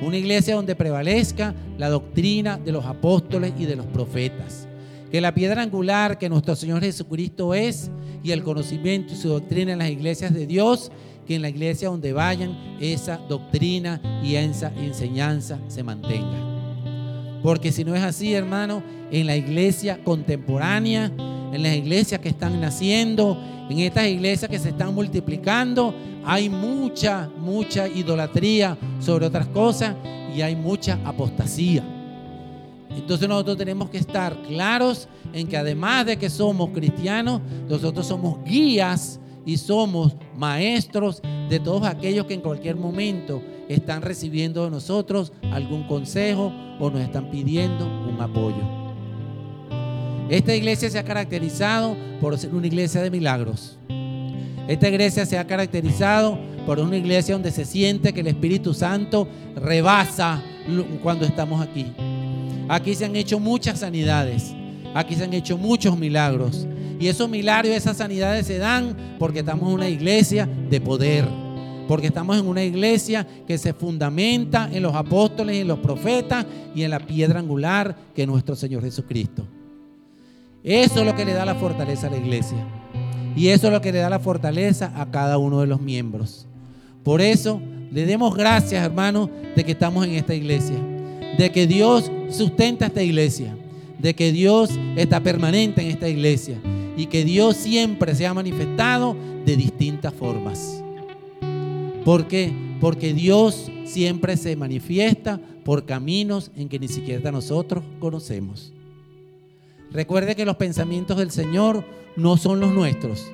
Una 0.00 0.16
iglesia 0.16 0.54
donde 0.54 0.74
prevalezca 0.74 1.54
la 1.76 1.90
doctrina 1.90 2.56
de 2.56 2.72
los 2.72 2.86
apóstoles 2.86 3.52
y 3.58 3.66
de 3.66 3.76
los 3.76 3.84
profetas. 3.86 4.66
Que 5.10 5.20
la 5.20 5.34
piedra 5.34 5.62
angular 5.62 6.18
que 6.18 6.28
nuestro 6.28 6.54
Señor 6.54 6.82
Jesucristo 6.82 7.52
es 7.52 7.90
y 8.22 8.30
el 8.30 8.42
conocimiento 8.42 9.12
y 9.12 9.16
su 9.16 9.28
doctrina 9.28 9.72
en 9.72 9.78
las 9.78 9.90
iglesias 9.90 10.32
de 10.32 10.46
Dios, 10.46 10.92
que 11.26 11.34
en 11.34 11.42
la 11.42 11.48
iglesia 11.48 11.88
donde 11.88 12.12
vayan 12.12 12.56
esa 12.80 13.16
doctrina 13.28 14.00
y 14.22 14.36
esa 14.36 14.72
enseñanza 14.76 15.58
se 15.68 15.82
mantenga. 15.82 17.40
Porque 17.42 17.72
si 17.72 17.84
no 17.84 17.96
es 17.96 18.02
así, 18.02 18.34
hermano, 18.34 18.82
en 19.10 19.26
la 19.26 19.36
iglesia 19.36 20.02
contemporánea, 20.04 21.10
en 21.52 21.62
las 21.62 21.74
iglesias 21.74 22.20
que 22.20 22.28
están 22.28 22.60
naciendo, 22.60 23.36
en 23.68 23.80
estas 23.80 24.06
iglesias 24.06 24.50
que 24.50 24.58
se 24.58 24.68
están 24.68 24.94
multiplicando, 24.94 25.94
hay 26.24 26.48
mucha, 26.48 27.28
mucha 27.38 27.88
idolatría 27.88 28.76
sobre 29.00 29.26
otras 29.26 29.48
cosas 29.48 29.96
y 30.36 30.42
hay 30.42 30.54
mucha 30.54 30.98
apostasía. 31.04 31.99
Entonces 32.96 33.28
nosotros 33.28 33.56
tenemos 33.56 33.90
que 33.90 33.98
estar 33.98 34.40
claros 34.42 35.08
en 35.32 35.46
que 35.46 35.56
además 35.56 36.06
de 36.06 36.16
que 36.16 36.28
somos 36.28 36.70
cristianos, 36.70 37.40
nosotros 37.68 38.06
somos 38.06 38.42
guías 38.44 39.20
y 39.46 39.56
somos 39.56 40.16
maestros 40.36 41.22
de 41.48 41.60
todos 41.60 41.84
aquellos 41.84 42.26
que 42.26 42.34
en 42.34 42.40
cualquier 42.40 42.76
momento 42.76 43.42
están 43.68 44.02
recibiendo 44.02 44.64
de 44.64 44.70
nosotros 44.70 45.32
algún 45.52 45.84
consejo 45.84 46.52
o 46.78 46.90
nos 46.90 47.00
están 47.00 47.30
pidiendo 47.30 47.86
un 47.86 48.20
apoyo. 48.20 48.80
Esta 50.28 50.54
iglesia 50.54 50.90
se 50.90 50.98
ha 50.98 51.04
caracterizado 51.04 51.96
por 52.20 52.38
ser 52.38 52.54
una 52.54 52.66
iglesia 52.66 53.02
de 53.02 53.10
milagros. 53.10 53.78
Esta 54.68 54.88
iglesia 54.88 55.26
se 55.26 55.38
ha 55.38 55.46
caracterizado 55.46 56.38
por 56.66 56.78
una 56.78 56.96
iglesia 56.96 57.34
donde 57.34 57.50
se 57.50 57.64
siente 57.64 58.12
que 58.12 58.20
el 58.20 58.28
Espíritu 58.28 58.72
Santo 58.72 59.26
rebasa 59.56 60.40
cuando 61.02 61.24
estamos 61.24 61.60
aquí. 61.60 61.86
Aquí 62.70 62.94
se 62.94 63.04
han 63.04 63.16
hecho 63.16 63.40
muchas 63.40 63.80
sanidades. 63.80 64.54
Aquí 64.94 65.16
se 65.16 65.24
han 65.24 65.34
hecho 65.34 65.58
muchos 65.58 65.98
milagros. 65.98 66.68
Y 67.00 67.08
esos 67.08 67.28
milagros, 67.28 67.74
esas 67.74 67.96
sanidades 67.96 68.46
se 68.46 68.58
dan 68.58 69.16
porque 69.18 69.40
estamos 69.40 69.68
en 69.68 69.74
una 69.74 69.88
iglesia 69.88 70.48
de 70.70 70.80
poder. 70.80 71.26
Porque 71.88 72.06
estamos 72.06 72.38
en 72.38 72.46
una 72.46 72.62
iglesia 72.62 73.26
que 73.44 73.58
se 73.58 73.72
fundamenta 73.72 74.70
en 74.72 74.84
los 74.84 74.94
apóstoles 74.94 75.56
en 75.56 75.66
los 75.66 75.80
profetas 75.80 76.46
y 76.72 76.84
en 76.84 76.92
la 76.92 77.00
piedra 77.00 77.40
angular 77.40 77.96
que 78.14 78.22
es 78.22 78.28
nuestro 78.28 78.54
Señor 78.54 78.84
Jesucristo. 78.84 79.44
Eso 80.62 81.00
es 81.00 81.06
lo 81.06 81.16
que 81.16 81.24
le 81.24 81.32
da 81.32 81.44
la 81.44 81.56
fortaleza 81.56 82.06
a 82.06 82.10
la 82.10 82.18
iglesia. 82.18 82.64
Y 83.34 83.48
eso 83.48 83.66
es 83.66 83.72
lo 83.72 83.80
que 83.80 83.90
le 83.90 83.98
da 83.98 84.10
la 84.10 84.20
fortaleza 84.20 84.92
a 84.94 85.10
cada 85.10 85.38
uno 85.38 85.60
de 85.60 85.66
los 85.66 85.80
miembros. 85.80 86.46
Por 87.02 87.20
eso 87.20 87.60
le 87.90 88.06
demos 88.06 88.36
gracias, 88.36 88.84
hermanos, 88.84 89.28
de 89.56 89.64
que 89.64 89.72
estamos 89.72 90.06
en 90.06 90.12
esta 90.12 90.36
iglesia. 90.36 90.76
De 91.40 91.50
que 91.50 91.66
Dios 91.66 92.12
sustenta 92.28 92.84
esta 92.84 93.02
iglesia. 93.02 93.56
De 93.98 94.12
que 94.12 94.30
Dios 94.30 94.72
está 94.94 95.22
permanente 95.22 95.80
en 95.80 95.88
esta 95.88 96.06
iglesia. 96.06 96.58
Y 96.98 97.06
que 97.06 97.24
Dios 97.24 97.56
siempre 97.56 98.14
se 98.14 98.26
ha 98.26 98.34
manifestado 98.34 99.16
de 99.46 99.56
distintas 99.56 100.12
formas. 100.12 100.84
¿Por 102.04 102.28
qué? 102.28 102.52
Porque 102.78 103.14
Dios 103.14 103.72
siempre 103.86 104.36
se 104.36 104.54
manifiesta 104.54 105.40
por 105.64 105.86
caminos 105.86 106.50
en 106.56 106.68
que 106.68 106.78
ni 106.78 106.88
siquiera 106.88 107.32
nosotros 107.32 107.84
conocemos. 108.00 108.74
Recuerde 109.92 110.36
que 110.36 110.44
los 110.44 110.56
pensamientos 110.56 111.16
del 111.16 111.30
Señor 111.30 111.86
no 112.16 112.36
son 112.36 112.60
los 112.60 112.70
nuestros. 112.70 113.24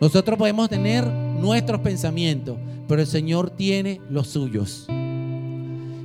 Nosotros 0.00 0.38
podemos 0.38 0.70
tener 0.70 1.06
nuestros 1.06 1.82
pensamientos, 1.82 2.56
pero 2.88 3.02
el 3.02 3.06
Señor 3.06 3.50
tiene 3.50 4.00
los 4.08 4.28
suyos. 4.28 4.86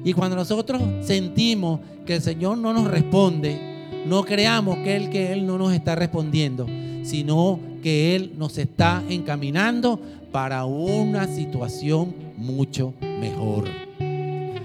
Y 0.05 0.13
cuando 0.13 0.37
nosotros 0.37 0.81
sentimos 1.01 1.81
que 2.05 2.15
el 2.15 2.21
Señor 2.21 2.57
no 2.57 2.71
nos 2.71 2.89
responde, 2.89 3.59
no 4.05 4.23
creamos 4.23 4.77
que 4.77 4.95
Él, 4.95 5.09
que 5.09 5.33
Él 5.33 5.45
no 5.45 5.57
nos 5.57 5.73
está 5.73 5.95
respondiendo, 5.95 6.65
sino 7.03 7.59
que 7.83 8.15
Él 8.15 8.31
nos 8.37 8.57
está 8.57 9.03
encaminando 9.09 9.99
para 10.31 10.63
una 10.63 11.27
situación 11.27 12.15
mucho 12.37 12.93
mejor. 13.01 13.65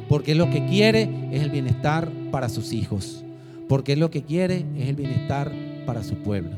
Porque 0.08 0.36
lo 0.36 0.48
que 0.50 0.64
quiere 0.66 1.10
es 1.32 1.42
el 1.42 1.50
bienestar 1.50 2.08
para 2.30 2.48
sus 2.48 2.72
hijos 2.72 3.24
porque 3.70 3.94
lo 3.94 4.10
que 4.10 4.24
quiere 4.24 4.66
es 4.76 4.88
el 4.88 4.96
bienestar 4.96 5.52
para 5.86 6.02
su 6.02 6.16
pueblo. 6.16 6.50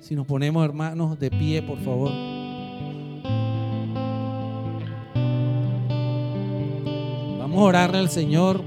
Si 0.00 0.14
nos 0.14 0.24
ponemos 0.24 0.64
hermanos 0.64 1.18
de 1.18 1.32
pie, 1.32 1.62
por 1.62 1.80
favor. 1.80 2.35
Orarle 7.58 7.96
al 7.96 8.10
Señor 8.10 8.62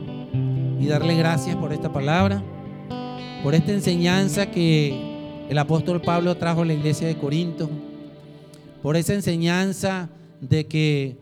y 0.80 0.88
darle 0.88 1.16
gracias 1.16 1.56
por 1.56 1.72
esta 1.72 1.94
palabra, 1.94 2.44
por 3.44 3.54
esta 3.54 3.72
enseñanza 3.72 4.50
que 4.50 5.46
el 5.48 5.60
apóstol 5.60 6.02
Pablo 6.02 6.36
trajo 6.38 6.64
a 6.64 6.66
la 6.66 6.74
iglesia 6.74 7.06
de 7.06 7.16
Corinto, 7.16 7.70
por 8.82 8.96
esa 8.96 9.14
enseñanza 9.14 10.10
de 10.42 10.66
que 10.66 11.20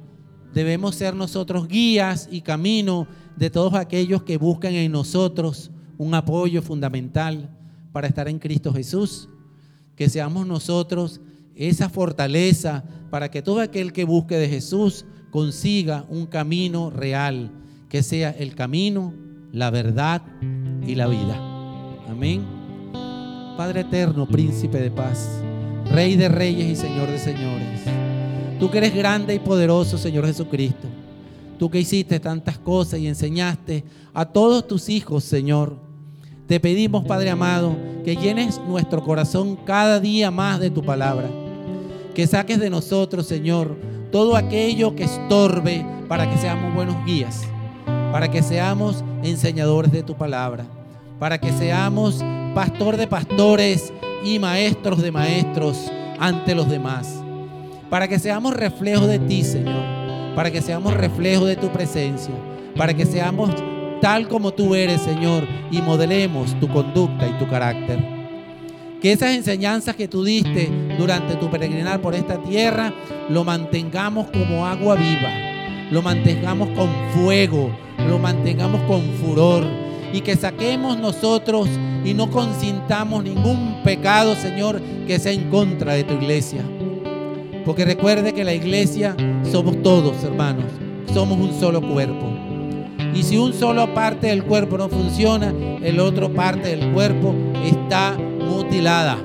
debemos 0.54 0.96
ser 0.96 1.14
nosotros 1.14 1.68
guías 1.68 2.30
y 2.32 2.40
camino 2.40 3.06
de 3.36 3.50
todos 3.50 3.74
aquellos 3.74 4.24
que 4.24 4.38
buscan 4.38 4.74
en 4.74 4.90
nosotros 4.94 5.70
un 5.98 6.14
apoyo 6.14 6.62
fundamental 6.62 7.50
para 7.92 8.08
estar 8.08 8.30
en 8.30 8.40
Cristo 8.40 8.72
Jesús. 8.72 9.28
Que 9.98 10.08
seamos 10.08 10.48
nosotros 10.48 11.20
esa 11.54 11.90
fortaleza 11.90 12.86
para 13.10 13.30
que 13.30 13.42
todo 13.42 13.60
aquel 13.60 13.92
que 13.92 14.06
busque 14.06 14.38
de 14.38 14.48
Jesús 14.48 15.04
consiga 15.32 16.06
un 16.10 16.26
camino 16.26 16.90
real, 16.90 17.52
que 17.90 18.04
sea 18.04 18.32
el 18.32 18.56
camino, 18.56 19.14
la 19.52 19.70
verdad 19.70 20.22
y 20.86 20.96
la 20.96 21.08
vida. 21.08 21.36
Amén. 22.10 22.46
Padre 23.58 23.82
eterno, 23.82 24.28
príncipe 24.28 24.80
de 24.80 24.92
paz, 24.92 25.42
Rey 25.92 26.16
de 26.16 26.30
reyes 26.30 26.68
y 26.68 26.76
Señor 26.76 27.10
de 27.10 27.18
señores. 27.18 27.82
Tú 28.60 28.70
que 28.70 28.80
eres 28.80 28.94
grande 28.94 29.34
y 29.36 29.40
poderoso, 29.40 29.98
Señor 29.98 30.26
Jesucristo. 30.26 30.88
Tú 31.58 31.70
que 31.70 31.80
hiciste 31.80 32.20
tantas 32.20 32.58
cosas 32.58 33.00
y 33.00 33.08
enseñaste 33.08 33.84
a 34.14 34.26
todos 34.26 34.68
tus 34.68 34.90
hijos, 34.90 35.24
Señor 35.24 35.88
te 36.48 36.62
pedimos, 36.62 37.04
Padre 37.04 37.30
amado, 37.30 37.76
que 38.06 38.16
llenes 38.16 38.62
nuestro 38.66 39.04
corazón 39.04 39.58
cada 39.66 40.00
día 40.00 40.32
más 40.32 40.62
de 40.62 40.70
tu 40.70 40.82
palabra. 40.82 41.30
Que 42.16 42.26
saques 42.26 42.58
de 42.58 42.70
nosotros, 42.70 43.28
Señor, 43.28 43.78
todo 44.12 44.36
aquello 44.36 44.96
que 44.96 45.04
estorbe 45.04 45.86
para 46.08 46.30
que 46.30 46.38
seamos 46.38 46.74
buenos 46.74 46.96
guías, 47.06 47.48
para 48.12 48.30
que 48.30 48.42
seamos 48.42 49.04
enseñadores 49.24 49.92
de 49.92 50.04
tu 50.04 50.16
palabra, 50.16 50.66
para 51.20 51.38
que 51.38 51.52
seamos 51.52 52.24
pastor 52.56 52.98
de 52.98 53.08
pastores 53.08 53.94
y 54.24 54.40
maestros 54.40 55.02
de 55.02 55.12
maestros 55.12 55.92
ante 56.20 56.56
los 56.56 56.70
demás, 56.70 57.24
para 57.90 58.08
que 58.08 58.20
seamos 58.20 58.56
reflejo 58.56 59.08
de 59.08 59.20
ti, 59.20 59.44
Señor, 59.44 59.84
para 60.36 60.52
que 60.52 60.62
seamos 60.62 60.94
reflejo 60.94 61.46
de 61.46 61.56
tu 61.56 61.70
presencia, 61.70 62.34
para 62.76 62.94
que 62.94 63.06
seamos 63.06 63.52
tal 64.02 64.28
como 64.28 64.52
tú 64.52 64.76
eres, 64.76 65.02
Señor, 65.02 65.48
y 65.72 65.82
modelemos 65.82 66.58
tu 66.60 66.68
conducta 66.68 67.28
y 67.28 67.34
tu 67.38 67.48
carácter. 67.48 68.17
Que 69.02 69.12
esas 69.12 69.32
enseñanzas 69.36 69.96
que 69.96 70.08
tú 70.08 70.24
diste 70.24 70.70
durante 70.98 71.36
tu 71.36 71.50
peregrinar 71.50 72.02
por 72.02 72.16
esta 72.16 72.42
tierra, 72.42 72.94
lo 73.30 73.44
mantengamos 73.44 74.28
como 74.32 74.66
agua 74.66 74.96
viva, 74.96 75.30
lo 75.92 76.02
mantengamos 76.02 76.70
con 76.70 76.90
fuego, 77.14 77.70
lo 78.08 78.18
mantengamos 78.18 78.82
con 78.84 79.02
furor 79.22 79.64
y 80.14 80.22
que 80.22 80.36
saquemos 80.36 80.98
nosotros 80.98 81.70
y 82.04 82.14
no 82.14 82.32
consintamos 82.32 83.24
ningún 83.24 83.82
pecado, 83.84 84.36
Señor, 84.36 84.82
que 85.06 85.20
sea 85.20 85.32
en 85.32 85.50
contra 85.50 85.94
de 85.94 86.04
tu 86.04 86.14
iglesia. 86.16 86.64
Porque 87.66 87.86
recuerde 87.86 88.34
que 88.34 88.46
la 88.46 88.54
iglesia 88.54 89.16
somos 89.52 89.82
todos, 89.84 90.24
hermanos, 90.24 90.66
somos 91.14 91.38
un 91.38 91.60
solo 91.60 91.82
cuerpo. 91.82 92.26
Y 93.14 93.24
si 93.24 93.38
un 93.38 93.54
solo 93.54 93.94
parte 93.94 94.28
del 94.28 94.44
cuerpo 94.44 94.78
no 94.78 94.90
funciona, 94.90 95.54
el 95.84 96.00
otro 96.00 96.34
parte 96.34 96.76
del 96.76 96.94
cuerpo 96.94 97.36
está 97.66 98.18
mutilada. 98.48 99.18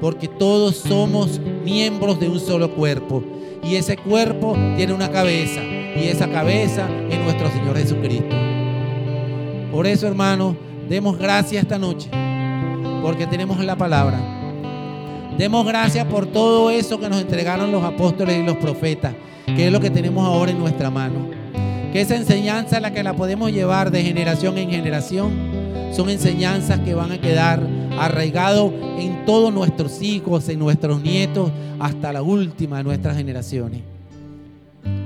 Porque 0.00 0.28
todos 0.28 0.76
somos 0.76 1.40
miembros 1.64 2.20
de 2.20 2.28
un 2.28 2.38
solo 2.38 2.74
cuerpo. 2.74 3.22
Y 3.62 3.74
ese 3.74 3.96
cuerpo 3.96 4.56
tiene 4.76 4.92
una 4.92 5.10
cabeza. 5.10 5.60
Y 5.62 6.08
esa 6.08 6.28
cabeza 6.28 6.88
es 7.10 7.18
nuestro 7.18 7.50
Señor 7.50 7.76
Jesucristo. 7.76 8.34
Por 9.72 9.86
eso, 9.86 10.06
hermanos, 10.06 10.54
demos 10.88 11.18
gracias 11.18 11.62
esta 11.62 11.78
noche. 11.78 12.08
Porque 13.02 13.26
tenemos 13.26 13.62
la 13.64 13.76
palabra. 13.76 14.18
Demos 15.36 15.66
gracias 15.66 16.04
por 16.06 16.26
todo 16.26 16.70
eso 16.70 16.98
que 16.98 17.08
nos 17.08 17.20
entregaron 17.20 17.70
los 17.70 17.82
apóstoles 17.82 18.38
y 18.38 18.42
los 18.44 18.56
profetas. 18.56 19.14
Que 19.46 19.66
es 19.66 19.72
lo 19.72 19.80
que 19.80 19.90
tenemos 19.90 20.24
ahora 20.24 20.50
en 20.50 20.58
nuestra 20.58 20.90
mano 20.90 21.38
que 21.92 22.02
esa 22.02 22.16
enseñanza 22.16 22.80
la 22.80 22.92
que 22.92 23.02
la 23.02 23.14
podemos 23.14 23.50
llevar 23.50 23.90
de 23.90 24.02
generación 24.02 24.58
en 24.58 24.70
generación 24.70 25.32
son 25.94 26.10
enseñanzas 26.10 26.80
que 26.80 26.94
van 26.94 27.12
a 27.12 27.20
quedar 27.20 27.62
arraigados 27.98 28.72
en 28.98 29.24
todos 29.24 29.52
nuestros 29.52 30.00
hijos, 30.02 30.48
en 30.48 30.58
nuestros 30.58 31.02
nietos, 31.02 31.50
hasta 31.78 32.12
la 32.12 32.22
última 32.22 32.78
de 32.78 32.84
nuestras 32.84 33.16
generaciones. 33.16 33.82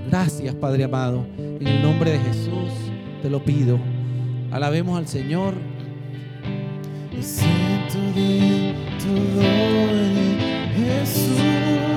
Gracias, 0.08 0.54
Padre 0.54 0.84
amado, 0.84 1.24
en 1.38 1.66
el 1.66 1.82
nombre 1.82 2.12
de 2.12 2.18
Jesús. 2.18 2.70
te 3.22 3.30
lo 3.30 3.42
pido. 3.44 3.78
Alabemos 4.50 4.98
al 4.98 5.06
Señor. 5.06 5.54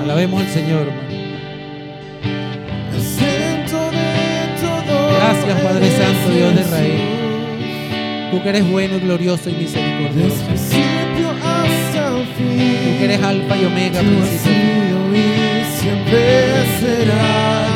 Alabemos 0.02 0.40
al 0.40 0.48
Señor, 0.48 0.86
Gracias, 5.16 5.60
Padre 5.60 5.90
Santo, 5.90 6.30
Dios 6.30 6.54
de 6.54 6.60
Israel. 6.60 7.25
Tú 8.30 8.42
que 8.42 8.48
eres 8.48 8.68
bueno, 8.70 8.98
glorioso 9.00 9.50
y 9.50 9.54
misericordioso. 9.54 10.36
Tú 12.38 12.98
que 12.98 13.04
eres 13.04 13.22
alfa 13.22 13.56
y 13.56 13.64
omega, 13.64 14.02
y 14.02 14.36
siempre 15.78 16.20
será 16.80 17.75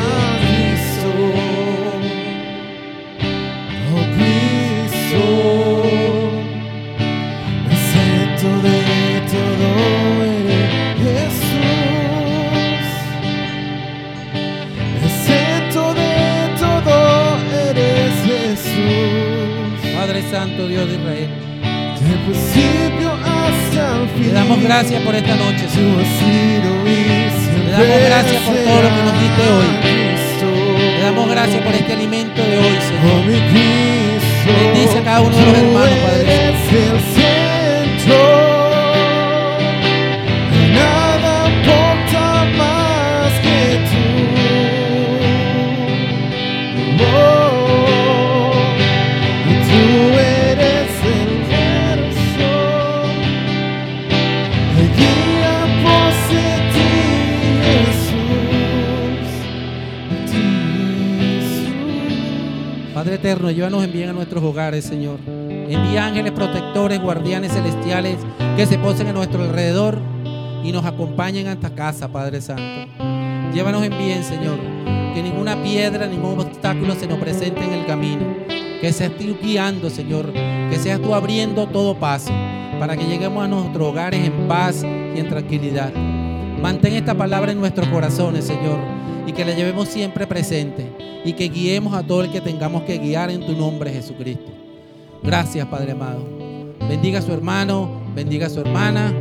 Santo, 20.31 20.65
Dios 20.65 20.87
de 20.87 20.95
Israel. 20.95 21.27
Del 22.07 22.19
principio 22.19 23.11
hasta 23.11 24.01
el 24.01 24.09
fin. 24.15 24.23
Te 24.29 24.31
damos 24.33 24.63
gracias 24.63 25.01
por 25.03 25.13
esta 25.13 25.35
noche, 25.35 25.67
Señor. 25.69 26.03
siempre 26.05 27.71
damos 27.71 27.99
gracias 28.05 28.41
por 28.43 28.55
todo 28.55 28.81
lo 28.81 28.89
que 28.89 29.03
nos 29.03 29.13
diste 29.19 29.41
hoy. 29.51 29.69
Te 30.95 31.01
damos 31.03 31.29
gracias 31.29 31.61
por 31.63 31.73
este 31.73 31.93
alimento 31.93 32.41
de 32.41 32.57
hoy, 32.59 32.63
Oh, 32.63 32.81
Señor. 32.81 33.25
Cristo. 33.25 34.51
Bendice 34.63 34.99
a 34.99 35.03
cada 35.03 35.21
uno 35.21 35.35
de 35.35 35.45
los 35.45 35.57
hermanos, 35.57 35.99
Padre 35.99 37.40
eterno, 63.21 63.51
llévanos 63.51 63.83
en 63.83 63.93
bien 63.93 64.09
a 64.09 64.13
nuestros 64.13 64.43
hogares, 64.43 64.83
Señor. 64.83 65.19
Envía 65.27 66.07
ángeles 66.07 66.31
protectores, 66.31 66.99
guardianes 66.99 67.51
celestiales 67.51 68.17
que 68.57 68.65
se 68.65 68.79
posen 68.79 69.09
a 69.09 69.13
nuestro 69.13 69.43
alrededor 69.43 69.99
y 70.63 70.71
nos 70.71 70.83
acompañen 70.85 71.45
a 71.45 71.51
esta 71.51 71.69
casa, 71.69 72.07
Padre 72.07 72.41
Santo. 72.41 72.63
Llévanos 73.53 73.83
en 73.83 73.95
bien, 73.95 74.23
Señor. 74.23 74.57
Que 75.13 75.21
ninguna 75.21 75.61
piedra, 75.61 76.07
ningún 76.07 76.39
obstáculo 76.39 76.95
se 76.95 77.05
nos 77.05 77.19
presente 77.19 77.63
en 77.63 77.73
el 77.73 77.85
camino. 77.85 78.25
Que 78.81 78.91
seas 78.91 79.11
tú 79.15 79.37
guiando, 79.39 79.91
Señor. 79.91 80.33
Que 80.33 80.79
seas 80.79 80.99
tú 80.99 81.13
abriendo 81.13 81.67
todo 81.67 81.99
paso 81.99 82.31
para 82.79 82.97
que 82.97 83.05
lleguemos 83.05 83.43
a 83.43 83.47
nuestros 83.47 83.87
hogares 83.87 84.25
en 84.25 84.47
paz 84.47 84.83
y 84.83 85.19
en 85.19 85.29
tranquilidad. 85.29 85.93
Mantén 86.59 86.93
esta 86.93 87.13
palabra 87.13 87.51
en 87.51 87.59
nuestros 87.59 87.87
corazones, 87.89 88.45
Señor, 88.45 88.79
y 89.27 89.31
que 89.33 89.45
la 89.45 89.53
llevemos 89.53 89.87
siempre 89.87 90.27
presente 90.27 90.85
y 91.23 91.33
que 91.33 91.49
guiemos 91.49 91.93
a 91.93 92.03
todo 92.03 92.21
el 92.21 92.31
que 92.31 92.41
tengamos 92.41 92.83
que 92.83 92.97
guiar 92.97 93.29
en 93.29 93.45
tu 93.45 93.53
nombre, 93.53 93.91
Jesucristo. 93.91 94.51
Gracias, 95.23 95.67
Padre 95.67 95.91
amado. 95.91 96.23
Bendiga 96.87 97.19
a 97.19 97.21
su 97.21 97.31
hermano, 97.31 98.01
bendiga 98.15 98.47
a 98.47 98.49
su 98.49 98.59
hermana. 98.59 99.13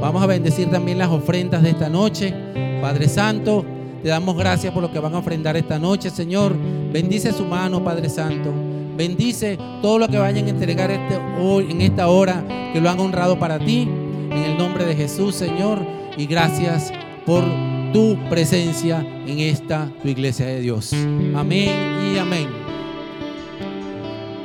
Vamos 0.00 0.22
a 0.22 0.26
bendecir 0.26 0.70
también 0.70 0.98
las 0.98 1.10
ofrendas 1.10 1.62
de 1.62 1.70
esta 1.70 1.88
noche. 1.88 2.34
Padre 2.80 3.08
Santo, 3.08 3.64
te 4.02 4.08
damos 4.08 4.36
gracias 4.36 4.72
por 4.72 4.82
lo 4.82 4.90
que 4.90 4.98
van 4.98 5.14
a 5.14 5.18
ofrendar 5.18 5.56
esta 5.56 5.78
noche, 5.78 6.10
Señor. 6.10 6.56
Bendice 6.92 7.32
su 7.32 7.44
mano, 7.44 7.84
Padre 7.84 8.08
Santo. 8.08 8.52
Bendice 8.96 9.58
todo 9.80 9.98
lo 9.98 10.08
que 10.08 10.18
vayan 10.18 10.46
a 10.46 10.50
entregar 10.50 10.90
este, 10.90 11.18
hoy, 11.40 11.70
en 11.70 11.80
esta 11.80 12.08
hora, 12.08 12.44
que 12.72 12.80
lo 12.80 12.90
han 12.90 12.98
honrado 12.98 13.38
para 13.38 13.58
ti. 13.58 13.82
En 14.30 14.38
el 14.38 14.58
nombre 14.58 14.84
de 14.84 14.96
Jesús, 14.96 15.34
Señor. 15.36 15.78
Y 16.16 16.26
gracias 16.26 16.92
por 17.24 17.44
tu 17.92 18.18
presencia 18.28 19.06
en 19.26 19.40
esta 19.40 19.90
tu 20.02 20.08
iglesia 20.08 20.46
de 20.46 20.60
Dios. 20.60 20.92
Amén 21.34 22.14
y 22.14 22.18
amén. 22.18 22.48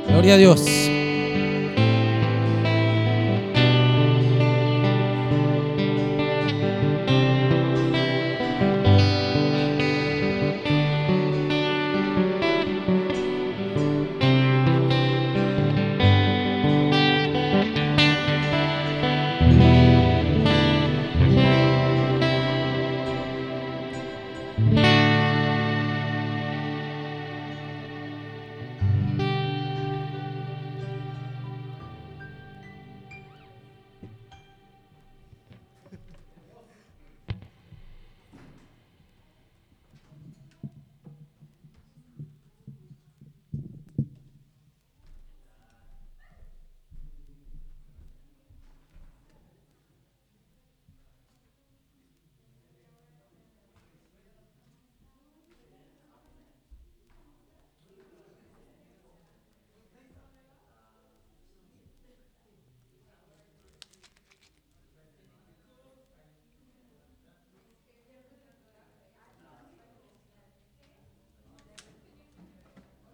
Gloria 0.08 0.34
a 0.34 0.36
Dios. 0.36 0.97